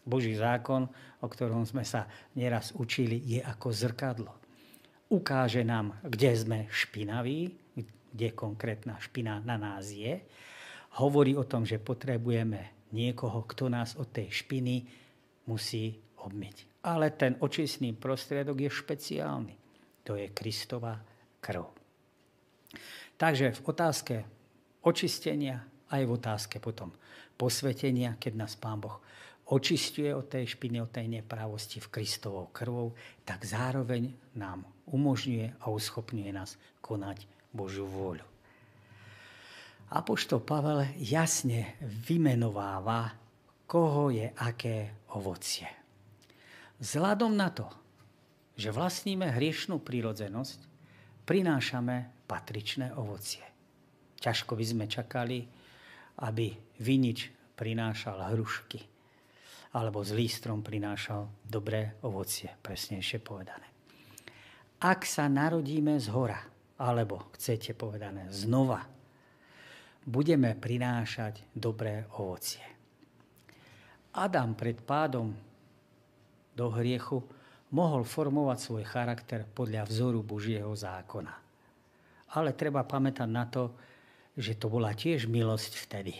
Boží 0.04 0.36
zákon, 0.36 0.86
o 1.24 1.28
ktorom 1.28 1.64
sme 1.64 1.88
sa 1.88 2.06
nieraz 2.36 2.76
učili, 2.76 3.18
je 3.24 3.40
ako 3.40 3.72
zrkadlo. 3.72 4.34
Ukáže 5.10 5.64
nám, 5.64 5.98
kde 6.04 6.32
sme 6.36 6.60
špinaví, 6.68 7.56
kde 8.14 8.28
konkrétna 8.38 9.00
špina 9.00 9.42
na 9.42 9.56
nás 9.58 9.90
je. 9.90 10.22
Hovorí 11.02 11.34
o 11.34 11.48
tom, 11.48 11.66
že 11.66 11.82
potrebujeme 11.82 12.90
niekoho, 12.94 13.48
kto 13.50 13.72
nás 13.72 13.98
od 13.98 14.14
tej 14.14 14.30
špiny 14.30 14.86
musí 15.50 15.98
obmyť. 16.22 16.86
Ale 16.86 17.16
ten 17.16 17.40
očistný 17.40 17.96
prostriedok 17.98 18.60
je 18.60 18.70
špeciálny. 18.70 19.56
To 20.04 20.20
je 20.20 20.30
Kristova 20.36 21.13
krv. 21.44 21.68
Takže 23.20 23.52
v 23.52 23.62
otázke 23.68 24.16
očistenia 24.80 25.68
aj 25.92 26.02
v 26.08 26.12
otázke 26.16 26.58
potom 26.64 26.96
posvetenia, 27.36 28.16
keď 28.16 28.34
nás 28.40 28.56
Pán 28.56 28.80
Boh 28.80 29.04
očistuje 29.52 30.10
od 30.16 30.32
tej 30.32 30.56
špiny, 30.56 30.80
od 30.80 30.90
tej 30.90 31.12
neprávosti 31.12 31.84
v 31.84 31.92
Kristovou 31.92 32.48
krvou, 32.56 32.96
tak 33.28 33.44
zároveň 33.44 34.16
nám 34.40 34.64
umožňuje 34.88 35.60
a 35.60 35.66
uschopňuje 35.68 36.32
nás 36.32 36.56
konať 36.80 37.28
Božiu 37.52 37.86
vôľu. 37.86 38.26
Apoštol 39.94 40.42
Pavel 40.42 40.90
jasne 40.98 41.78
vymenováva, 41.84 43.14
koho 43.70 44.10
je 44.10 44.26
aké 44.42 45.06
ovocie. 45.14 45.70
Vzhľadom 46.82 47.38
na 47.38 47.54
to, 47.54 47.70
že 48.58 48.74
vlastníme 48.74 49.30
hriešnú 49.38 49.78
prírodzenosť, 49.86 50.73
prinášame 51.24 52.28
patričné 52.28 52.96
ovocie. 52.96 53.44
Ťažko 54.20 54.56
by 54.56 54.66
sme 54.66 54.86
čakali, 54.88 55.44
aby 56.24 56.56
vinič 56.80 57.32
prinášal 57.58 58.32
hrušky, 58.32 58.80
alebo 59.74 60.06
zlý 60.06 60.30
strom 60.30 60.62
prinášal 60.62 61.28
dobré 61.44 61.98
ovocie, 62.06 62.52
presnejšie 62.62 63.20
povedané. 63.20 63.68
Ak 64.84 65.08
sa 65.08 65.32
narodíme 65.32 65.96
z 66.00 66.08
hora, 66.12 66.40
alebo 66.80 67.32
chcete 67.36 67.72
povedané 67.74 68.28
znova, 68.30 68.84
budeme 70.04 70.56
prinášať 70.60 71.56
dobré 71.56 72.04
ovocie. 72.20 72.64
Adam 74.14 74.54
pred 74.54 74.78
pádom 74.84 75.34
do 76.54 76.70
hriechu 76.70 77.24
mohol 77.74 78.06
formovať 78.06 78.58
svoj 78.62 78.84
charakter 78.86 79.44
podľa 79.50 79.90
vzoru 79.90 80.22
Božieho 80.22 80.70
zákona. 80.70 81.34
Ale 82.38 82.54
treba 82.54 82.86
pamätať 82.86 83.30
na 83.30 83.50
to, 83.50 83.74
že 84.38 84.58
to 84.58 84.70
bola 84.70 84.94
tiež 84.94 85.26
milosť 85.26 85.74
vtedy. 85.90 86.14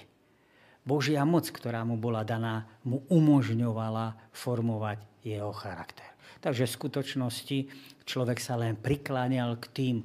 Božia 0.84 1.24
moc, 1.24 1.48
ktorá 1.48 1.86
mu 1.88 1.96
bola 1.96 2.28
daná, 2.28 2.68
mu 2.84 3.06
umožňovala 3.08 4.34
formovať 4.36 5.00
jeho 5.24 5.54
charakter. 5.56 6.10
Takže 6.44 6.68
v 6.68 6.76
skutočnosti 6.76 7.58
človek 8.04 8.38
sa 8.44 8.60
len 8.60 8.76
prikláňal 8.76 9.56
k 9.64 9.66
tým 9.72 9.98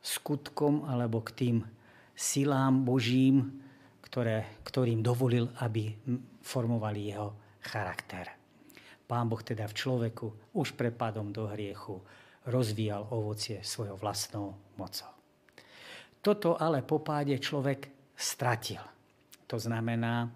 skutkom 0.00 0.88
alebo 0.88 1.20
k 1.20 1.30
tým 1.36 1.56
silám 2.16 2.88
Božím, 2.88 3.60
ktoré, 4.00 4.48
ktorým 4.64 5.04
dovolil, 5.04 5.52
aby 5.60 5.92
formovali 6.40 7.12
jeho 7.12 7.36
charakter. 7.60 8.37
Pán 9.08 9.24
Boh 9.32 9.40
teda 9.40 9.64
v 9.64 9.72
človeku 9.72 10.52
už 10.52 10.76
prepadom 10.76 11.32
do 11.32 11.48
hriechu 11.48 11.96
rozvíjal 12.44 13.08
ovocie 13.08 13.64
svojou 13.64 13.96
vlastnou 13.96 14.52
mocou. 14.76 15.08
Toto 16.20 16.60
ale 16.60 16.84
po 16.84 17.00
páde 17.00 17.40
človek 17.40 17.88
stratil. 18.12 18.84
To 19.48 19.56
znamená, 19.56 20.28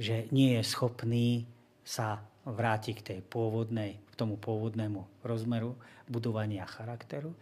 že 0.00 0.32
nie 0.32 0.56
je 0.56 0.64
schopný 0.64 1.44
sa 1.84 2.24
vrátiť 2.48 2.94
k 3.04 3.06
tej 3.12 3.20
pôvodnej, 3.20 4.00
k 4.00 4.14
tomu 4.16 4.40
pôvodnému 4.40 5.20
rozmeru 5.20 5.76
budovania 6.08 6.64
charakteru. 6.64 7.36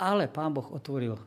Ale 0.00 0.32
Pán 0.32 0.56
Boh 0.56 0.64
otvoril 0.72 1.20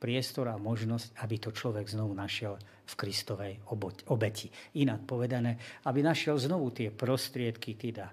priestor 0.00 0.48
a 0.48 0.56
možnosť, 0.56 1.20
aby 1.20 1.36
to 1.36 1.52
človek 1.52 1.84
znovu 1.84 2.16
našiel 2.16 2.56
v 2.88 2.94
Kristovej 2.96 3.60
obeti. 4.08 4.48
Inak 4.80 5.04
povedané, 5.04 5.60
aby 5.84 6.00
našiel 6.00 6.40
znovu 6.40 6.72
tie 6.72 6.88
prostriedky, 6.88 7.76
teda 7.76 8.08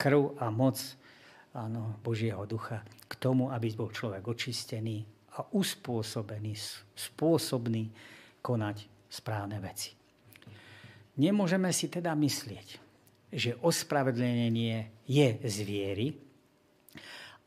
krv 0.00 0.40
a 0.40 0.48
moc 0.48 0.80
áno, 1.52 2.00
Božieho 2.00 2.48
ducha 2.48 2.80
k 3.06 3.14
tomu, 3.20 3.52
aby 3.52 3.68
bol 3.76 3.92
človek 3.92 4.24
očistený, 4.24 5.04
a 5.36 5.44
uspôsobený, 5.52 6.56
spôsobný 6.96 7.92
konať 8.40 8.88
správne 9.12 9.60
veci. 9.60 9.92
Nemôžeme 11.20 11.72
si 11.72 11.92
teda 11.92 12.12
myslieť, 12.16 12.68
že 13.32 13.56
ospravedlenie 13.60 15.04
je 15.04 15.28
z 15.44 15.56
viery, 15.64 16.06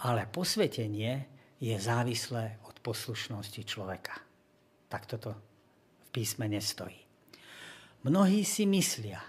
ale 0.05 0.29
posvetenie 0.29 1.25
je 1.57 1.75
závislé 1.75 2.61
poslušnosti 2.82 3.61
človeka. 3.63 4.17
Tak 4.89 5.05
toto 5.05 5.36
v 6.05 6.07
písme 6.11 6.49
nestojí. 6.49 6.97
Mnohí 8.03 8.47
si 8.47 8.63
myslia, 8.65 9.19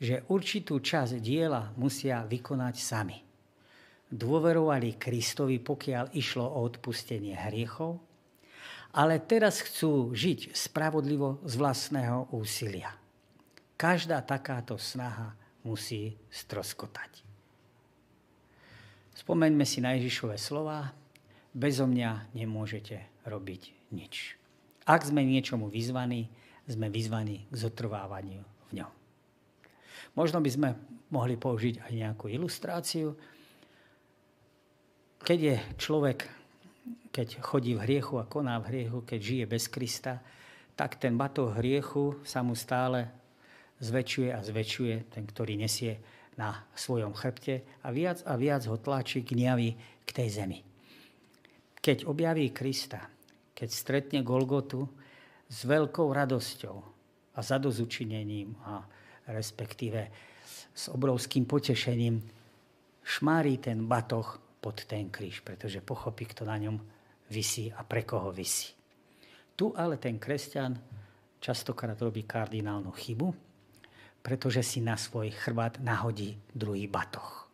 že 0.00 0.24
určitú 0.32 0.80
časť 0.80 1.20
diela 1.20 1.70
musia 1.76 2.24
vykonať 2.24 2.76
sami– 2.76 3.18
dôverovali 4.10 4.98
Kristovi, 4.98 5.62
pokiaľ 5.62 6.12
išlo 6.18 6.42
o 6.42 6.66
odpustenie 6.66 7.38
hriechov, 7.38 8.02
ale 8.90 9.22
teraz 9.22 9.62
chcú 9.62 10.10
žiť 10.10 10.50
spravodlivo 10.50 11.38
z 11.46 11.54
vlastného 11.54 12.34
úsilia. 12.34 12.90
Každá 13.78 14.18
takáto 14.26 14.74
snaha 14.76 15.38
musí 15.62 16.18
stroskotať. 16.26 17.22
Spomeňme 19.14 19.62
si 19.62 19.78
na 19.78 19.94
Ježišové 19.94 20.34
slova. 20.34 20.90
Bezo 21.50 21.86
mňa 21.90 22.30
nemôžete 22.30 23.02
robiť 23.26 23.90
nič. 23.90 24.38
Ak 24.86 25.02
sme 25.02 25.26
niečomu 25.26 25.66
vyzvaní, 25.66 26.30
sme 26.70 26.86
vyzvaní 26.86 27.46
k 27.50 27.54
zotrvávaniu 27.54 28.42
v 28.70 28.72
ňom. 28.82 28.92
Možno 30.14 30.38
by 30.38 30.50
sme 30.50 30.68
mohli 31.10 31.34
použiť 31.34 31.82
aj 31.86 31.92
nejakú 31.92 32.30
ilustráciu, 32.30 33.18
keď 35.20 35.38
je 35.38 35.56
človek, 35.76 36.18
keď 37.12 37.42
chodí 37.44 37.76
v 37.76 37.84
hriechu 37.84 38.16
a 38.22 38.24
koná 38.24 38.56
v 38.62 38.68
hriechu, 38.72 39.04
keď 39.04 39.20
žije 39.20 39.44
bez 39.50 39.68
Krista, 39.68 40.22
tak 40.78 40.96
ten 40.96 41.18
batoh 41.18 41.52
hriechu 41.52 42.16
sa 42.24 42.40
mu 42.40 42.56
stále 42.56 43.10
zväčšuje 43.84 44.30
a 44.32 44.40
zväčšuje, 44.40 45.12
ten, 45.12 45.28
ktorý 45.28 45.60
nesie 45.60 46.00
na 46.40 46.64
svojom 46.72 47.12
chrbte 47.12 47.60
a 47.84 47.92
viac 47.92 48.24
a 48.24 48.32
viac 48.40 48.64
ho 48.64 48.80
tlačí 48.80 49.20
k 49.20 49.36
ňavi 49.36 49.70
k 50.06 50.10
tej 50.14 50.28
zemi. 50.40 50.69
Keď 51.80 52.04
objaví 52.04 52.52
Krista, 52.52 53.08
keď 53.56 53.68
stretne 53.68 54.20
Golgotu 54.20 54.84
s 55.48 55.64
veľkou 55.64 56.08
radosťou 56.12 56.76
a 57.36 57.40
zadozučinením 57.40 58.56
a 58.64 58.84
respektíve 59.28 60.00
s 60.70 60.88
obrovským 60.92 61.44
potešením 61.48 62.20
šmári 63.04 63.58
ten 63.58 63.84
batoh 63.88 64.38
pod 64.60 64.84
ten 64.84 65.08
kríž, 65.08 65.40
pretože 65.40 65.80
pochopí, 65.80 66.28
kto 66.28 66.44
na 66.44 66.60
ňom 66.60 66.76
vysí 67.32 67.72
a 67.72 67.80
pre 67.80 68.04
koho 68.04 68.28
vysí. 68.28 68.76
Tu 69.56 69.72
ale 69.76 69.96
ten 69.96 70.20
kresťan 70.20 70.76
častokrát 71.40 71.96
robí 72.00 72.24
kardinálnu 72.24 72.92
chybu, 72.92 73.28
pretože 74.20 74.60
si 74.60 74.84
na 74.84 75.00
svoj 75.00 75.32
chrbát 75.32 75.80
nahodí 75.80 76.36
druhý 76.52 76.84
batoh. 76.84 77.48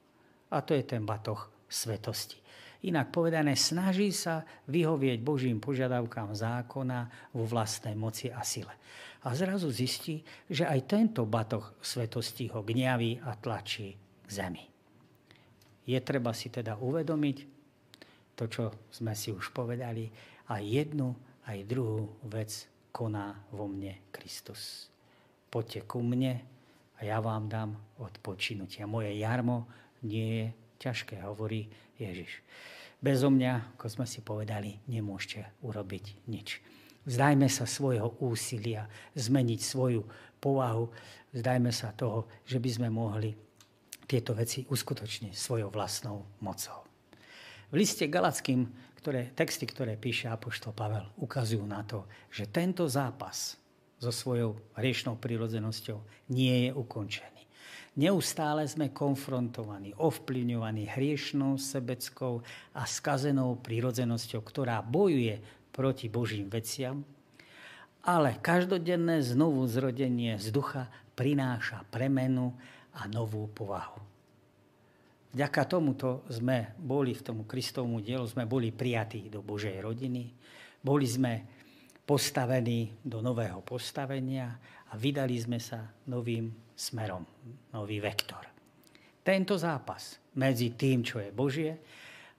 A 0.50 0.62
to 0.62 0.74
je 0.74 0.82
ten 0.82 1.06
batoh 1.06 1.50
svetosti. 1.70 2.45
Inak 2.86 3.10
povedané, 3.10 3.58
snaží 3.58 4.14
sa 4.14 4.46
vyhovieť 4.70 5.18
Božím 5.18 5.58
požiadavkám 5.58 6.38
zákona 6.38 7.32
vo 7.34 7.42
vlastnej 7.42 7.98
moci 7.98 8.30
a 8.30 8.46
sile. 8.46 8.70
A 9.26 9.34
zrazu 9.34 9.74
zistí, 9.74 10.22
že 10.46 10.70
aj 10.70 10.86
tento 10.86 11.26
batoh 11.26 11.74
svetosti 11.82 12.46
ho 12.54 12.62
gňaví 12.62 13.26
a 13.26 13.34
tlačí 13.34 13.90
k 14.22 14.28
zemi. 14.30 14.62
Je 15.82 15.98
treba 15.98 16.30
si 16.30 16.46
teda 16.46 16.78
uvedomiť 16.78 17.36
to, 18.38 18.46
čo 18.46 18.64
sme 18.94 19.18
si 19.18 19.34
už 19.34 19.50
povedali, 19.50 20.06
a 20.46 20.62
jednu, 20.62 21.10
aj 21.50 21.66
druhú 21.66 22.22
vec 22.30 22.70
koná 22.94 23.34
vo 23.50 23.66
mne 23.66 23.98
Kristus. 24.14 24.86
Poďte 25.50 25.90
ku 25.90 26.06
mne 26.06 26.38
a 26.94 27.00
ja 27.02 27.18
vám 27.18 27.50
dám 27.50 27.74
odpočinutia. 27.98 28.86
Moje 28.86 29.10
jarmo 29.18 29.66
nie 30.06 30.26
je 30.38 30.46
ťažké, 30.86 31.18
hovorí 31.26 31.66
Ježiš. 31.98 32.46
Bezo 32.96 33.28
mňa, 33.28 33.76
ako 33.76 33.86
sme 33.92 34.06
si 34.08 34.24
povedali, 34.24 34.80
nemôžete 34.88 35.62
urobiť 35.62 36.26
nič. 36.26 36.60
Vzdajme 37.06 37.46
sa 37.46 37.68
svojho 37.68 38.18
úsilia, 38.24 38.90
zmeniť 39.14 39.60
svoju 39.62 40.02
povahu, 40.42 40.90
vzdajme 41.30 41.70
sa 41.70 41.94
toho, 41.94 42.26
že 42.42 42.58
by 42.58 42.70
sme 42.72 42.88
mohli 42.90 43.30
tieto 44.10 44.34
veci 44.34 44.66
uskutočniť 44.66 45.34
svojou 45.34 45.70
vlastnou 45.70 46.26
mocou. 46.42 46.82
V 47.70 47.74
liste 47.78 48.06
Galackým 48.06 48.66
ktoré, 49.06 49.30
texty, 49.38 49.70
ktoré 49.70 49.94
píše 49.94 50.26
Apoštol 50.26 50.74
Pavel, 50.74 51.06
ukazujú 51.22 51.62
na 51.62 51.86
to, 51.86 52.10
že 52.26 52.50
tento 52.50 52.90
zápas 52.90 53.54
so 54.02 54.10
svojou 54.10 54.58
hriešnou 54.74 55.14
prírodzenosťou 55.22 56.02
nie 56.34 56.66
je 56.66 56.70
ukončený. 56.74 57.35
Neustále 57.96 58.68
sme 58.68 58.92
konfrontovaní, 58.92 59.96
ovplyvňovaní 59.96 60.84
hriešnou, 60.92 61.56
sebeckou 61.56 62.44
a 62.76 62.84
skazenou 62.84 63.56
prírodzenosťou, 63.64 64.44
ktorá 64.44 64.84
bojuje 64.84 65.40
proti 65.72 66.12
Božím 66.12 66.52
veciam, 66.52 67.00
ale 68.04 68.36
každodenné 68.36 69.24
znovu 69.24 69.64
zrodenie 69.64 70.36
z 70.36 70.52
ducha 70.52 70.92
prináša 71.16 71.88
premenu 71.88 72.52
a 72.92 73.08
novú 73.08 73.48
povahu. 73.48 74.04
Vďaka 75.32 75.64
tomuto 75.64 76.24
sme 76.28 76.76
boli 76.76 77.16
v 77.16 77.24
tomu 77.24 77.48
Kristovmu 77.48 78.04
dielu, 78.04 78.24
sme 78.28 78.44
boli 78.44 78.76
prijatí 78.76 79.32
do 79.32 79.40
Božej 79.40 79.80
rodiny, 79.80 80.36
boli 80.84 81.08
sme 81.08 81.44
postavení 82.04 82.92
do 83.00 83.24
nového 83.24 83.64
postavenia 83.64 84.52
a 84.92 85.00
vydali 85.00 85.36
sme 85.40 85.56
sa 85.56 85.88
novým 86.04 86.65
smerom, 86.76 87.24
nový 87.72 87.98
vektor. 88.04 88.44
Tento 89.24 89.56
zápas 89.56 90.20
medzi 90.36 90.76
tým, 90.76 91.02
čo 91.02 91.18
je 91.18 91.32
Božie, 91.32 91.72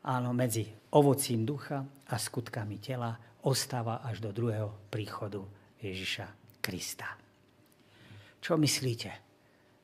áno, 0.05 0.31
medzi 0.31 0.69
ovocím 0.93 1.43
ducha 1.43 1.83
a 1.83 2.15
skutkami 2.15 2.77
tela 2.79 3.17
ostáva 3.43 4.05
až 4.05 4.21
do 4.23 4.31
druhého 4.31 4.87
príchodu 4.93 5.41
Ježiša 5.81 6.61
Krista. 6.61 7.17
Čo 8.39 8.55
myslíte? 8.55 9.11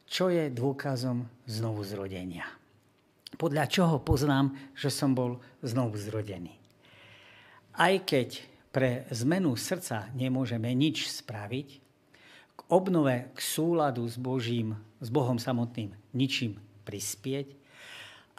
Čo 0.08 0.30
je 0.30 0.48
dôkazom 0.54 1.26
znovu 1.50 1.82
zrodenia? 1.84 2.64
podľa 3.36 3.66
čoho 3.70 3.96
poznám, 4.02 4.54
že 4.78 4.94
som 4.94 5.14
bol 5.14 5.42
znovu 5.66 5.98
zrodený. 5.98 6.54
Aj 7.74 7.94
keď 8.06 8.46
pre 8.74 9.06
zmenu 9.10 9.54
srdca 9.58 10.10
nemôžeme 10.14 10.70
nič 10.74 11.10
spraviť, 11.10 11.83
obnove, 12.74 13.30
k 13.38 13.40
súladu 13.40 14.02
s, 14.10 14.18
Božím, 14.18 14.74
s 14.98 15.14
Bohom 15.14 15.38
samotným 15.38 15.94
ničím 16.18 16.58
prispieť, 16.90 17.54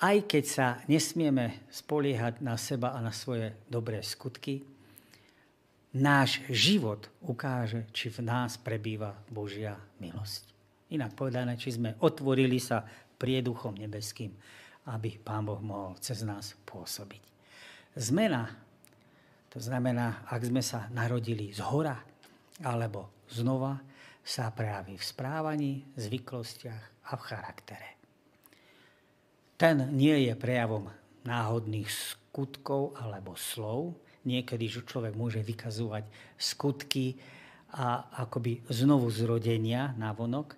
aj 0.02 0.16
keď 0.26 0.44
sa 0.44 0.66
nesmieme 0.90 1.62
spoliehať 1.70 2.42
na 2.42 2.58
seba 2.58 2.98
a 2.98 2.98
na 2.98 3.14
svoje 3.14 3.54
dobré 3.70 4.02
skutky, 4.02 4.66
náš 5.94 6.42
život 6.50 7.06
ukáže, 7.22 7.86
či 7.94 8.10
v 8.10 8.26
nás 8.26 8.58
prebýva 8.58 9.14
Božia 9.30 9.78
milosť. 10.02 10.50
Inak 10.90 11.14
povedané, 11.14 11.54
či 11.54 11.78
sme 11.78 11.94
otvorili 12.02 12.58
sa 12.58 12.82
prieduchom 13.14 13.78
nebeským 13.78 14.34
aby 14.92 15.16
Pán 15.16 15.48
Boh 15.48 15.60
mohol 15.64 15.96
cez 15.96 16.20
nás 16.20 16.52
pôsobiť. 16.68 17.22
Zmena, 17.96 18.52
to 19.48 19.56
znamená, 19.62 20.28
ak 20.28 20.44
sme 20.44 20.60
sa 20.60 20.90
narodili 20.92 21.54
z 21.54 21.62
hora 21.64 21.96
alebo 22.60 23.24
znova, 23.30 23.80
sa 24.24 24.48
prejaví 24.48 24.96
v 24.96 25.04
správaní, 25.04 25.72
zvyklostiach 26.00 27.12
a 27.12 27.12
v 27.14 27.22
charaktere. 27.28 27.88
Ten 29.60 29.92
nie 29.92 30.26
je 30.26 30.34
prejavom 30.34 30.88
náhodných 31.28 31.86
skutkov 31.86 32.96
alebo 32.96 33.36
slov. 33.36 34.00
Niekedy 34.24 34.72
človek 34.72 35.12
môže 35.12 35.44
vykazovať 35.44 36.08
skutky 36.40 37.20
a 37.76 38.08
akoby 38.24 38.64
znovu 38.72 39.12
zrodenia 39.12 39.92
na 40.00 40.16
vonok, 40.16 40.56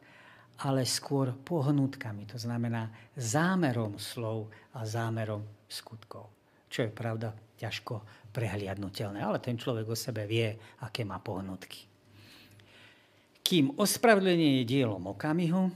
ale 0.62 0.86
skôr 0.88 1.34
pohnutkami, 1.34 2.24
to 2.24 2.38
znamená 2.38 2.88
zámerom 3.18 3.98
slov 3.98 4.48
a 4.72 4.86
zámerom 4.86 5.44
skutkov. 5.66 6.30
Čo 6.70 6.86
je 6.86 6.92
pravda 6.94 7.34
ťažko 7.58 8.00
prehliadnutelné, 8.30 9.20
ale 9.20 9.42
ten 9.42 9.58
človek 9.58 9.90
o 9.90 9.96
sebe 9.98 10.24
vie, 10.24 10.54
aké 10.84 11.02
má 11.02 11.18
pohnutky. 11.20 11.95
Kým 13.46 13.78
ospravedlenie 13.78 14.58
je 14.60 14.64
dielom 14.66 15.06
okamihu, 15.06 15.70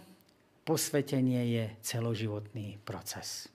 posvetenie 0.67 1.55
je 1.55 1.65
celoživotný 1.87 2.83
proces. 2.83 3.47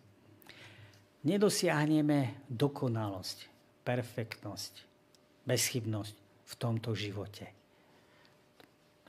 Nedosiahneme 1.27 2.47
dokonalosť, 2.47 3.37
perfektnosť, 3.83 4.73
bezchybnosť 5.43 6.15
v 6.47 6.53
tomto 6.55 6.95
živote 6.95 7.65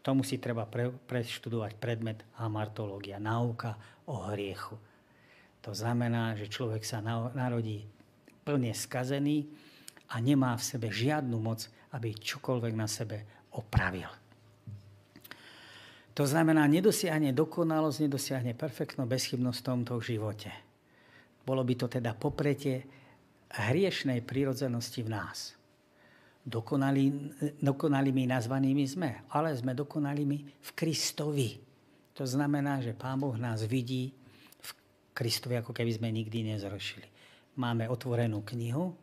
tomu 0.06 0.22
si 0.22 0.38
treba 0.38 0.62
pre, 0.70 0.94
preštudovať 0.94 1.82
predmet 1.82 2.22
amartológia, 2.38 3.18
náuka 3.18 3.74
o 4.06 4.30
hriechu. 4.30 4.78
To 5.66 5.74
znamená, 5.74 6.38
že 6.38 6.46
človek 6.46 6.86
sa 6.86 7.02
narodí 7.34 7.82
plne 8.46 8.70
skazený 8.70 9.50
a 10.14 10.22
nemá 10.22 10.54
v 10.54 10.62
sebe 10.62 10.94
žiadnu 10.94 11.34
moc, 11.42 11.66
aby 11.90 12.14
čokoľvek 12.14 12.74
na 12.78 12.86
sebe 12.86 13.26
opravil. 13.58 14.06
To 16.16 16.24
znamená, 16.24 16.64
nedosiahne 16.64 17.36
dokonalosť, 17.36 18.08
nedosiahne 18.08 18.56
perfektnú 18.56 19.04
bezchybnosť 19.04 19.58
v 19.60 19.68
tomto 19.68 19.94
živote. 20.00 20.48
Bolo 21.44 21.60
by 21.60 21.74
to 21.76 21.86
teda 21.92 22.16
popretie 22.16 22.88
hriešnej 23.52 24.24
prírodzenosti 24.24 25.04
v 25.04 25.12
nás 25.12 25.56
dokonalý, 26.46 27.34
dokonalými 27.58 28.30
nazvanými 28.30 28.84
sme, 28.86 29.10
ale 29.34 29.50
sme 29.58 29.74
dokonalými 29.74 30.38
v 30.62 30.70
Kristovi. 30.78 31.58
To 32.14 32.22
znamená, 32.22 32.78
že 32.78 32.94
Pán 32.94 33.18
Boh 33.18 33.34
nás 33.34 33.66
vidí 33.66 34.14
v 34.62 34.70
Kristovi, 35.10 35.58
ako 35.58 35.74
keby 35.74 35.98
sme 35.98 36.08
nikdy 36.14 36.54
nezrošili. 36.54 37.10
Máme 37.58 37.90
otvorenú 37.90 38.46
knihu, 38.54 38.94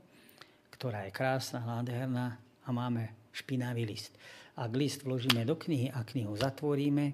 ktorá 0.72 1.06
je 1.06 1.12
krásna, 1.12 1.62
nádherná 1.62 2.40
a 2.64 2.70
máme 2.72 3.12
špinavý 3.36 3.84
list. 3.86 4.16
Ak 4.54 4.72
list 4.78 5.02
vložíme 5.02 5.42
do 5.50 5.58
knihy 5.58 5.90
a 5.90 6.06
knihu 6.06 6.38
zatvoríme, 6.38 7.14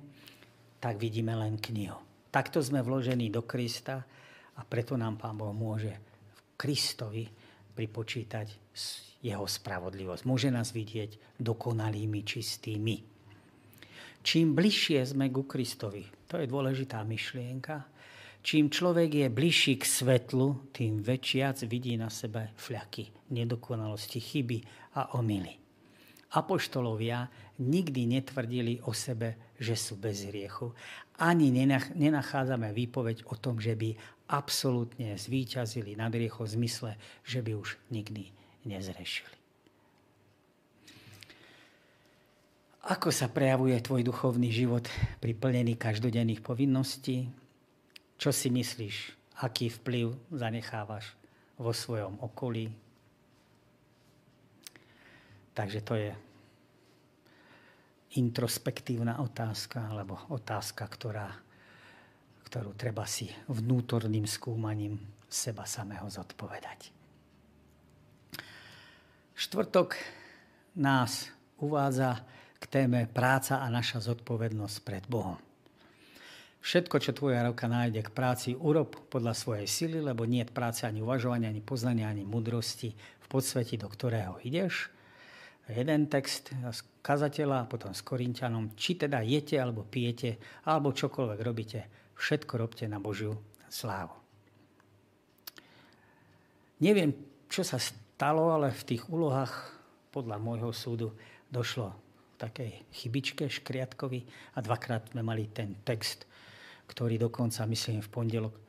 tak 0.84 1.00
vidíme 1.00 1.32
len 1.36 1.56
knihu. 1.56 1.96
Takto 2.30 2.60
sme 2.60 2.84
vložení 2.84 3.32
do 3.32 3.48
Krista 3.48 4.04
a 4.60 4.62
preto 4.68 5.00
nám 5.00 5.16
Pán 5.16 5.40
Boh 5.40 5.56
môže 5.56 5.96
v 6.36 6.40
Kristovi 6.60 7.24
pripočítať 7.76 8.76
jeho 9.24 9.48
spravodlivosť. 9.48 10.24
Môže 10.28 10.52
nás 10.52 10.76
vidieť 10.76 11.40
dokonalými, 11.40 12.22
čistými. 12.28 12.96
Čím 14.20 14.52
bližšie 14.52 15.00
sme 15.16 15.32
ku 15.32 15.48
Kristovi, 15.48 16.04
to 16.28 16.44
je 16.44 16.46
dôležitá 16.46 17.08
myšlienka, 17.08 17.88
čím 18.44 18.68
človek 18.68 19.16
je 19.16 19.28
bližší 19.32 19.80
k 19.80 19.88
svetlu, 19.88 20.76
tým 20.76 21.00
väčšiac 21.00 21.64
vidí 21.72 21.96
na 21.96 22.12
sebe 22.12 22.52
fľaky, 22.60 23.32
nedokonalosti, 23.32 24.20
chyby 24.20 24.60
a 25.00 25.16
omily. 25.16 25.69
Apoštolovia 26.30 27.26
nikdy 27.58 28.06
netvrdili 28.06 28.86
o 28.86 28.94
sebe, 28.94 29.58
že 29.58 29.74
sú 29.74 29.98
bez 29.98 30.30
hriechu. 30.30 30.70
Ani 31.18 31.50
nenachádzame 31.98 32.70
výpoveď 32.70 33.26
o 33.28 33.36
tom, 33.36 33.58
že 33.58 33.74
by 33.74 33.98
absolútne 34.30 35.18
zvíťazili 35.18 35.98
nad 35.98 36.14
hriechom 36.14 36.46
v 36.46 36.54
zmysle, 36.54 36.92
že 37.26 37.42
by 37.42 37.58
už 37.58 37.82
nikdy 37.90 38.30
nezrešili. 38.70 39.34
Ako 42.90 43.10
sa 43.14 43.30
prejavuje 43.30 43.76
tvoj 43.82 44.02
duchovný 44.06 44.50
život 44.50 44.86
pri 45.22 45.34
plnení 45.34 45.78
každodenných 45.78 46.42
povinností? 46.42 47.30
Čo 48.18 48.30
si 48.34 48.50
myslíš? 48.50 49.18
Aký 49.46 49.70
vplyv 49.70 50.14
zanechávaš 50.34 51.14
vo 51.60 51.76
svojom 51.76 52.18
okolí? 52.24 52.72
Takže 55.54 55.80
to 55.82 55.94
je 55.98 56.12
introspektívna 58.18 59.22
otázka, 59.22 59.92
alebo 59.92 60.18
otázka, 60.34 60.88
ktorá, 60.90 61.30
ktorú 62.50 62.74
treba 62.74 63.06
si 63.06 63.30
vnútorným 63.46 64.26
skúmaním 64.26 64.98
seba 65.30 65.70
samého 65.70 66.10
zodpovedať. 66.10 66.90
Štvrtok 69.38 69.96
nás 70.76 71.30
uvádza 71.62 72.26
k 72.60 72.66
téme 72.68 73.08
práca 73.08 73.62
a 73.64 73.68
naša 73.72 74.04
zodpovednosť 74.04 74.78
pred 74.84 75.06
Bohom. 75.08 75.40
Všetko, 76.60 77.00
čo 77.00 77.16
tvoja 77.16 77.48
ruka 77.48 77.72
nájde 77.72 78.04
k 78.04 78.12
práci, 78.12 78.50
urob 78.52 79.00
podľa 79.08 79.32
svojej 79.32 79.64
sily, 79.64 80.04
lebo 80.04 80.28
nie 80.28 80.44
je 80.44 80.52
práce 80.52 80.84
ani 80.84 81.00
uvažovania, 81.00 81.48
ani 81.48 81.64
poznania, 81.64 82.12
ani 82.12 82.28
mudrosti 82.28 82.92
v 82.92 83.28
podsveti, 83.32 83.80
do 83.80 83.88
ktorého 83.88 84.44
ideš. 84.44 84.92
Jeden 85.70 86.10
text 86.10 86.50
z 86.54 86.80
kazateľa, 87.06 87.70
potom 87.70 87.94
s 87.94 88.02
Korintianom, 88.02 88.74
či 88.74 88.98
teda 88.98 89.22
jete 89.22 89.62
alebo 89.62 89.86
pijete, 89.86 90.62
alebo 90.66 90.94
čokoľvek 90.94 91.40
robíte, 91.46 91.80
všetko 92.18 92.54
robte 92.58 92.86
na 92.90 92.98
Božiu 92.98 93.38
slávu. 93.70 94.18
Neviem, 96.80 97.12
čo 97.52 97.62
sa 97.62 97.76
stalo, 97.76 98.56
ale 98.56 98.72
v 98.72 98.88
tých 98.88 99.04
úlohách 99.12 99.52
podľa 100.10 100.40
môjho 100.40 100.72
súdu 100.72 101.14
došlo 101.52 101.92
v 101.92 102.36
takej 102.40 102.72
chybičke 102.96 103.46
škriatkovi 103.52 104.26
a 104.56 104.64
dvakrát 104.64 105.12
sme 105.12 105.22
mali 105.22 105.52
ten 105.52 105.76
text, 105.84 106.24
ktorý 106.88 107.20
dokonca, 107.20 107.68
myslím, 107.68 108.00
v 108.00 108.10
pondelok 108.10 108.69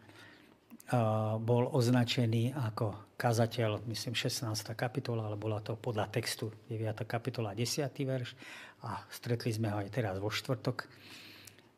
bol 1.39 1.71
označený 1.71 2.51
ako 2.59 3.15
kazateľ, 3.15 3.87
myslím, 3.87 4.15
16. 4.19 4.51
kapitola, 4.75 5.31
ale 5.31 5.39
bola 5.39 5.63
to 5.63 5.79
podľa 5.79 6.11
textu 6.11 6.51
9. 6.67 7.07
kapitola 7.07 7.55
10. 7.55 7.87
verš 8.03 8.35
a 8.83 8.99
stretli 9.07 9.55
sme 9.55 9.71
ho 9.71 9.79
aj 9.79 9.89
teraz 9.93 10.19
vo 10.19 10.33
štvrtok. 10.33 10.91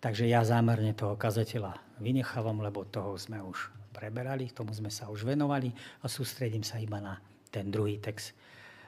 Takže 0.00 0.26
ja 0.26 0.42
zámerne 0.42 0.96
toho 0.96 1.14
kazateľa 1.14 1.76
vynechávam, 2.00 2.64
lebo 2.64 2.88
toho 2.88 3.14
sme 3.20 3.38
už 3.38 3.70
preberali, 3.92 4.50
tomu 4.50 4.72
sme 4.72 4.88
sa 4.88 5.12
už 5.12 5.28
venovali 5.28 5.70
a 6.02 6.08
sústredím 6.08 6.64
sa 6.64 6.80
iba 6.80 6.98
na 6.98 7.20
ten 7.52 7.68
druhý 7.68 8.00
text 8.00 8.32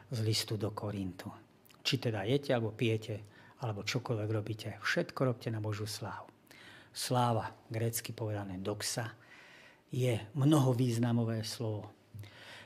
z 0.09 0.19
listu 0.25 0.57
do 0.57 0.73
Korintu. 0.73 1.29
Či 1.85 2.01
teda 2.01 2.25
jete, 2.25 2.57
alebo 2.57 2.73
pijete, 2.73 3.21
alebo 3.61 3.85
čokoľvek 3.85 4.31
robíte, 4.33 4.69
všetko 4.81 5.21
robte 5.29 5.53
na 5.53 5.61
Božú 5.61 5.85
slávu. 5.85 6.33
Sláva, 6.91 7.53
grécky 7.69 8.17
povedané 8.17 8.57
doxa, 8.57 9.13
je 9.95 10.19
mnohovýznamové 10.35 11.47
slovo. 11.47 11.87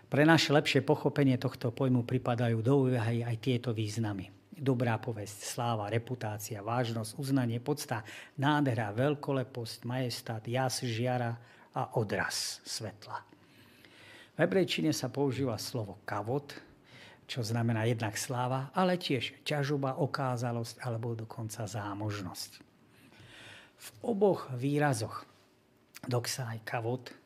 Pre 0.08 0.24
naše 0.24 0.56
lepšie 0.56 0.80
pochopenie 0.80 1.36
tohto 1.36 1.68
pojmu 1.68 2.08
pripadajú 2.08 2.64
do 2.64 2.88
úvahy 2.88 3.20
aj 3.20 3.36
tieto 3.44 3.76
významy. 3.76 4.32
Dobrá 4.56 4.96
povesť, 4.96 5.44
sláva, 5.44 5.92
reputácia, 5.92 6.64
vážnosť, 6.64 7.20
uznanie, 7.20 7.60
podsta, 7.60 8.00
nádhera, 8.40 8.90
veľkoleposť, 8.96 9.84
majestát, 9.84 10.42
jas, 10.48 10.80
žiara 10.80 11.36
a 11.76 11.92
odraz 12.00 12.64
svetla. 12.64 13.20
V 14.34 14.36
hebrejčine 14.40 14.90
sa 14.96 15.12
používa 15.12 15.60
slovo 15.60 16.00
kavot, 16.08 16.56
čo 17.28 17.44
znamená 17.44 17.84
jednak 17.84 18.16
sláva, 18.16 18.72
ale 18.72 18.96
tiež 18.96 19.44
ťažoba, 19.44 20.00
okázalosť 20.00 20.80
alebo 20.80 21.12
dokonca 21.12 21.68
zámožnosť. 21.68 22.64
V 23.78 23.88
oboch 24.00 24.48
výrazoch 24.56 25.28
doxa 26.08 26.56
aj 26.56 26.58
kavot 26.64 27.17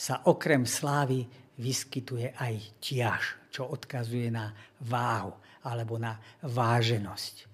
sa 0.00 0.24
okrem 0.24 0.64
slávy 0.64 1.28
vyskytuje 1.60 2.32
aj 2.32 2.54
tiaž, 2.80 3.36
čo 3.52 3.68
odkazuje 3.68 4.32
na 4.32 4.48
váhu 4.80 5.36
alebo 5.60 6.00
na 6.00 6.16
váženosť. 6.40 7.44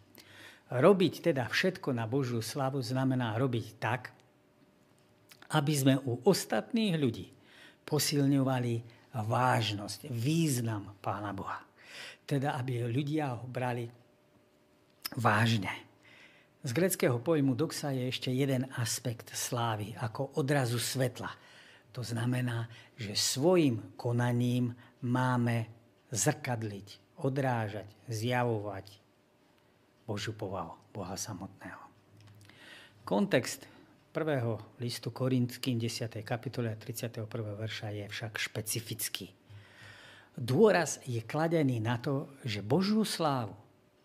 Robiť 0.70 1.26
teda 1.26 1.50
všetko 1.50 1.90
na 1.90 2.06
Božiu 2.06 2.38
slavu 2.38 2.78
znamená 2.78 3.34
robiť 3.34 3.66
tak, 3.82 4.14
aby 5.58 5.74
sme 5.74 5.94
u 6.06 6.22
ostatných 6.22 6.94
ľudí 6.94 7.26
posilňovali 7.82 8.74
vážnosť, 9.14 10.06
význam 10.10 10.94
Pána 11.02 11.34
Boha. 11.34 11.66
Teda, 12.26 12.58
aby 12.58 12.86
ľudia 12.86 13.38
ho 13.38 13.46
brali 13.46 13.86
vážne. 15.18 15.70
Z 16.66 16.74
greckého 16.74 17.18
pojmu 17.22 17.54
doxa 17.54 17.94
je 17.94 18.10
ešte 18.10 18.30
jeden 18.34 18.66
aspekt 18.74 19.34
slávy, 19.34 19.98
ako 19.98 20.38
odrazu 20.38 20.78
svetla– 20.78 21.34
to 21.96 22.04
znamená, 22.04 22.68
že 23.00 23.16
svojim 23.16 23.96
konaním 23.96 24.76
máme 25.00 25.64
zrkadliť, 26.12 27.16
odrážať, 27.24 27.88
zjavovať 28.12 29.00
Božiu 30.04 30.36
povahu, 30.36 30.76
Boha 30.92 31.16
samotného. 31.16 31.80
Kontext 33.00 33.64
prvého 34.12 34.76
listu 34.76 35.08
Korinským 35.08 35.80
10. 35.80 36.20
kapitole 36.20 36.76
31. 36.76 37.24
verša 37.64 37.88
je 37.96 38.04
však 38.12 38.32
špecifický. 38.44 39.32
Dôraz 40.36 41.00
je 41.08 41.24
kladený 41.24 41.80
na 41.80 41.96
to, 41.96 42.28
že 42.44 42.60
Božiu 42.60 43.08
slávu 43.08 43.56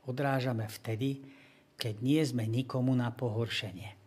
odrážame 0.08 0.64
vtedy, 0.72 1.20
keď 1.76 2.00
nie 2.00 2.24
sme 2.24 2.48
nikomu 2.48 2.96
na 2.96 3.12
pohoršenie. 3.12 4.00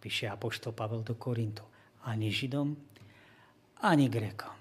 Píše 0.00 0.32
Apoštol 0.32 0.72
Pavel 0.72 1.04
do 1.04 1.12
Korintu. 1.12 1.68
Ani 2.08 2.32
Židom, 2.32 2.87
ani 3.84 4.10
Grekom. 4.10 4.54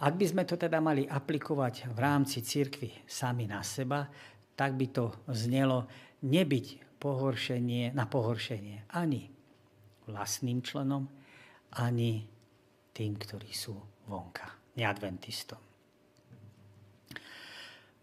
Ak 0.00 0.16
by 0.16 0.24
sme 0.24 0.48
to 0.48 0.56
teda 0.56 0.80
mali 0.80 1.04
aplikovať 1.04 1.92
v 1.92 1.98
rámci 2.00 2.40
cirkvy 2.40 3.04
sami 3.04 3.44
na 3.44 3.60
seba, 3.60 4.08
tak 4.56 4.72
by 4.76 4.86
to 4.88 5.12
znelo 5.28 5.84
nebyť 6.24 6.96
pohoršenie 7.00 7.92
na 7.92 8.08
pohoršenie 8.08 8.92
ani 8.96 9.28
vlastným 10.08 10.64
členom, 10.64 11.04
ani 11.76 12.24
tým, 12.96 13.12
ktorí 13.16 13.52
sú 13.52 13.76
vonka, 14.08 14.48
neadventistom. 14.76 15.60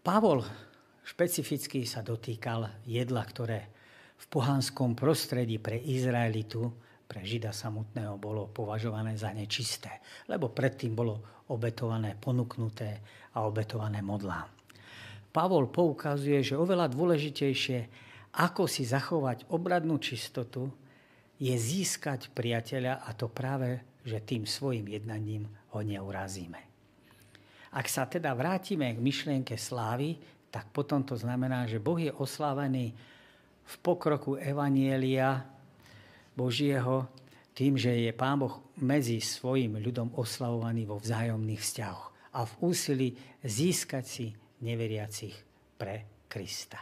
Pavol 0.02 0.40
špecificky 1.02 1.84
sa 1.84 2.00
dotýkal 2.00 2.86
jedla, 2.88 3.22
ktoré 3.26 3.60
v 4.18 4.26
pohanskom 4.30 4.98
prostredí 4.98 5.62
pre 5.62 5.78
Izraelitu 5.78 6.70
pre 7.08 7.24
Žida 7.24 7.56
samotného 7.56 8.20
bolo 8.20 8.52
považované 8.52 9.16
za 9.16 9.32
nečisté, 9.32 10.04
lebo 10.28 10.52
predtým 10.52 10.92
bolo 10.92 11.44
obetované, 11.48 12.12
ponúknuté 12.20 13.00
a 13.32 13.48
obetované 13.48 14.04
modlám. 14.04 14.44
Pavol 15.32 15.72
poukazuje, 15.72 16.44
že 16.44 16.60
oveľa 16.60 16.92
dôležitejšie, 16.92 17.78
ako 18.36 18.68
si 18.68 18.84
zachovať 18.84 19.48
obradnú 19.48 19.96
čistotu, 19.96 20.68
je 21.40 21.54
získať 21.56 22.28
priateľa 22.36 23.00
a 23.00 23.10
to 23.16 23.32
práve, 23.32 23.80
že 24.04 24.20
tým 24.20 24.44
svojim 24.44 24.84
jednaním 24.84 25.48
ho 25.72 25.80
neurazíme. 25.80 26.60
Ak 27.72 27.88
sa 27.88 28.04
teda 28.04 28.36
vrátime 28.36 28.92
k 28.92 29.00
myšlienke 29.00 29.56
slávy, 29.56 30.20
tak 30.48 30.68
potom 30.72 31.04
to 31.04 31.16
znamená, 31.16 31.68
že 31.68 31.80
Boh 31.80 32.00
je 32.00 32.12
oslávený 32.12 32.96
v 33.68 33.74
pokroku 33.84 34.40
Evanielia 34.40 35.44
Božieho 36.38 37.10
tým, 37.58 37.74
že 37.74 37.90
je 37.90 38.14
Pán 38.14 38.38
Boh 38.38 38.62
medzi 38.78 39.18
svojim 39.18 39.82
ľudom 39.82 40.14
oslavovaný 40.14 40.86
vo 40.86 41.02
vzájomných 41.02 41.58
vzťahoch 41.58 42.14
a 42.38 42.46
v 42.46 42.52
úsilí 42.62 43.08
získať 43.42 44.04
si 44.06 44.26
neveriacich 44.62 45.34
pre 45.74 46.06
Krista. 46.30 46.78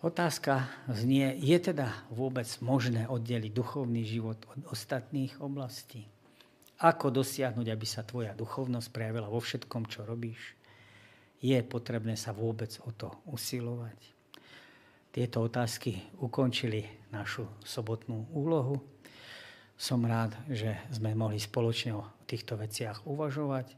Otázka 0.00 0.66
znie, 0.88 1.36
je 1.38 1.54
teda 1.60 2.08
vôbec 2.08 2.48
možné 2.64 3.04
oddeliť 3.04 3.52
duchovný 3.52 4.02
život 4.02 4.40
od 4.48 4.72
ostatných 4.72 5.38
oblastí? 5.44 6.08
Ako 6.80 7.12
dosiahnuť, 7.12 7.68
aby 7.68 7.86
sa 7.86 8.00
tvoja 8.00 8.32
duchovnosť 8.32 8.88
prejavila 8.88 9.28
vo 9.28 9.44
všetkom, 9.44 9.84
čo 9.92 10.08
robíš? 10.08 10.56
Je 11.44 11.60
potrebné 11.60 12.16
sa 12.16 12.32
vôbec 12.32 12.72
o 12.88 12.90
to 12.96 13.12
usilovať? 13.28 14.19
Tieto 15.10 15.42
otázky 15.42 15.98
ukončili 16.22 16.86
našu 17.10 17.46
sobotnú 17.66 18.30
úlohu. 18.30 18.78
Som 19.74 20.06
rád, 20.06 20.36
že 20.46 20.78
sme 20.94 21.18
mohli 21.18 21.42
spoločne 21.42 21.98
o 21.98 22.06
týchto 22.30 22.54
veciach 22.54 23.02
uvažovať. 23.08 23.74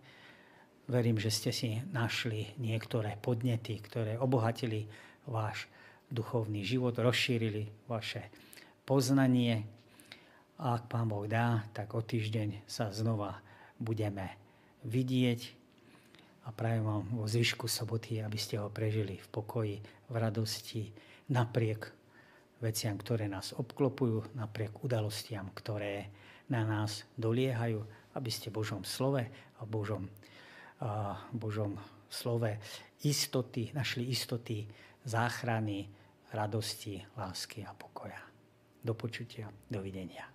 Verím, 0.90 1.16
že 1.16 1.32
ste 1.32 1.50
si 1.54 1.80
našli 1.94 2.52
niektoré 2.60 3.16
podnety, 3.16 3.80
ktoré 3.80 4.20
obohatili 4.20 4.90
váš 5.24 5.70
duchovný 6.12 6.66
život, 6.66 6.98
rozšírili 6.98 7.88
vaše 7.88 8.28
poznanie. 8.84 9.64
A 10.60 10.76
ak 10.76 10.90
Pán 10.92 11.08
Boh 11.08 11.24
dá, 11.24 11.64
tak 11.72 11.96
o 11.96 12.04
týždeň 12.04 12.68
sa 12.68 12.92
znova 12.92 13.40
budeme 13.80 14.36
vidieť 14.84 15.62
a 16.42 16.50
prajem 16.50 16.82
vám 16.82 17.06
vo 17.14 17.24
zvyšku 17.30 17.70
soboty, 17.70 18.18
aby 18.18 18.34
ste 18.34 18.58
ho 18.58 18.66
prežili 18.66 19.22
v 19.22 19.28
pokoji, 19.30 19.76
v 20.10 20.14
radosti, 20.18 20.90
napriek 21.30 21.92
veciam, 22.62 22.98
ktoré 22.98 23.26
nás 23.26 23.54
obklopujú, 23.54 24.38
napriek 24.38 24.82
udalostiam, 24.86 25.50
ktoré 25.54 26.10
na 26.50 26.62
nás 26.66 27.06
doliehajú, 27.18 27.82
aby 28.14 28.30
ste 28.30 28.54
Božom 28.54 28.82
slove 28.86 29.22
a 29.58 29.62
Božom, 29.66 30.06
a 30.82 31.18
Božom 31.30 31.78
slove 32.10 32.58
istoty, 33.02 33.70
našli 33.74 34.10
istoty 34.10 34.66
záchrany, 35.04 35.88
radosti, 36.32 37.02
lásky 37.16 37.66
a 37.66 37.74
pokoja. 37.74 38.20
Do 38.82 38.94
počutia, 38.94 39.50
dovidenia. 39.70 40.31